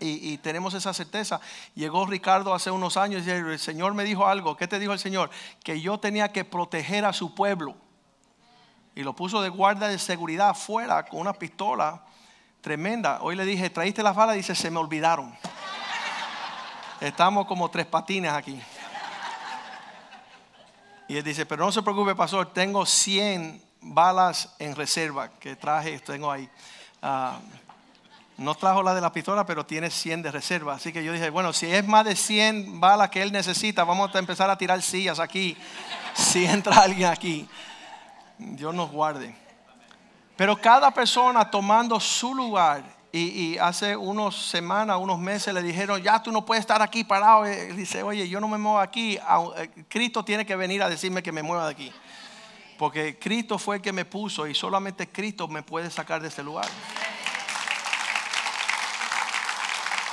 Y, 0.00 0.32
y, 0.32 0.38
tenemos 0.38 0.72
esa 0.72 0.94
certeza. 0.94 1.38
Llegó 1.74 2.06
Ricardo 2.06 2.54
hace 2.54 2.70
unos 2.70 2.96
años 2.96 3.26
y 3.26 3.30
el 3.30 3.58
Señor 3.58 3.92
me 3.92 4.04
dijo 4.04 4.26
algo. 4.26 4.56
¿Qué 4.56 4.66
te 4.66 4.78
dijo 4.78 4.94
el 4.94 4.98
Señor? 4.98 5.28
Que 5.62 5.82
yo 5.82 6.00
tenía 6.00 6.32
que 6.32 6.46
proteger 6.46 7.04
a 7.04 7.12
su 7.12 7.34
pueblo 7.34 7.76
y 8.96 9.02
lo 9.02 9.14
puso 9.14 9.42
de 9.42 9.50
guardia 9.50 9.88
de 9.88 9.98
seguridad 9.98 10.48
afuera 10.48 11.04
con 11.04 11.20
una 11.20 11.34
pistola 11.34 12.02
tremenda. 12.62 13.18
Hoy 13.20 13.36
le 13.36 13.44
dije, 13.44 13.68
¿traíste 13.68 14.02
las 14.02 14.16
balas? 14.16 14.36
Dice, 14.36 14.54
se 14.54 14.70
me 14.70 14.78
olvidaron. 14.78 15.36
Estamos 16.98 17.46
como 17.46 17.70
tres 17.70 17.84
patines 17.84 18.32
aquí. 18.32 18.58
Y 21.08 21.18
él 21.18 21.22
dice, 21.22 21.44
pero 21.44 21.66
no 21.66 21.70
se 21.70 21.82
preocupe, 21.82 22.14
pastor, 22.14 22.54
tengo 22.54 22.86
100 22.86 23.62
balas 23.82 24.56
en 24.58 24.74
reserva 24.74 25.28
que 25.28 25.56
traje, 25.56 25.98
tengo 25.98 26.32
ahí. 26.32 26.48
Ah, 27.02 27.38
no 28.38 28.54
trajo 28.54 28.82
la 28.82 28.94
de 28.94 29.02
la 29.02 29.12
pistola, 29.12 29.44
pero 29.44 29.66
tiene 29.66 29.90
100 29.90 30.22
de 30.22 30.32
reserva. 30.32 30.74
Así 30.74 30.90
que 30.90 31.04
yo 31.04 31.12
dije, 31.12 31.28
bueno, 31.28 31.52
si 31.52 31.66
es 31.66 31.86
más 31.86 32.06
de 32.06 32.16
100 32.16 32.80
balas 32.80 33.10
que 33.10 33.20
él 33.20 33.30
necesita, 33.30 33.84
vamos 33.84 34.14
a 34.14 34.18
empezar 34.18 34.48
a 34.48 34.56
tirar 34.56 34.80
sillas 34.80 35.20
aquí. 35.20 35.54
Si 36.14 36.46
entra 36.46 36.78
alguien 36.78 37.10
aquí, 37.10 37.46
Dios 38.38 38.74
nos 38.74 38.90
guarde. 38.90 39.34
Pero 40.36 40.56
cada 40.56 40.90
persona 40.90 41.50
tomando 41.50 41.98
su 41.98 42.34
lugar 42.34 42.96
y, 43.12 43.56
hace 43.56 43.96
unas 43.96 44.34
semanas, 44.34 44.98
unos 45.00 45.18
meses 45.18 45.54
le 45.54 45.62
dijeron, 45.62 46.02
ya 46.02 46.22
tú 46.22 46.30
no 46.30 46.44
puedes 46.44 46.60
estar 46.60 46.82
aquí 46.82 47.02
parado. 47.02 47.50
Y 47.50 47.72
dice, 47.72 48.02
oye, 48.02 48.28
yo 48.28 48.40
no 48.40 48.48
me 48.48 48.58
muevo 48.58 48.78
aquí. 48.78 49.16
Eh, 49.56 49.70
Cristo 49.88 50.22
tiene 50.22 50.44
que 50.44 50.54
venir 50.54 50.82
a 50.82 50.88
decirme 50.90 51.22
que 51.22 51.32
me 51.32 51.42
mueva 51.42 51.64
de 51.64 51.72
aquí. 51.72 51.92
Porque 52.78 53.18
Cristo 53.18 53.58
fue 53.58 53.76
el 53.76 53.82
que 53.82 53.92
me 53.92 54.04
puso 54.04 54.46
y 54.46 54.54
solamente 54.54 55.08
Cristo 55.08 55.48
me 55.48 55.62
puede 55.62 55.90
sacar 55.90 56.20
de 56.20 56.28
este 56.28 56.42
lugar. 56.42 56.66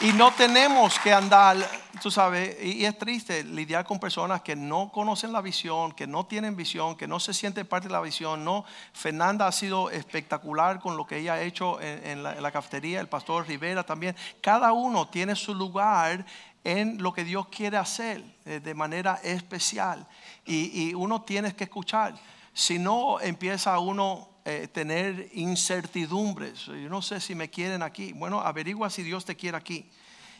Y 0.04 0.12
no 0.12 0.34
tenemos 0.34 1.00
que 1.00 1.14
andar, 1.14 1.56
tú 2.02 2.12
sabes, 2.12 2.62
y 2.62 2.84
es 2.84 2.98
triste 2.98 3.42
lidiar 3.42 3.86
con 3.86 4.02
personas 4.02 4.42
que 4.42 4.54
no 4.54 4.92
conocen 4.92 5.32
la 5.32 5.40
visión, 5.40 5.94
que 5.94 6.06
no 6.06 6.26
tienen 6.26 6.58
visión, 6.58 6.98
que 6.98 7.08
no 7.08 7.22
se 7.22 7.34
sienten 7.34 7.66
parte 7.66 7.88
de 7.88 7.94
la 7.94 8.02
visión. 8.02 8.44
No, 8.44 8.66
Fernanda 8.92 9.48
ha 9.48 9.52
sido 9.54 9.90
espectacular 9.90 10.82
con 10.82 10.98
lo 10.98 11.08
que 11.08 11.20
ella 11.20 11.36
ha 11.36 11.42
hecho 11.42 11.80
en, 11.80 12.22
la, 12.22 12.52
cafetería, 12.52 13.00
el 13.00 13.08
pastor 13.08 13.48
Rivera 13.48 13.86
también. 13.86 14.14
Cada 14.42 14.74
uno 14.74 15.08
tiene 15.08 15.38
su 15.38 15.56
lugar 15.56 16.26
en 16.66 17.02
lo 17.02 17.14
que 17.14 17.24
Dios 17.24 17.48
quiere 17.48 17.78
hacer 17.78 18.22
eh, 18.44 18.60
de 18.60 18.74
manera 18.74 19.22
especial. 19.24 20.06
Y, 20.46 20.90
y 20.90 20.94
uno 20.94 21.22
tiene 21.22 21.56
que 21.56 21.64
escuchar. 21.64 22.14
Si 22.52 22.78
no, 22.78 23.22
empieza 23.22 23.80
uno 23.80 24.33
eh, 24.46 24.68
tener 24.68 25.30
incertidumbres. 25.34 26.66
Yo 26.66 26.90
no 26.90 27.02
sé 27.02 27.20
si 27.20 27.34
me 27.34 27.50
quieren 27.50 27.82
aquí. 27.82 28.14
Bueno, 28.14 28.42
averigua 28.42 28.90
si 28.90 29.04
Dios 29.04 29.24
te 29.24 29.36
quiere 29.36 29.58
aquí. 29.58 29.90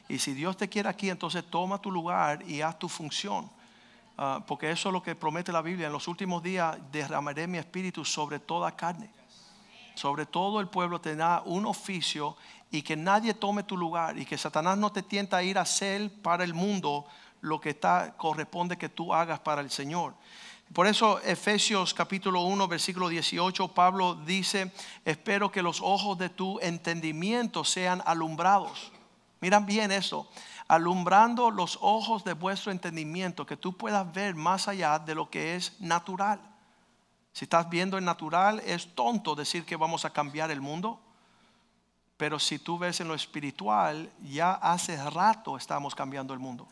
Y 0.10 0.20
si 0.20 0.34
Dios 0.34 0.58
te 0.58 0.68
quiere 0.68 0.90
aquí, 0.90 1.10
entonces 1.10 1.44
toma 1.50 1.80
tu 1.80 1.90
lugar 1.90 2.44
y 2.48 2.62
haz 2.62 2.78
tu 2.78 2.90
función. 2.90 3.50
Ah, 4.18 4.44
porque 4.46 4.70
eso 4.70 4.90
es 4.90 4.94
lo 4.94 5.02
que 5.02 5.16
promete 5.16 5.52
la 5.52 5.62
Biblia. 5.62 5.88
En 5.88 5.94
los 5.94 6.08
últimos 6.08 6.44
días 6.44 6.78
derramaré 6.92 7.48
mi 7.48 7.58
espíritu 7.58 8.04
sobre 8.04 8.40
toda 8.40 8.76
carne. 8.76 9.10
Sobre 9.96 10.26
todo 10.26 10.60
el 10.60 10.68
pueblo 10.68 11.00
tendrá 11.00 11.42
un 11.46 11.66
oficio 11.66 12.36
y 12.72 12.82
que 12.82 12.96
nadie 12.96 13.34
tome 13.34 13.64
tu 13.64 13.78
lugar 13.78 14.18
y 14.18 14.26
que 14.26 14.38
Satanás 14.38 14.78
no 14.78 14.92
te 14.92 15.04
tienta 15.04 15.38
a 15.38 15.44
ir 15.44 15.58
a 15.58 15.62
hacer 15.62 16.12
para 16.22 16.44
el 16.44 16.54
mundo 16.54 17.06
lo 17.42 17.62
que 17.62 17.72
está, 17.72 18.16
corresponde 18.18 18.78
que 18.78 18.90
tú 18.90 19.14
hagas 19.14 19.40
para 19.40 19.62
el 19.62 19.70
Señor. 19.70 20.16
Por 20.74 20.88
eso 20.88 21.20
Efesios 21.20 21.94
capítulo 21.94 22.42
1 22.42 22.68
versículo 22.68 23.08
18 23.08 23.68
Pablo 23.70 24.16
dice, 24.16 24.72
espero 25.06 25.52
que 25.52 25.62
los 25.62 25.80
ojos 25.82 26.18
de 26.18 26.30
tu 26.30 26.60
entendimiento 26.62 27.64
sean 27.64 28.02
alumbrados. 28.08 28.92
Miran 29.40 29.68
bien 29.68 29.92
eso, 29.92 30.28
alumbrando 30.68 31.52
los 31.52 31.78
ojos 31.82 32.24
de 32.24 32.34
vuestro 32.34 32.72
entendimiento, 32.72 33.46
que 33.46 33.56
tú 33.56 33.78
puedas 33.78 34.12
ver 34.14 34.34
más 34.34 34.68
allá 34.68 34.98
de 34.98 35.14
lo 35.14 35.30
que 35.30 35.56
es 35.56 35.80
natural. 35.80 36.40
Si 37.34 37.46
estás 37.46 37.70
viendo 37.70 38.00
el 38.00 38.06
natural, 38.06 38.60
es 38.66 38.96
tonto 38.96 39.36
decir 39.36 39.66
que 39.66 39.76
vamos 39.76 40.06
a 40.06 40.10
cambiar 40.10 40.50
el 40.50 40.62
mundo. 40.62 41.00
Pero 42.18 42.40
si 42.40 42.58
tú 42.58 42.80
ves 42.80 43.00
en 43.00 43.10
lo 43.10 43.14
espiritual, 43.14 44.12
ya 44.24 44.54
hace 44.54 44.98
rato 45.10 45.56
estamos 45.56 45.94
cambiando 45.94 46.34
el 46.34 46.40
mundo. 46.40 46.68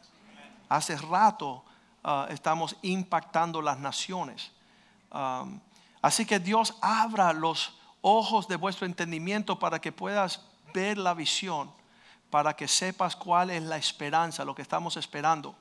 Hace 0.69 0.97
rato 0.97 1.65
Ah, 2.03 2.27
estamos 2.29 2.75
impactando 2.81 3.61
las 3.61 3.79
naciones. 3.79 4.51
así 6.01 6.25
que 6.25 6.39
Dios 6.39 6.75
abra 6.81 7.31
los 7.33 7.77
ojos 8.01 8.47
de 8.47 8.55
vuestro 8.55 8.87
entendimiento 8.87 9.59
para 9.59 9.79
que 9.79 9.91
puedas 9.91 10.41
ver 10.73 10.97
la 10.97 11.13
visión, 11.13 11.71
para 12.31 12.55
que 12.55 12.67
sepas 12.67 13.15
cuál 13.15 13.51
es 13.51 13.61
la 13.61 13.77
esperanza, 13.77 14.45
lo 14.45 14.55
que 14.55 14.63
estamos 14.63 14.97
esperando, 14.97 15.55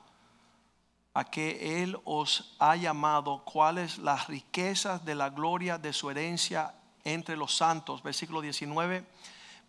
a 1.13 1.25
que 1.25 1.83
Él 1.83 1.99
os 2.05 2.55
ha 2.57 2.75
llamado, 2.75 3.43
cuáles 3.43 3.99
las 3.99 4.27
riquezas 4.27 5.05
de 5.05 5.13
la 5.13 5.29
gloria 5.29 5.77
de 5.77 5.93
su 5.93 6.09
herencia 6.09 6.73
entre 7.03 7.35
los 7.35 7.55
santos, 7.55 8.01
versículo 8.01 8.41
19, 8.41 9.05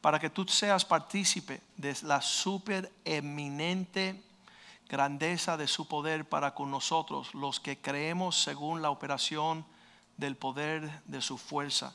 para 0.00 0.18
que 0.18 0.30
tú 0.30 0.46
seas 0.46 0.84
partícipe 0.84 1.60
de 1.76 1.94
la 2.02 2.22
super 2.22 2.90
eminente 3.04 4.22
grandeza 4.92 5.56
de 5.56 5.66
su 5.68 5.88
poder 5.88 6.28
para 6.28 6.54
con 6.54 6.70
nosotros, 6.70 7.34
los 7.34 7.60
que 7.60 7.80
creemos 7.80 8.42
según 8.42 8.82
la 8.82 8.90
operación 8.90 9.64
del 10.18 10.36
poder 10.36 11.00
de 11.06 11.22
su 11.22 11.38
fuerza. 11.38 11.94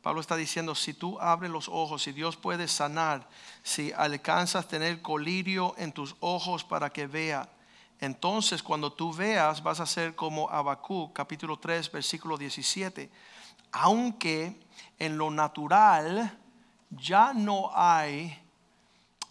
Pablo 0.00 0.22
está 0.22 0.34
diciendo, 0.34 0.74
si 0.74 0.94
tú 0.94 1.20
abres 1.20 1.50
los 1.50 1.68
ojos, 1.68 2.04
si 2.04 2.12
Dios 2.12 2.38
puede 2.38 2.66
sanar, 2.66 3.28
si 3.62 3.92
alcanzas 3.92 4.66
tener 4.66 5.02
colirio 5.02 5.74
en 5.76 5.92
tus 5.92 6.16
ojos 6.20 6.64
para 6.64 6.88
que 6.88 7.06
vea, 7.06 7.50
entonces 8.00 8.62
cuando 8.62 8.94
tú 8.94 9.12
veas 9.12 9.62
vas 9.62 9.80
a 9.80 9.86
ser 9.86 10.14
como 10.14 10.48
Abacú, 10.48 11.12
capítulo 11.12 11.58
3, 11.58 11.92
versículo 11.92 12.38
17. 12.38 13.10
Aunque 13.72 14.58
en 14.98 15.18
lo 15.18 15.30
natural 15.30 16.38
ya 16.88 17.34
no 17.34 17.70
hay 17.74 18.40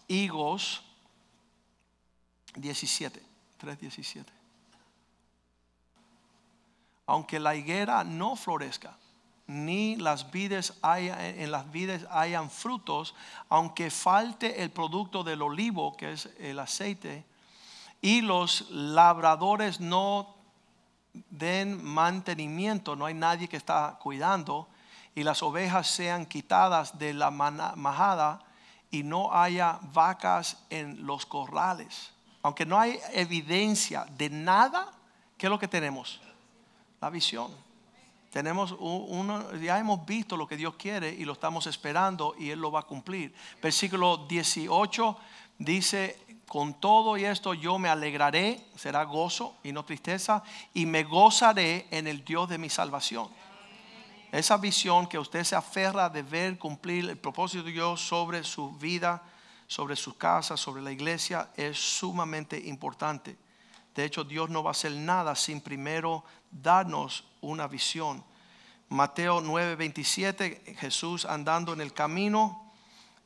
higos 0.08 0.84
17, 2.58 3.22
3.17. 3.62 4.26
Aunque 7.06 7.40
la 7.40 7.56
higuera 7.56 8.04
no 8.04 8.36
florezca, 8.36 8.98
ni 9.46 9.96
las 9.96 10.30
vides 10.30 10.74
haya, 10.82 11.30
en 11.30 11.52
las 11.52 11.72
vides 11.72 12.06
hayan 12.12 12.50
frutos, 12.50 13.16
aunque 13.48 13.90
falte 13.90 14.62
el 14.62 14.72
producto 14.72 15.24
del 15.24 15.42
olivo, 15.42 15.96
que 15.96 16.12
es 16.14 16.30
el 16.38 16.60
aceite, 16.60 17.26
y 18.02 18.22
los 18.22 18.70
labradores 18.72 19.80
no 19.80 20.36
den 21.14 21.84
mantenimiento, 21.84 22.96
no 22.96 23.06
hay 23.06 23.14
nadie 23.14 23.48
que 23.48 23.58
está 23.58 23.98
cuidando, 24.02 24.68
y 25.16 25.24
las 25.24 25.42
ovejas 25.42 25.88
sean 25.88 26.26
quitadas 26.26 27.00
de 27.00 27.14
la 27.14 27.32
majada 27.32 28.40
y 28.92 29.04
no 29.04 29.34
haya 29.34 29.80
vacas 29.94 30.64
en 30.70 31.06
los 31.06 31.26
corrales 31.26 32.17
aunque 32.48 32.66
no 32.66 32.80
hay 32.80 32.98
evidencia 33.12 34.06
de 34.18 34.30
nada, 34.30 34.90
¿qué 35.38 35.48
es 35.48 35.50
lo 35.50 35.60
que 35.60 35.68
tenemos? 35.68 36.22
La 37.02 37.10
visión. 37.10 37.52
Tenemos 38.32 38.74
uno, 38.80 39.54
ya 39.56 39.78
hemos 39.78 40.06
visto 40.06 40.38
lo 40.38 40.48
que 40.48 40.56
Dios 40.56 40.76
quiere 40.76 41.10
y 41.10 41.26
lo 41.26 41.34
estamos 41.34 41.68
esperando 41.68 42.36
y 42.40 42.50
Él 42.50 42.60
lo 42.60 42.72
va 42.72 42.80
a 42.80 42.84
cumplir. 42.84 43.36
Versículo 43.62 44.26
18 44.30 45.18
dice, 45.58 46.18
con 46.48 46.76
todo 46.76 47.18
y 47.18 47.26
esto 47.26 47.54
yo 47.54 47.78
me 47.80 47.90
alegraré, 47.90 48.66
será 48.78 49.04
gozo 49.04 49.58
y 49.62 49.74
no 49.74 49.84
tristeza, 49.84 50.42
y 50.74 50.86
me 50.86 51.04
gozaré 51.04 51.88
en 51.92 52.08
el 52.08 52.24
Dios 52.24 52.48
de 52.48 52.58
mi 52.58 52.70
salvación. 52.70 53.28
Esa 54.32 54.56
visión 54.56 55.06
que 55.08 55.20
usted 55.20 55.44
se 55.44 55.58
aferra 55.58 56.08
de 56.08 56.24
ver 56.24 56.58
cumplir 56.58 57.10
el 57.10 57.18
propósito 57.18 57.64
de 57.64 57.74
Dios 57.74 58.00
sobre 58.08 58.46
su 58.46 58.72
vida 58.72 59.22
sobre 59.68 59.96
su 59.96 60.18
casa, 60.18 60.58
sobre 60.58 60.82
la 60.82 60.92
iglesia, 60.92 61.52
es 61.56 61.78
sumamente 61.78 62.58
importante. 62.58 63.38
De 63.94 64.06
hecho, 64.06 64.24
Dios 64.24 64.50
no 64.50 64.64
va 64.64 64.70
a 64.70 64.72
hacer 64.72 64.94
nada 64.94 65.36
sin 65.36 65.60
primero 65.62 66.24
darnos 66.52 67.26
una 67.42 67.68
visión. 67.68 68.24
Mateo 68.90 69.42
9:27, 69.42 70.76
Jesús 70.78 71.26
andando 71.26 71.74
en 71.74 71.82
el 71.82 71.94
camino, 71.94 72.72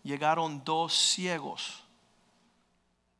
llegaron 0.01 0.63
dos 0.63 0.93
ciegos, 0.93 1.83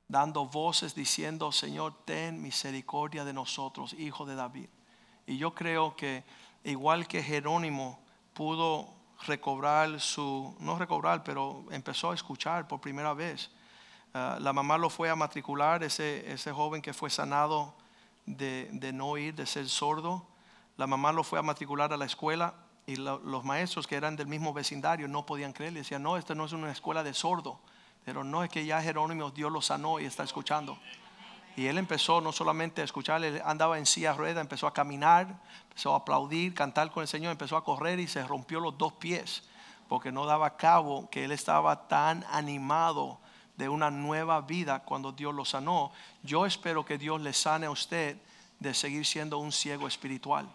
dando 0.08 0.46
voces 0.46 0.96
diciendo, 0.96 1.52
Señor, 1.52 1.94
ten 2.06 2.42
misericordia 2.42 3.24
de 3.24 3.34
nosotros, 3.34 3.94
hijo 3.94 4.26
de 4.26 4.36
David. 4.36 4.70
Y 5.28 5.38
yo 5.38 5.54
creo 5.54 5.96
que 5.96 6.24
igual 6.64 7.08
que 7.08 7.22
Jerónimo 7.22 8.00
pudo 8.34 9.01
recobrar 9.26 10.00
su, 10.00 10.56
no 10.60 10.78
recobrar, 10.78 11.24
pero 11.24 11.66
empezó 11.72 12.12
a 12.12 12.16
escuchar 12.16 12.68
por 12.68 12.82
primera 12.82 13.14
vez. 13.14 13.50
Ah, 14.14 14.38
la 14.42 14.54
mamá 14.54 14.78
lo 14.78 14.90
fue 14.90 15.10
a 15.10 15.16
matricular, 15.16 15.84
ese, 15.84 16.32
ese 16.32 16.52
joven 16.52 16.82
que 16.82 16.94
fue 16.94 17.10
sanado 17.10 17.74
de, 18.26 18.70
de, 18.72 18.92
no 18.94 19.08
oír, 19.10 19.34
de 19.36 19.46
ser 19.46 19.68
sordo. 19.70 20.26
La 20.78 20.88
mamá 20.88 21.12
lo 21.12 21.24
fue 21.24 21.40
a 21.40 21.42
matricular 21.42 21.94
a 21.94 21.98
la 21.98 22.06
escuela 22.06 22.54
y 22.86 22.96
los 22.96 23.44
maestros 23.44 23.88
que 23.88 23.96
eran 23.96 24.16
del 24.16 24.28
mismo 24.28 24.54
vecindario 24.54 25.08
no 25.08 25.26
podían 25.26 25.54
creer. 25.54 25.74
Decían, 25.74 26.04
no, 26.04 26.18
esta 26.18 26.36
no 26.36 26.46
es 26.46 26.54
una 26.54 26.72
escuela 26.72 27.04
de 27.04 27.14
sordo. 27.14 27.60
Pero 28.04 28.24
no 28.24 28.44
es 28.44 28.50
que 28.50 28.66
ya 28.66 28.82
Jerónimo 28.82 29.30
Dios 29.32 29.52
lo 29.52 29.62
sanó 29.62 30.00
y 30.00 30.06
está 30.06 30.24
escuchando. 30.24 30.78
Y 31.56 31.68
él 31.68 31.78
empezó 31.78 32.22
no 32.22 32.32
solamente 32.32 32.82
a 32.82 32.86
escuchar, 32.86 33.24
él 33.24 33.42
andaba 33.46 33.78
en 33.78 33.86
silla 33.86 34.14
rueda, 34.14 34.42
empezó 34.42 34.68
a 34.68 34.74
caminar, 34.74 35.40
empezó 35.70 35.94
a 35.94 35.98
aplaudir, 35.98 36.54
cantar 36.54 36.92
con 36.92 37.02
el 37.02 37.08
Señor, 37.08 37.32
empezó 37.32 37.58
a 37.58 37.64
correr 37.64 38.00
y 38.00 38.08
se 38.08 38.26
rompió 38.26 38.60
los 38.60 38.78
dos 38.78 38.94
pies, 38.94 39.44
porque 39.90 40.12
no 40.12 40.26
daba 40.26 40.56
cabo 40.56 41.10
que 41.10 41.26
él 41.26 41.32
estaba 41.32 41.88
tan 41.88 42.26
animado 42.32 43.20
de 43.58 43.70
una 43.70 43.92
nueva 43.92 44.42
vida 44.42 44.80
cuando 44.80 45.12
Dios 45.12 45.36
lo 45.36 45.46
sanó. 45.46 45.92
Yo 46.24 46.46
espero 46.46 46.86
que 46.86 46.98
Dios 46.98 47.20
le 47.22 47.34
sane 47.34 47.66
a 47.66 47.72
usted 47.72 48.18
de 48.60 48.74
seguir 48.74 49.06
siendo 49.06 49.38
un 49.40 49.52
ciego 49.52 49.88
espiritual, 49.88 50.48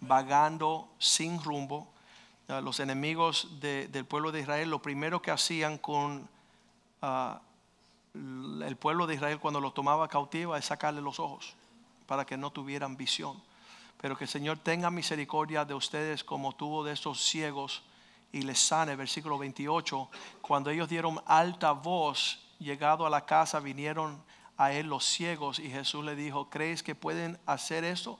vagando 0.00 0.88
sin 0.98 1.42
rumbo. 1.42 1.88
Uh, 2.48 2.62
los 2.62 2.80
enemigos 2.80 3.60
de, 3.60 3.88
del 3.88 4.06
pueblo 4.06 4.32
de 4.32 4.40
Israel, 4.40 4.70
lo 4.70 4.80
primero 4.80 5.20
que 5.20 5.30
hacían 5.30 5.76
con 5.76 6.28
uh, 7.02 7.38
el 8.66 8.76
pueblo 8.76 9.06
de 9.06 9.14
Israel 9.14 9.38
cuando 9.38 9.60
lo 9.60 9.72
tomaba 9.72 10.08
cautivo 10.08 10.56
es 10.56 10.64
sacarle 10.64 11.00
los 11.00 11.20
ojos 11.20 11.54
para 12.06 12.24
que 12.24 12.36
no 12.36 12.50
tuvieran 12.50 12.96
visión. 12.96 13.40
Pero 14.00 14.16
que 14.16 14.24
el 14.24 14.30
Señor 14.30 14.58
tenga 14.58 14.90
misericordia 14.90 15.64
de 15.64 15.74
ustedes 15.74 16.24
como 16.24 16.54
tuvo 16.54 16.84
de 16.84 16.92
estos 16.92 17.20
ciegos 17.22 17.82
y 18.32 18.42
les 18.42 18.58
sane. 18.58 18.96
Versículo 18.96 19.38
28, 19.38 20.08
cuando 20.40 20.70
ellos 20.70 20.88
dieron 20.88 21.20
alta 21.26 21.72
voz, 21.72 22.40
llegado 22.58 23.06
a 23.06 23.10
la 23.10 23.24
casa, 23.26 23.60
vinieron 23.60 24.22
a 24.56 24.72
él 24.72 24.86
los 24.86 25.04
ciegos 25.04 25.58
y 25.58 25.70
Jesús 25.70 26.04
le 26.04 26.16
dijo, 26.16 26.48
¿crees 26.50 26.82
que 26.82 26.94
pueden 26.94 27.38
hacer 27.46 27.84
esto? 27.84 28.18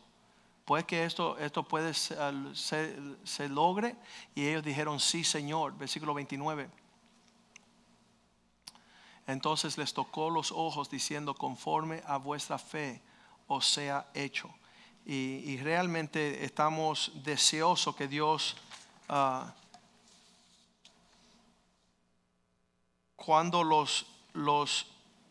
Pues 0.64 0.84
que 0.84 1.04
esto, 1.04 1.38
esto 1.38 1.62
puede 1.62 1.94
se 1.94 3.48
logre. 3.48 3.96
Y 4.34 4.46
ellos 4.46 4.62
dijeron, 4.62 5.00
sí, 5.00 5.24
Señor. 5.24 5.76
Versículo 5.78 6.12
29. 6.12 6.68
Entonces 9.28 9.76
les 9.76 9.92
tocó 9.92 10.30
los 10.30 10.50
ojos 10.52 10.88
diciendo, 10.88 11.34
conforme 11.34 12.02
a 12.06 12.16
vuestra 12.16 12.58
fe 12.58 13.02
os 13.46 13.66
sea 13.66 14.08
hecho. 14.14 14.50
Y, 15.04 15.58
realmente 15.58 16.44
estamos 16.44 17.12
deseosos 17.22 17.94
que 17.94 18.08
Dios, 18.08 18.56
ah, 19.08 19.54
cuando 23.16 23.64
los, 23.64 24.06
los, 24.32 24.86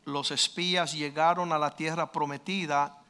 los 0.06 0.32
espías 0.32 0.93
llegaron 0.93 1.52
a 1.52 1.58
la 1.58 1.76
tierra 1.76 2.12
prometida 2.12 3.04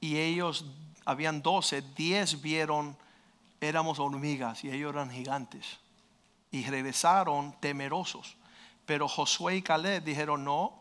y 0.00 0.16
ellos 0.16 0.64
habían 1.04 1.42
doce, 1.42 1.82
diez 1.96 2.40
vieron, 2.40 2.96
éramos 3.60 3.98
hormigas 3.98 4.62
y 4.62 4.70
ellos 4.70 4.92
eran 4.92 5.10
gigantes. 5.10 5.78
Y 6.52 6.64
regresaron 6.64 7.52
temerosos. 7.60 8.36
Pero 8.88 9.06
Josué 9.06 9.56
y 9.56 9.60
Caleb 9.60 10.02
dijeron, 10.02 10.42
no, 10.46 10.72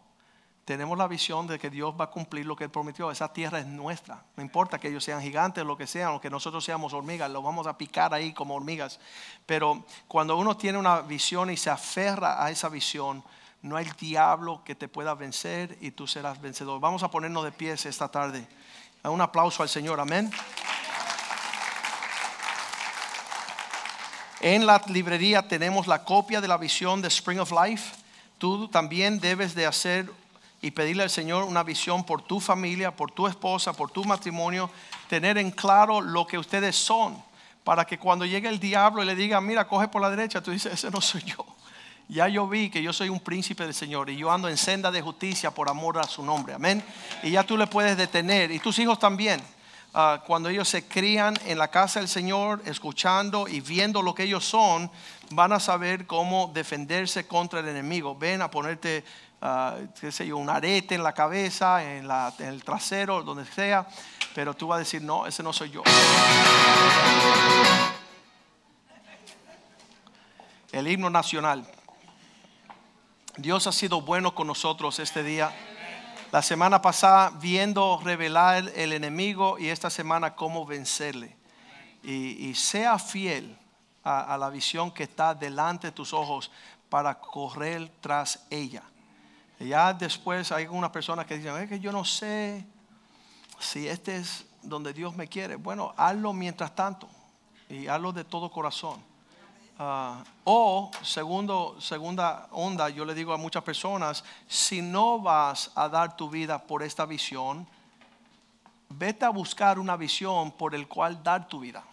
tenemos 0.64 0.98
la 0.98 1.10
visión 1.10 1.46
de 1.46 1.60
que 1.60 1.70
Dios 1.70 1.94
va 2.00 2.06
a 2.06 2.10
cumplir 2.10 2.46
lo 2.46 2.56
que 2.56 2.64
Él 2.64 2.70
prometió. 2.70 3.12
Esa 3.12 3.34
tierra 3.34 3.60
es 3.60 3.66
nuestra. 3.66 4.24
No 4.38 4.42
importa 4.42 4.80
que 4.80 4.88
ellos 4.88 5.04
sean 5.04 5.22
gigantes, 5.22 5.66
lo 5.66 5.76
que 5.76 5.88
sean, 5.88 6.14
o 6.14 6.22
que 6.22 6.30
nosotros 6.30 6.64
seamos 6.64 6.94
hormigas, 6.94 7.30
lo 7.30 7.42
vamos 7.42 7.68
a 7.68 7.78
picar 7.78 8.14
ahí 8.14 8.32
como 8.32 8.56
hormigas. 8.56 9.02
Pero 9.46 9.84
cuando 10.08 10.38
uno 10.38 10.56
tiene 10.56 10.78
una 10.78 11.02
visión 11.02 11.50
y 11.50 11.58
se 11.58 11.70
aferra 11.70 12.42
a 12.42 12.50
esa 12.50 12.70
visión, 12.70 13.22
no 13.62 13.76
hay 13.76 13.90
diablo 14.00 14.64
que 14.64 14.74
te 14.74 14.88
pueda 14.88 15.14
vencer 15.14 15.78
y 15.82 15.92
tú 15.92 16.08
serás 16.08 16.40
vencedor. 16.40 16.80
Vamos 16.80 17.04
a 17.04 17.12
ponernos 17.12 17.44
de 17.44 17.52
pies 17.52 17.86
esta 17.86 18.08
tarde. 18.08 18.48
Un 19.04 19.20
aplauso 19.20 19.64
al 19.64 19.70
Señor, 19.70 20.00
amén. 20.00 20.32
En 24.40 24.68
la 24.68 24.82
librería 24.88 25.48
tenemos 25.48 25.88
la 25.88 26.04
copia 26.04 26.42
de 26.42 26.48
la 26.48 26.58
visión 26.58 27.02
de 27.02 27.08
Spring 27.08 27.40
of 27.40 27.52
Life. 27.52 27.96
Tú 28.38 28.68
también 28.68 29.20
debes 29.20 29.56
de 29.56 29.66
hacer 29.66 30.12
y 30.62 30.72
pedirle 30.72 31.04
al 31.04 31.10
Señor 31.10 31.44
una 31.44 31.64
visión 31.64 32.04
por 32.04 32.22
tu 32.22 32.40
familia, 32.40 32.96
por 32.96 33.12
tu 33.12 33.28
esposa, 33.28 33.74
por 33.74 33.90
tu 33.90 34.06
matrimonio, 34.06 34.70
tener 35.10 35.40
en 35.40 35.50
claro 35.50 36.02
lo 36.02 36.28
que 36.28 36.38
ustedes 36.38 36.76
son, 36.76 37.22
para 37.64 37.86
que 37.86 37.98
cuando 37.98 38.26
llegue 38.26 38.48
el 38.48 38.60
diablo 38.60 39.02
y 39.02 39.08
le 39.08 39.16
diga, 39.16 39.42
mira, 39.42 39.68
coge 39.68 39.88
por 39.88 40.02
la 40.02 40.10
derecha, 40.10 40.42
tú 40.42 40.52
dices, 40.52 40.72
ese 40.72 40.92
no 40.92 41.02
soy 41.02 41.22
yo. 41.24 41.44
Ya 42.08 42.28
yo 42.28 42.48
vi 42.48 42.70
que 42.70 42.82
yo 42.82 42.94
soy 42.94 43.10
un 43.10 43.20
príncipe 43.20 43.64
del 43.64 43.74
Señor 43.74 44.10
y 44.10 44.18
yo 44.18 44.32
ando 44.32 44.48
en 44.48 44.58
senda 44.58 44.92
de 44.92 45.02
justicia 45.02 45.52
por 45.52 45.68
amor 45.68 45.98
a 45.98 46.04
su 46.04 46.24
nombre. 46.24 46.54
Amén. 46.54 46.82
Y 47.22 47.32
ya 47.32 47.44
tú 47.44 47.58
le 47.58 47.68
puedes 47.68 47.98
detener. 47.98 48.50
Y 48.52 48.60
tus 48.60 48.80
hijos 48.80 48.98
también. 48.98 49.42
Ah, 49.94 50.22
cuando 50.28 50.50
ellos 50.50 50.68
se 50.70 50.88
crían 50.88 51.36
en 51.46 51.58
la 51.58 51.70
casa 51.70 52.00
del 52.00 52.10
Señor, 52.10 52.62
escuchando 52.66 53.48
y 53.48 53.62
viendo 53.62 54.02
lo 54.02 54.14
que 54.14 54.24
ellos 54.24 54.46
son, 54.46 54.92
van 55.32 55.54
a 55.54 55.60
saber 55.60 56.06
cómo 56.06 56.52
defenderse 56.54 57.26
contra 57.26 57.62
el 57.62 57.68
enemigo. 57.68 58.16
Ven 58.16 58.42
a 58.42 58.52
ponerte 58.52 59.04
uh, 59.42 59.88
qué 60.00 60.12
sé 60.12 60.28
yo, 60.28 60.38
un 60.38 60.50
arete 60.50 60.96
en 60.96 61.04
la 61.04 61.14
cabeza, 61.14 61.84
en, 61.84 62.08
la, 62.08 62.34
en, 62.40 62.48
el 62.48 62.64
trasero, 62.64 63.24
donde 63.24 63.46
sea, 63.46 63.88
pero 64.36 64.54
tú 64.54 64.68
vas 64.68 64.78
a 64.78 64.80
decir, 64.80 65.02
no, 65.02 65.26
ese 65.26 65.44
no 65.44 65.54
soy 65.54 65.72
yo. 65.72 65.84
El 70.72 70.88
himno 70.88 71.10
nacional. 71.10 71.66
Dios 73.38 73.68
ha 73.68 73.72
sido 73.72 74.02
bueno 74.02 74.36
con 74.36 74.48
nosotros 74.48 75.00
este 75.00 75.24
día. 75.24 75.52
La 76.32 76.42
semana 76.42 76.82
pasada 76.82 77.30
viendo 77.30 78.02
revelar 78.04 78.70
el 78.76 78.92
enemigo 78.92 79.58
y 79.58 79.70
esta 79.70 79.90
semana 79.90 80.36
cómo 80.36 80.66
vencerle. 80.66 81.38
Y, 82.04 82.54
sea 82.54 83.00
fiel 83.00 83.58
a, 84.04 84.34
a 84.34 84.38
la 84.38 84.50
visión 84.50 84.92
que 84.92 85.04
está 85.04 85.34
delante 85.34 85.88
de 85.88 85.92
tus 85.92 86.14
ojos 86.14 86.52
para 86.90 87.16
correr 87.16 87.90
tras 88.02 88.46
ella. 88.50 88.84
Ya 89.60 89.94
después 89.94 90.52
hay 90.52 90.66
algunas 90.66 90.92
personas 90.92 91.26
que 91.26 91.38
dicen, 91.38 91.56
es 91.58 91.70
que 91.70 91.80
yo 91.80 91.92
no 91.92 92.06
sé 92.06 92.66
si 93.60 93.88
este 93.88 94.18
es 94.18 94.46
donde 94.62 94.94
Dios 94.94 95.16
me 95.16 95.28
quiere. 95.28 95.56
Bueno, 95.56 95.94
hazlo 95.98 96.34
mientras 96.34 96.76
tanto 96.76 97.08
y 97.70 97.88
hazlo 97.88 98.12
de 98.12 98.24
todo 98.24 98.52
corazón. 98.52 99.02
Ah, 99.80 100.24
o 100.44 100.90
segundo, 101.04 101.80
segunda 101.80 102.48
onda, 102.52 102.90
yo 102.90 103.06
le 103.06 103.14
digo 103.14 103.34
a 103.34 103.38
muchas 103.38 103.64
personas, 103.64 104.24
si 104.48 104.82
no 104.82 105.20
vas 105.20 105.72
a 105.76 105.88
dar 105.88 106.16
tu 106.18 106.30
vida 106.30 106.58
por 106.58 106.82
esta 106.82 107.06
visión, 107.06 107.68
vete 108.90 109.26
a 109.26 109.30
buscar 109.30 109.78
una 109.78 109.96
visión 109.96 110.52
por 110.52 110.74
el 110.74 110.88
cual 110.88 111.22
dar 111.22 111.48
tu 111.48 111.60
vida. 111.60 111.84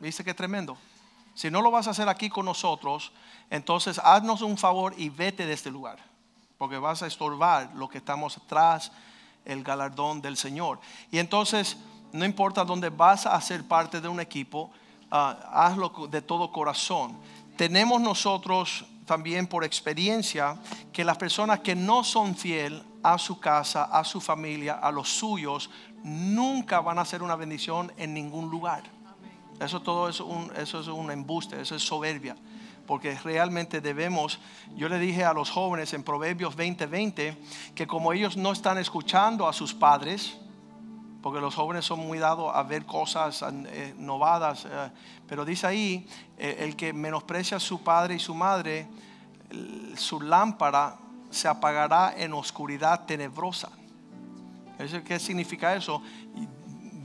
¿Viste 0.00 0.24
qué 0.24 0.34
tremendo? 0.34 0.76
Si 1.34 1.50
no 1.50 1.62
lo 1.62 1.70
vas 1.70 1.86
a 1.86 1.90
hacer 1.90 2.08
aquí 2.08 2.28
con 2.28 2.44
nosotros, 2.44 3.12
entonces 3.50 4.00
haznos 4.02 4.42
un 4.42 4.58
favor 4.58 4.94
y 4.96 5.08
vete 5.08 5.46
de 5.46 5.52
este 5.52 5.70
lugar 5.70 6.12
porque 6.62 6.78
vas 6.78 7.02
a 7.02 7.08
estorbar 7.08 7.72
lo 7.74 7.88
que 7.88 7.98
estamos 7.98 8.40
tras 8.46 8.92
el 9.44 9.64
galardón 9.64 10.22
del 10.22 10.36
Señor. 10.36 10.78
Y 11.10 11.18
entonces, 11.18 11.76
no 12.12 12.24
importa 12.24 12.64
dónde 12.64 12.88
vas 12.88 13.26
a 13.26 13.40
ser 13.40 13.66
parte 13.66 14.00
de 14.00 14.06
un 14.06 14.20
equipo, 14.20 14.70
hazlo 15.12 16.08
de 16.10 16.22
todo 16.22 16.50
corazón. 16.50 17.18
Tenemos 17.56 18.00
nosotros 18.00 18.84
también 19.04 19.46
por 19.46 19.64
experiencia 19.64 20.56
que 20.92 21.04
las 21.04 21.18
personas 21.18 21.60
que 21.60 21.74
no 21.74 22.02
son 22.02 22.34
fiel 22.34 22.82
a 23.02 23.18
su 23.18 23.38
casa, 23.38 23.84
a 23.84 24.04
su 24.04 24.20
familia, 24.20 24.74
a 24.74 24.90
los 24.90 25.08
suyos, 25.08 25.68
nunca 26.02 26.80
van 26.80 26.98
a 26.98 27.04
ser 27.04 27.22
una 27.22 27.36
bendición 27.36 27.92
en 27.96 28.14
ningún 28.14 28.50
lugar. 28.50 28.84
Eso 29.60 29.80
todo 29.80 30.08
es 30.08 30.20
un, 30.20 30.50
eso 30.56 30.80
es 30.80 30.86
un 30.88 31.10
embuste, 31.10 31.60
eso 31.60 31.76
es 31.76 31.82
soberbia 31.82 32.36
porque 32.86 33.16
realmente 33.24 33.80
debemos, 33.80 34.40
yo 34.74 34.88
le 34.88 34.98
dije 34.98 35.24
a 35.24 35.32
los 35.32 35.50
jóvenes 35.50 35.92
en 35.94 36.02
Proverbios 36.02 36.56
20:20 36.56 37.36
que 37.74 37.86
como 37.86 38.12
ellos 38.12 38.36
no 38.36 38.52
están 38.52 38.76
escuchando 38.78 39.48
a 39.48 39.52
sus 39.52 39.72
padres, 39.72 40.36
porque 41.22 41.40
los 41.40 41.54
jóvenes 41.54 41.84
son 41.84 42.00
muy 42.00 42.18
dados 42.18 42.50
a 42.52 42.62
ver 42.64 42.84
cosas 42.84 43.42
eh, 43.42 43.94
novadas, 43.96 44.66
eh, 44.66 44.90
pero 45.26 45.44
dice 45.44 45.66
ahí, 45.68 46.06
eh, 46.36 46.56
el 46.60 46.74
que 46.74 46.92
menosprecia 46.92 47.58
a 47.58 47.60
su 47.60 47.82
padre 47.82 48.16
y 48.16 48.18
su 48.18 48.34
madre, 48.34 48.88
su 49.96 50.20
lámpara 50.20 50.98
se 51.30 51.46
apagará 51.46 52.14
en 52.16 52.32
oscuridad 52.32 53.04
tenebrosa. 53.06 53.70
¿Qué 55.04 55.18
significa 55.20 55.76
eso? 55.76 56.02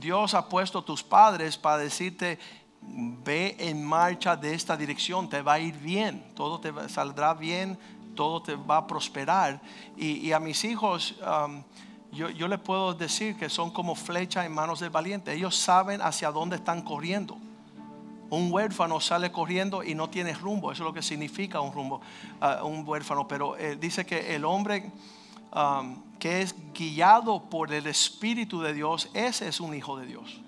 Dios 0.00 0.34
ha 0.34 0.48
puesto 0.48 0.82
tus 0.82 1.02
padres 1.02 1.56
para 1.56 1.78
decirte, 1.78 2.38
ve 2.80 3.54
en 3.58 3.84
marcha 3.84 4.34
de 4.36 4.54
esta 4.54 4.76
dirección, 4.76 5.28
te 5.28 5.42
va 5.42 5.54
a 5.54 5.58
ir 5.60 5.76
bien, 5.78 6.32
todo 6.34 6.58
te 6.58 6.72
saldrá 6.88 7.34
bien, 7.34 7.78
todo 8.16 8.42
te 8.42 8.56
va 8.56 8.78
a 8.78 8.86
prosperar. 8.86 9.60
Y, 9.96 10.32
a 10.32 10.40
mis 10.40 10.64
hijos, 10.64 11.14
um, 11.20 11.62
yo, 12.12 12.30
yo 12.30 12.48
les 12.48 12.58
puedo 12.58 12.94
decir 12.94 13.36
que 13.36 13.48
son 13.48 13.70
como 13.70 13.94
flecha 13.94 14.44
en 14.44 14.52
manos 14.52 14.80
del 14.80 14.90
valiente, 14.90 15.32
ellos 15.32 15.56
saben 15.56 16.00
hacia 16.02 16.30
dónde 16.30 16.56
están 16.56 16.82
corriendo. 16.82 17.36
Un 18.30 18.52
huérfano 18.52 19.00
sale 19.00 19.32
corriendo 19.32 19.82
y 19.82 19.94
no 19.94 20.10
tiene 20.10 20.34
rumbo, 20.34 20.70
eso 20.70 20.82
es 20.82 20.86
lo 20.86 20.92
que 20.92 21.02
significa 21.02 21.60
un 21.60 21.72
rumbo, 21.72 22.00
uh, 22.42 22.66
un 22.66 22.86
huérfano, 22.86 23.26
pero 23.26 23.56
eh, 23.56 23.76
dice 23.76 24.04
que 24.06 24.34
el 24.34 24.44
hombre... 24.44 24.90
Um, 25.50 26.02
que 26.18 26.42
es 26.42 26.54
guiado 26.74 27.44
por 27.48 27.72
el 27.72 27.86
Espíritu 27.86 28.60
de 28.60 28.74
Dios, 28.74 29.08
ese 29.14 29.48
es 29.48 29.60
un 29.60 29.72
hijo 29.72 29.96
de 29.96 30.04
Dios 30.04 30.42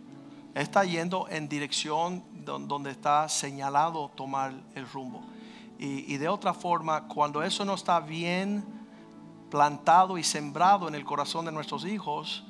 está 0.54 0.84
yendo 0.84 1.26
en 1.28 1.48
dirección 1.48 2.22
donde 2.44 2.90
está 2.90 3.28
señalado 3.28 4.10
tomar 4.14 4.52
el 4.74 4.88
rumbo. 4.88 5.22
Y, 5.78 6.18
de 6.18 6.28
otra 6.28 6.52
forma, 6.52 7.08
cuando 7.08 7.42
eso 7.42 7.64
no 7.64 7.74
está 7.74 8.00
bien 8.00 8.62
plantado 9.50 10.16
y 10.16 10.24
sembrado 10.24 10.88
en 10.88 10.94
el 10.94 11.04
corazón 11.04 11.44
de 11.44 11.52
nuestros 11.52 11.84
hijos, 11.84 12.44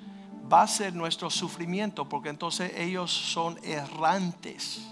va 0.51 0.62
a 0.62 0.66
ser 0.66 0.94
nuestro 0.94 1.30
sufrimiento, 1.30 2.09
porque 2.09 2.28
entonces 2.28 2.72
ellos 2.76 3.11
son 3.11 3.59
errantes. 3.62 4.86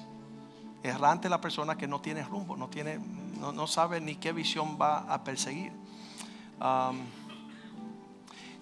Errante 0.82 1.28
la 1.28 1.40
persona 1.40 1.76
que 1.76 1.88
no 1.88 2.00
tiene 2.00 2.22
rumbo, 2.22 2.56
no, 2.56 2.68
tiene, 2.68 2.98
no, 3.38 3.66
sabe 3.66 4.00
ni 4.00 4.16
qué 4.16 4.32
visión 4.32 4.78
va 4.80 4.98
a 5.12 5.24
perseguir. 5.24 5.72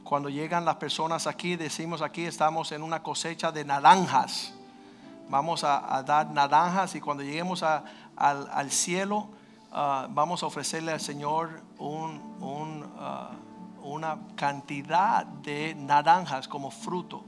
cuando 0.03 0.29
llegan 0.29 0.65
las 0.65 0.77
personas 0.77 1.27
aquí, 1.27 1.57
decimos 1.57 2.01
aquí 2.01 2.25
estamos 2.25 2.73
en 2.73 2.83
una 2.83 3.03
cosecha 3.03 3.53
de 3.53 3.65
naranjas. 3.65 4.55
Vamos 5.29 5.65
a, 5.65 6.03
dar 6.07 6.31
naranjas 6.31 6.95
y 6.95 7.01
cuando 7.01 7.23
lleguemos 7.25 7.63
al, 7.63 8.71
cielo, 8.71 9.29
ah, 9.77 10.09
vamos 10.11 10.43
a 10.43 10.47
ofrecerle 10.47 10.93
al 10.93 11.01
Señor 11.01 11.63
ah, 12.99 13.31
una 13.83 14.19
cantidad 14.35 15.25
de 15.25 15.75
naranjas 15.75 16.49
como 16.49 16.71
fruto. 16.71 17.25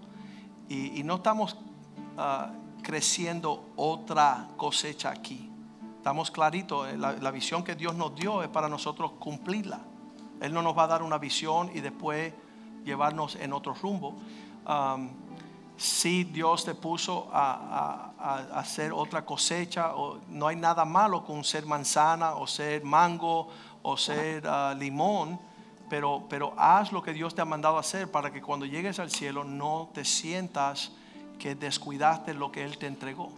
Y, 0.68 1.02
no 1.04 1.16
estamos 1.16 1.56
ah, 2.16 2.50
creciendo 2.82 3.72
otra 3.76 4.48
cosecha 4.56 5.10
aquí. 5.10 5.50
Estamos 5.96 6.30
claritos, 6.30 6.88
eh, 6.88 6.96
la 6.96 7.30
visión 7.30 7.62
que 7.62 7.74
Dios 7.74 7.94
nos 7.94 8.14
dio 8.14 8.42
es 8.42 8.48
para 8.48 8.68
nosotros 8.68 9.12
cumplirla. 9.18 9.80
Él 10.40 10.52
no 10.54 10.62
nos 10.62 10.76
va 10.76 10.84
a 10.84 10.86
dar 10.86 11.02
una 11.02 11.18
visión 11.18 11.70
y 11.74 11.80
después 11.80 12.32
llevarnos 12.84 13.36
en 13.36 13.52
otro 13.52 13.74
rumbo. 13.74 14.14
Si 15.78 16.24
Dios 16.24 16.64
te 16.64 16.74
puso 16.74 17.30
a, 17.32 18.10
hacer 18.54 18.92
otra 18.92 19.24
cosecha, 19.24 19.94
o, 19.94 20.18
no 20.28 20.48
hay 20.48 20.56
nada 20.56 20.84
malo 20.84 21.24
con 21.24 21.44
ser 21.44 21.64
manzana 21.64 22.34
o 22.34 22.48
ser 22.48 22.82
mango 22.82 23.48
o 23.82 23.96
ser 23.96 24.44
ah, 24.46 24.74
limón, 24.76 25.38
pero, 25.88 26.24
pero 26.28 26.52
haz 26.58 26.90
lo 26.90 27.00
que 27.00 27.12
Dios 27.12 27.34
te 27.34 27.40
ha 27.42 27.44
mandado 27.44 27.78
hacer 27.78 28.10
para 28.10 28.32
que 28.32 28.42
cuando 28.42 28.66
llegues 28.66 28.98
al 28.98 29.10
cielo 29.10 29.44
no 29.44 29.88
te 29.94 30.04
sientas 30.04 30.90
que 31.38 31.54
descuidaste 31.54 32.34
lo 32.34 32.50
que 32.50 32.64
Él 32.64 32.76
te 32.76 32.88
entregó. 32.88 33.30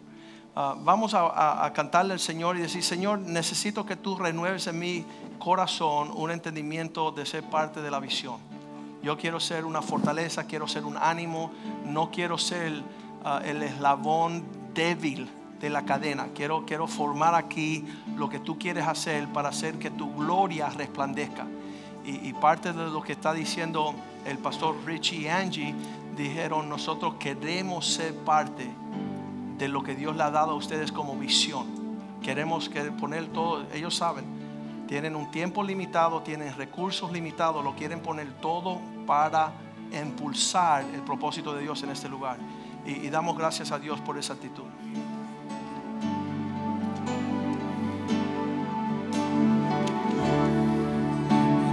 Ah, 0.56 0.74
vamos 0.78 1.12
a, 1.12 1.66
a, 1.66 1.72
cantarle 1.74 2.14
al 2.14 2.20
Señor 2.20 2.56
y 2.56 2.60
decir, 2.60 2.82
Señor, 2.82 3.18
necesito 3.18 3.84
que 3.84 3.96
tú 3.96 4.16
renueves 4.16 4.66
en 4.66 4.78
mi 4.78 5.04
corazón 5.38 6.10
un 6.14 6.30
entendimiento 6.30 7.12
de 7.12 7.26
ser 7.26 7.44
parte 7.44 7.82
de 7.82 7.90
la 7.90 8.00
visión. 8.00 8.49
Yo 9.02 9.16
quiero 9.16 9.40
ser 9.40 9.64
una 9.64 9.82
fortaleza, 9.82 10.44
quiero 10.44 10.68
ser 10.68 10.84
un 10.84 10.96
ánimo, 10.96 11.50
no 11.86 12.10
quiero 12.10 12.36
ser 12.36 12.82
ah, 13.24 13.40
el 13.44 13.62
eslabón 13.62 14.44
débil 14.74 15.28
de 15.60 15.70
la 15.70 15.84
cadena. 15.84 16.28
Quiero, 16.34 16.64
quiero 16.66 16.86
formar 16.86 17.34
aquí 17.34 17.84
lo 18.16 18.28
que 18.28 18.38
tú 18.38 18.58
quieres 18.58 18.86
hacer 18.86 19.28
para 19.28 19.50
hacer 19.50 19.78
que 19.78 19.90
tu 19.90 20.14
gloria 20.14 20.68
resplandezca. 20.70 21.46
Y, 22.02 22.32
parte 22.32 22.72
de 22.72 22.86
lo 22.88 23.02
que 23.02 23.12
está 23.12 23.32
diciendo 23.34 23.94
el 24.24 24.38
pastor 24.38 24.74
Richie 24.86 25.20
y 25.20 25.28
Angie, 25.28 25.74
dijeron, 26.16 26.68
nosotros 26.68 27.14
queremos 27.20 27.86
ser 27.86 28.14
parte 28.14 28.68
de 29.58 29.68
lo 29.68 29.82
que 29.82 29.94
Dios 29.94 30.16
le 30.16 30.22
ha 30.22 30.30
dado 30.30 30.52
a 30.52 30.54
ustedes 30.54 30.90
como 30.90 31.14
visión. 31.16 31.66
Queremos 32.22 32.68
que 32.70 32.80
poner 32.90 33.28
todo, 33.28 33.64
ellos 33.74 33.94
saben, 33.94 34.24
tienen 34.90 35.14
un 35.14 35.30
tiempo 35.30 35.62
limitado, 35.62 36.20
tienen 36.20 36.52
recursos 36.56 37.12
limitados, 37.12 37.62
lo 37.62 37.76
quieren 37.76 38.00
poner 38.00 38.26
todo 38.40 38.80
para 39.06 39.52
impulsar 39.92 40.84
el 40.92 41.02
propósito 41.02 41.54
de 41.54 41.62
Dios 41.62 41.80
en 41.84 41.90
este 41.90 42.08
lugar. 42.08 42.38
Y, 42.84 43.08
damos 43.08 43.38
gracias 43.38 43.70
a 43.70 43.78
Dios 43.78 44.00
por 44.00 44.18
esa 44.18 44.32
actitud. 44.32 44.64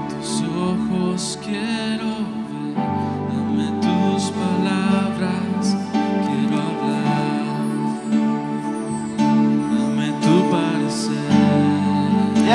Tus 0.09 0.43
ojos 0.43 1.39
quiero 1.43 2.05
ver, 2.51 2.75
dame 2.75 3.81
tus 3.81 4.29
palabras, 4.29 4.76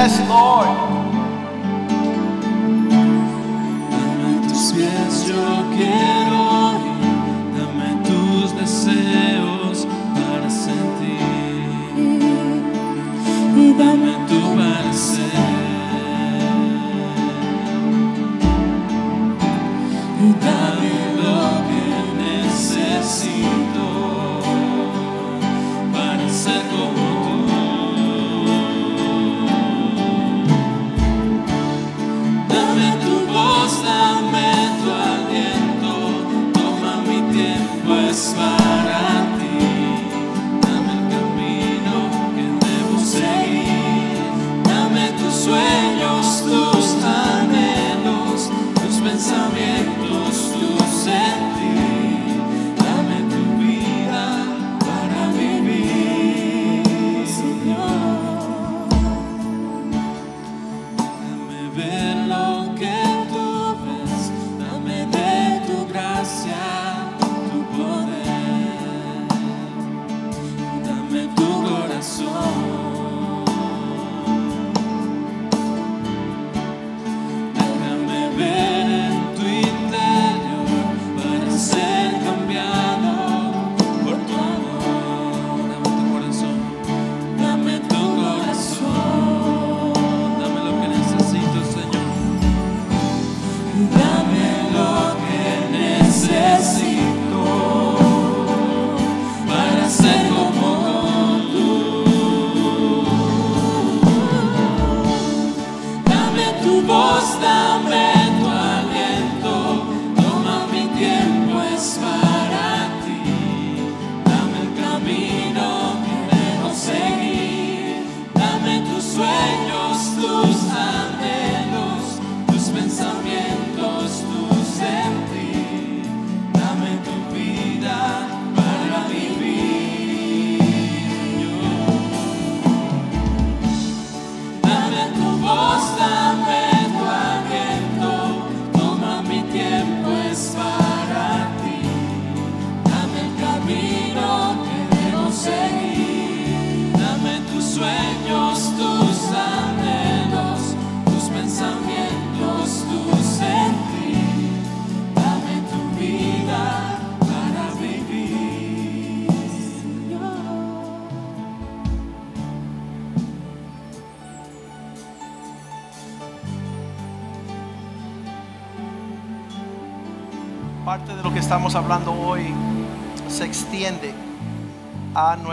Yes, 0.03 0.19
Lord. 0.29 0.92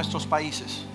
Nuestros 0.10 0.26
países. 0.26 0.86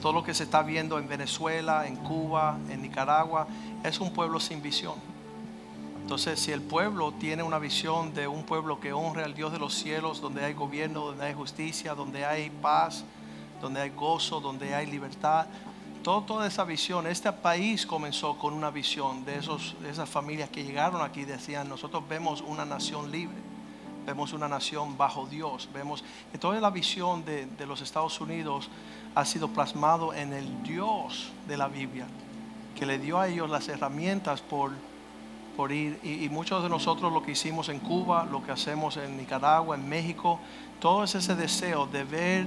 Todo 0.00 0.12
lo 0.12 0.24
que 0.24 0.34
se 0.34 0.42
está 0.42 0.64
viendo 0.64 0.98
en 0.98 1.06
Venezuela, 1.06 1.86
en 1.86 1.94
Cuba, 1.94 2.58
en 2.70 2.82
Nicaragua, 2.82 3.46
es 3.84 4.00
un 4.00 4.12
pueblo 4.12 4.40
sin 4.40 4.60
visión. 4.60 4.94
Entonces, 6.00 6.40
si 6.40 6.50
el 6.50 6.60
pueblo 6.60 7.12
tiene 7.12 7.44
una 7.44 7.60
visión 7.60 8.12
de 8.14 8.26
un 8.26 8.42
pueblo 8.42 8.80
que 8.80 8.92
honre 8.92 9.22
al 9.22 9.34
Dios 9.34 9.52
de 9.52 9.60
los 9.60 9.74
cielos, 9.74 10.20
donde 10.20 10.44
hay 10.44 10.54
gobierno, 10.54 11.04
donde 11.06 11.26
hay 11.26 11.34
justicia, 11.34 11.94
donde 11.94 12.24
hay 12.24 12.50
paz, 12.50 13.04
donde 13.60 13.80
hay 13.80 13.90
gozo, 13.90 14.40
donde 14.40 14.74
hay 14.74 14.86
libertad, 14.86 15.46
todo, 16.02 16.22
toda 16.22 16.48
esa 16.48 16.64
visión, 16.64 17.06
este 17.06 17.30
país 17.30 17.86
comenzó 17.86 18.36
con 18.38 18.54
una 18.54 18.72
visión 18.72 19.24
de, 19.24 19.36
esos, 19.36 19.76
de 19.80 19.88
esas 19.88 20.08
familias 20.08 20.50
que 20.50 20.64
llegaron 20.64 21.00
aquí 21.00 21.20
y 21.20 21.26
decían, 21.26 21.68
nosotros 21.68 22.02
vemos 22.08 22.40
una 22.40 22.64
nación 22.64 23.12
libre, 23.12 23.36
vemos 24.06 24.32
una 24.32 24.48
nación 24.48 24.96
bajo 24.96 25.26
Dios, 25.26 25.68
vemos, 25.72 26.04
toda 26.40 26.60
la 26.60 26.70
visión 26.70 27.24
de, 27.24 27.48
los 27.66 27.80
Estados 27.80 28.20
Unidos 28.20 28.68
ha 29.14 29.24
sido 29.24 29.48
plasmado 29.48 30.14
en 30.14 30.32
el 30.32 30.62
Dios 30.62 31.32
de 31.46 31.56
la 31.56 31.68
Biblia, 31.68 32.06
que 32.78 32.86
le 32.86 32.98
dio 32.98 33.20
a 33.20 33.28
ellos 33.28 33.48
las 33.50 33.68
herramientas 33.68 34.40
por, 34.40 34.72
por 35.56 35.72
ir, 35.72 35.98
y, 36.02 36.24
y 36.24 36.28
muchos 36.28 36.62
de 36.62 36.68
nosotros 36.68 37.12
lo 37.12 37.22
que 37.22 37.32
hicimos 37.32 37.68
en 37.68 37.78
Cuba, 37.78 38.24
lo 38.24 38.42
que 38.42 38.52
hacemos 38.52 38.96
en 38.96 39.16
Nicaragua, 39.16 39.76
en 39.76 39.88
México, 39.88 40.38
todo 40.80 41.04
es 41.04 41.14
ese 41.14 41.36
deseo 41.36 41.86
de 41.86 42.02
ver 42.02 42.46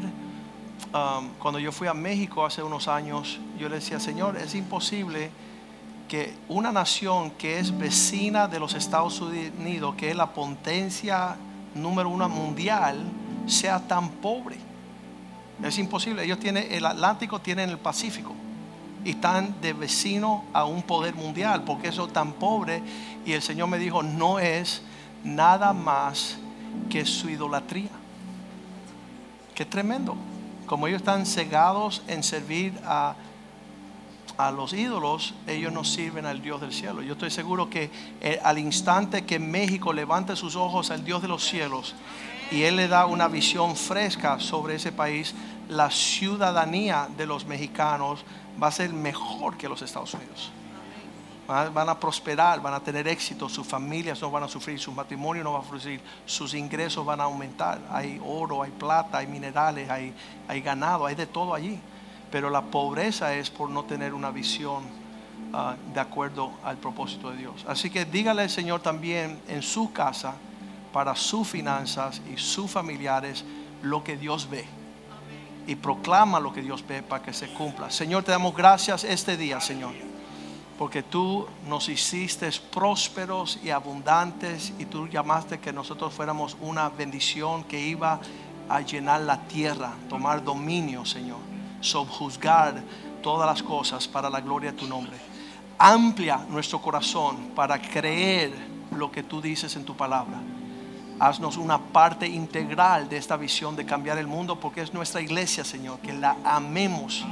um, 0.93 1.29
cuando 1.39 1.57
yo 1.59 1.71
fui 1.71 1.87
a 1.87 1.93
México 1.93 2.45
hace 2.45 2.61
unos 2.61 2.87
años, 2.87 3.39
yo 3.57 3.69
le 3.69 3.75
decía, 3.75 3.99
Señor, 3.99 4.35
es 4.35 4.55
imposible 4.55 5.31
que 6.07 6.35
una 6.47 6.71
nación 6.71 7.31
que 7.31 7.59
es 7.59 7.77
vecina 7.77 8.47
de 8.47 8.59
los 8.59 8.73
Estados 8.73 9.19
Unidos, 9.21 9.95
que 9.95 10.11
es 10.11 10.15
la 10.15 10.33
potencia 10.33 11.35
número 11.73 12.09
uno 12.09 12.27
mundial, 12.29 13.03
sea 13.47 13.79
tan 13.79 14.09
pobre. 14.09 14.57
Es 15.63 15.77
imposible. 15.77 16.23
Ellos 16.23 16.39
tienen 16.39 16.67
el 16.71 16.85
Atlántico, 16.85 17.39
tienen 17.39 17.69
el 17.69 17.77
Pacífico. 17.77 18.33
Y 19.03 19.11
están 19.11 19.59
de 19.61 19.73
vecino 19.73 20.45
a 20.51 20.65
un 20.65 20.81
poder 20.81 21.15
mundial, 21.15 21.63
porque 21.63 21.89
eso 21.89 22.07
tan 22.07 22.33
pobre. 22.33 22.81
Y 23.25 23.33
el 23.33 23.41
Señor 23.41 23.67
me 23.67 23.77
dijo, 23.77 24.03
no 24.03 24.39
es 24.39 24.81
nada 25.23 25.73
más 25.73 26.37
que 26.89 27.05
su 27.05 27.29
idolatría. 27.29 27.91
Qué 29.53 29.65
tremendo 29.65 30.17
como 30.65 30.87
ellos 30.87 31.01
están 31.01 31.25
cegados 31.25 32.01
en 32.07 32.23
servir 32.23 32.73
a, 32.83 33.15
a 34.37 34.51
los 34.51 34.73
ídolos, 34.73 35.33
ellos 35.47 35.71
no 35.71 35.83
sirven 35.83 36.25
al 36.25 36.41
Dios 36.41 36.59
del 36.61 36.73
cielo. 36.73 37.01
Yo 37.01 37.13
estoy 37.13 37.31
seguro 37.31 37.69
que 37.69 37.89
eh, 38.21 38.39
al 38.43 38.57
instante 38.59 39.25
que 39.25 39.39
México 39.39 39.93
levante 39.93 40.35
sus 40.35 40.55
ojos 40.55 40.91
al 40.91 41.03
Dios 41.05 41.21
de 41.21 41.27
los 41.27 41.43
cielos 41.45 41.95
y 42.51 42.63
Él 42.63 42.75
le 42.75 42.87
da 42.87 43.05
una 43.05 43.27
visión 43.27 43.75
fresca 43.75 44.39
sobre 44.39 44.75
ese 44.75 44.91
país, 44.91 45.33
la 45.69 45.89
ciudadanía 45.89 47.07
de 47.17 47.25
los 47.25 47.45
mexicanos 47.45 48.23
va 48.61 48.67
a 48.67 48.71
ser 48.71 48.91
mejor 48.93 49.57
que 49.57 49.67
los 49.69 49.81
Estados 49.81 50.13
Unidos. 50.13 50.51
Van 51.47 51.89
a- 51.89 51.99
prosperar, 51.99 52.59
van 52.59 52.73
a 52.73 52.79
tener 52.79 53.07
éxito, 53.07 53.47
sus 53.47 53.67
familias 53.67 54.19
no 54.19 54.31
van 54.31 54.43
a 54.43 54.47
sufrir, 54.47 54.79
sus 54.79 54.95
matrimonios 54.95 55.43
no 55.43 55.53
van 55.53 55.61
a 55.61 55.65
sufrir, 55.65 56.01
sus 56.25 56.55
ingresos 56.55 57.05
van 57.05 57.21
a 57.21 57.25
aumentar. 57.25 57.79
Hay 57.91 58.19
oro, 58.25 58.63
hay 58.63 58.71
plata, 58.71 59.19
hay 59.19 59.27
minerales, 59.27 59.87
hay 59.89 60.61
ganado, 60.61 61.05
hay 61.05 61.13
de 61.13 61.27
todo 61.27 61.53
allí. 61.53 61.79
Pero 62.35 62.49
la 62.49 62.63
pobreza 62.63 63.33
es 63.33 63.49
por 63.49 63.69
no 63.69 63.85
tener 63.85 64.13
una 64.13 64.29
visión 64.29 64.83
ah, 65.53 65.77
de 65.93 66.01
acuerdo 66.01 66.51
al 66.65 66.75
propósito 66.75 67.31
de 67.31 67.37
Dios. 67.37 67.63
Así 67.65 67.89
que 67.89 68.03
dígale 68.03 68.41
al 68.41 68.49
Señor 68.49 68.81
también 68.81 69.39
en 69.47 69.61
su 69.61 69.93
casa, 69.93 70.33
para 70.91 71.15
sus 71.15 71.47
finanzas 71.47 72.21
y 72.29 72.35
sus 72.35 72.69
familiares, 72.69 73.45
lo 73.83 74.03
que 74.03 74.17
Dios 74.17 74.49
ve. 74.49 74.65
Y 75.65 75.75
proclama 75.75 76.41
lo 76.41 76.51
que 76.51 76.61
Dios 76.61 76.85
ve 76.85 77.01
para 77.03 77.23
que 77.23 77.31
se 77.31 77.47
cumpla. 77.53 77.89
Señor, 77.89 78.25
te 78.25 78.33
damos 78.33 78.53
gracias 78.53 79.05
este 79.05 79.37
día, 79.37 79.61
Señor 79.61 79.93
porque 80.77 81.03
tú 81.03 81.47
nos 81.69 81.87
hiciste 81.87 82.49
prósperos 82.69 83.61
y 83.63 83.69
abundantes 83.69 84.73
y 84.77 84.83
tú 84.83 85.07
llamaste 85.07 85.59
que 85.59 85.71
nosotros 85.71 86.13
fuéramos 86.13 86.57
una 86.59 86.89
bendición 86.89 87.63
que 87.63 87.79
iba 87.79 88.19
a 88.67 88.81
llenar 88.81 89.21
la 89.21 89.39
tierra, 89.47 89.93
tomar 90.09 90.43
dominio, 90.43 91.05
Señor, 91.05 91.54
subjuzgar 91.85 92.83
todas 93.21 93.47
las 93.47 93.63
cosas 93.63 94.07
para 94.07 94.29
la 94.29 94.41
gloria 94.41 94.71
de 94.71 94.77
tu 94.77 94.87
nombre. 94.87 95.15
Amplia 95.77 96.45
nuestro 96.49 96.81
corazón 96.81 97.51
para 97.55 97.81
creer 97.81 98.53
lo 98.91 99.11
que 99.11 99.23
tú 99.23 99.41
dices 99.41 99.75
en 99.75 99.85
tu 99.85 99.95
palabra. 99.95 100.39
Haznos 101.19 101.57
una 101.57 101.77
parte 101.77 102.27
integral 102.27 103.07
de 103.07 103.17
esta 103.17 103.37
visión 103.37 103.75
de 103.75 103.85
cambiar 103.85 104.17
el 104.17 104.27
mundo 104.27 104.59
porque 104.59 104.81
es 104.81 104.93
nuestra 104.93 105.21
iglesia, 105.21 105.63
Señor, 105.63 105.99
que 105.99 106.13
la 106.13 106.35
amemos 106.43 107.25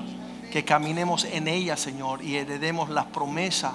que 0.53 0.63
caminemos 0.63 1.25
en 1.25 1.47
ella, 1.47 1.75
Señor, 1.75 2.23
y 2.23 2.35
heredemos 2.35 2.87
la 2.87 3.05
promesa 3.05 3.73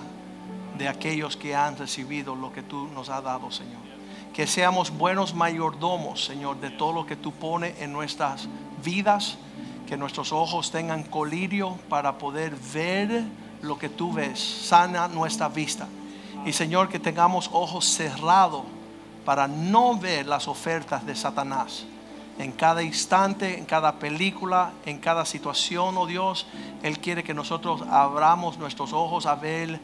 de 0.78 0.86
aquellos 0.86 1.36
que 1.36 1.56
han 1.56 1.76
recibido 1.76 2.36
lo 2.36 2.52
que 2.52 2.62
tú 2.62 2.86
nos 2.94 3.08
has 3.08 3.24
dado, 3.24 3.50
Señor. 3.50 3.80
Que 4.32 4.46
seamos 4.46 4.96
buenos 4.96 5.34
mayordomos, 5.34 6.24
Señor, 6.24 6.60
de 6.60 6.70
todo 6.70 6.92
lo 6.92 7.04
que 7.04 7.16
tú 7.16 7.32
pones 7.32 7.80
en 7.80 7.92
nuestras 7.92 8.48
vidas, 8.84 9.38
que 9.88 9.96
nuestros 9.96 10.32
ojos 10.32 10.70
tengan 10.70 11.02
colirio 11.02 11.78
para 11.88 12.18
poder 12.18 12.54
ver 12.74 13.24
lo 13.62 13.78
que 13.78 13.88
tú 13.88 14.12
ves, 14.12 14.38
sana 14.38 15.08
nuestra 15.08 15.48
vista. 15.48 15.88
Y 16.44 16.52
Señor, 16.52 16.90
que 16.90 16.98
tengamos 16.98 17.48
ojos 17.52 17.86
cerrados 17.86 18.64
para 19.24 19.48
no 19.48 19.98
ver 19.98 20.26
las 20.26 20.46
ofertas 20.46 21.06
de 21.06 21.16
Satanás 21.16 21.86
en 22.38 22.52
cada 22.52 22.82
instante, 22.82 23.58
en 23.58 23.64
cada 23.64 23.94
película, 23.94 24.72
en 24.84 24.98
cada 24.98 25.24
situación, 25.24 25.96
oh 25.96 26.06
Dios. 26.06 26.46
Él 26.82 27.00
quiere 27.00 27.24
que 27.24 27.34
nosotros 27.34 27.82
abramos 27.90 28.58
nuestros 28.58 28.92
ojos 28.92 29.26
a 29.26 29.34
ver 29.34 29.80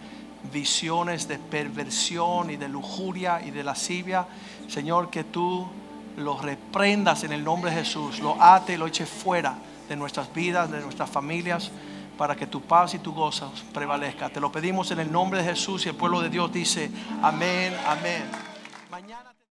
visiones 0.53 1.27
de 1.27 1.39
perversión 1.39 2.51
y 2.51 2.57
de 2.57 2.69
lujuria 2.69 3.41
y 3.45 3.51
de 3.51 3.65
lascivia. 3.65 4.27
Señor, 4.69 5.09
que 5.09 5.25
tú 5.25 5.67
lo 6.17 6.39
reprendas 6.39 7.25
en 7.25 7.33
el 7.33 7.43
nombre 7.43 7.71
de 7.71 7.79
Jesús, 7.79 8.21
lo 8.21 8.41
ate 8.41 8.75
y 8.75 8.77
lo 8.77 8.87
eche 8.87 9.07
fuera 9.07 9.57
de 9.89 9.97
nuestras 9.97 10.33
vidas, 10.33 10.71
de 10.71 10.81
nuestras 10.81 11.11
familias, 11.11 11.71
para 12.17 12.37
que 12.37 12.47
tu 12.47 12.61
paz 12.63 12.95
y 12.95 12.99
tu 12.99 13.13
gozo 13.13 13.53
prevalezca. 13.73 14.29
Te 14.31 14.41
lo 14.41 14.53
pedimos 14.53 14.91
en 14.91 15.01
el 15.01 15.11
nombre 15.11 15.43
de 15.43 15.51
Jesús 15.51 15.85
y 15.87 15.89
el 15.89 15.97
pueblo 15.97 16.21
de 16.21 16.31
Dios 16.31 16.53
dice, 16.53 16.91
amén, 17.23 17.75
amén. 17.87 18.23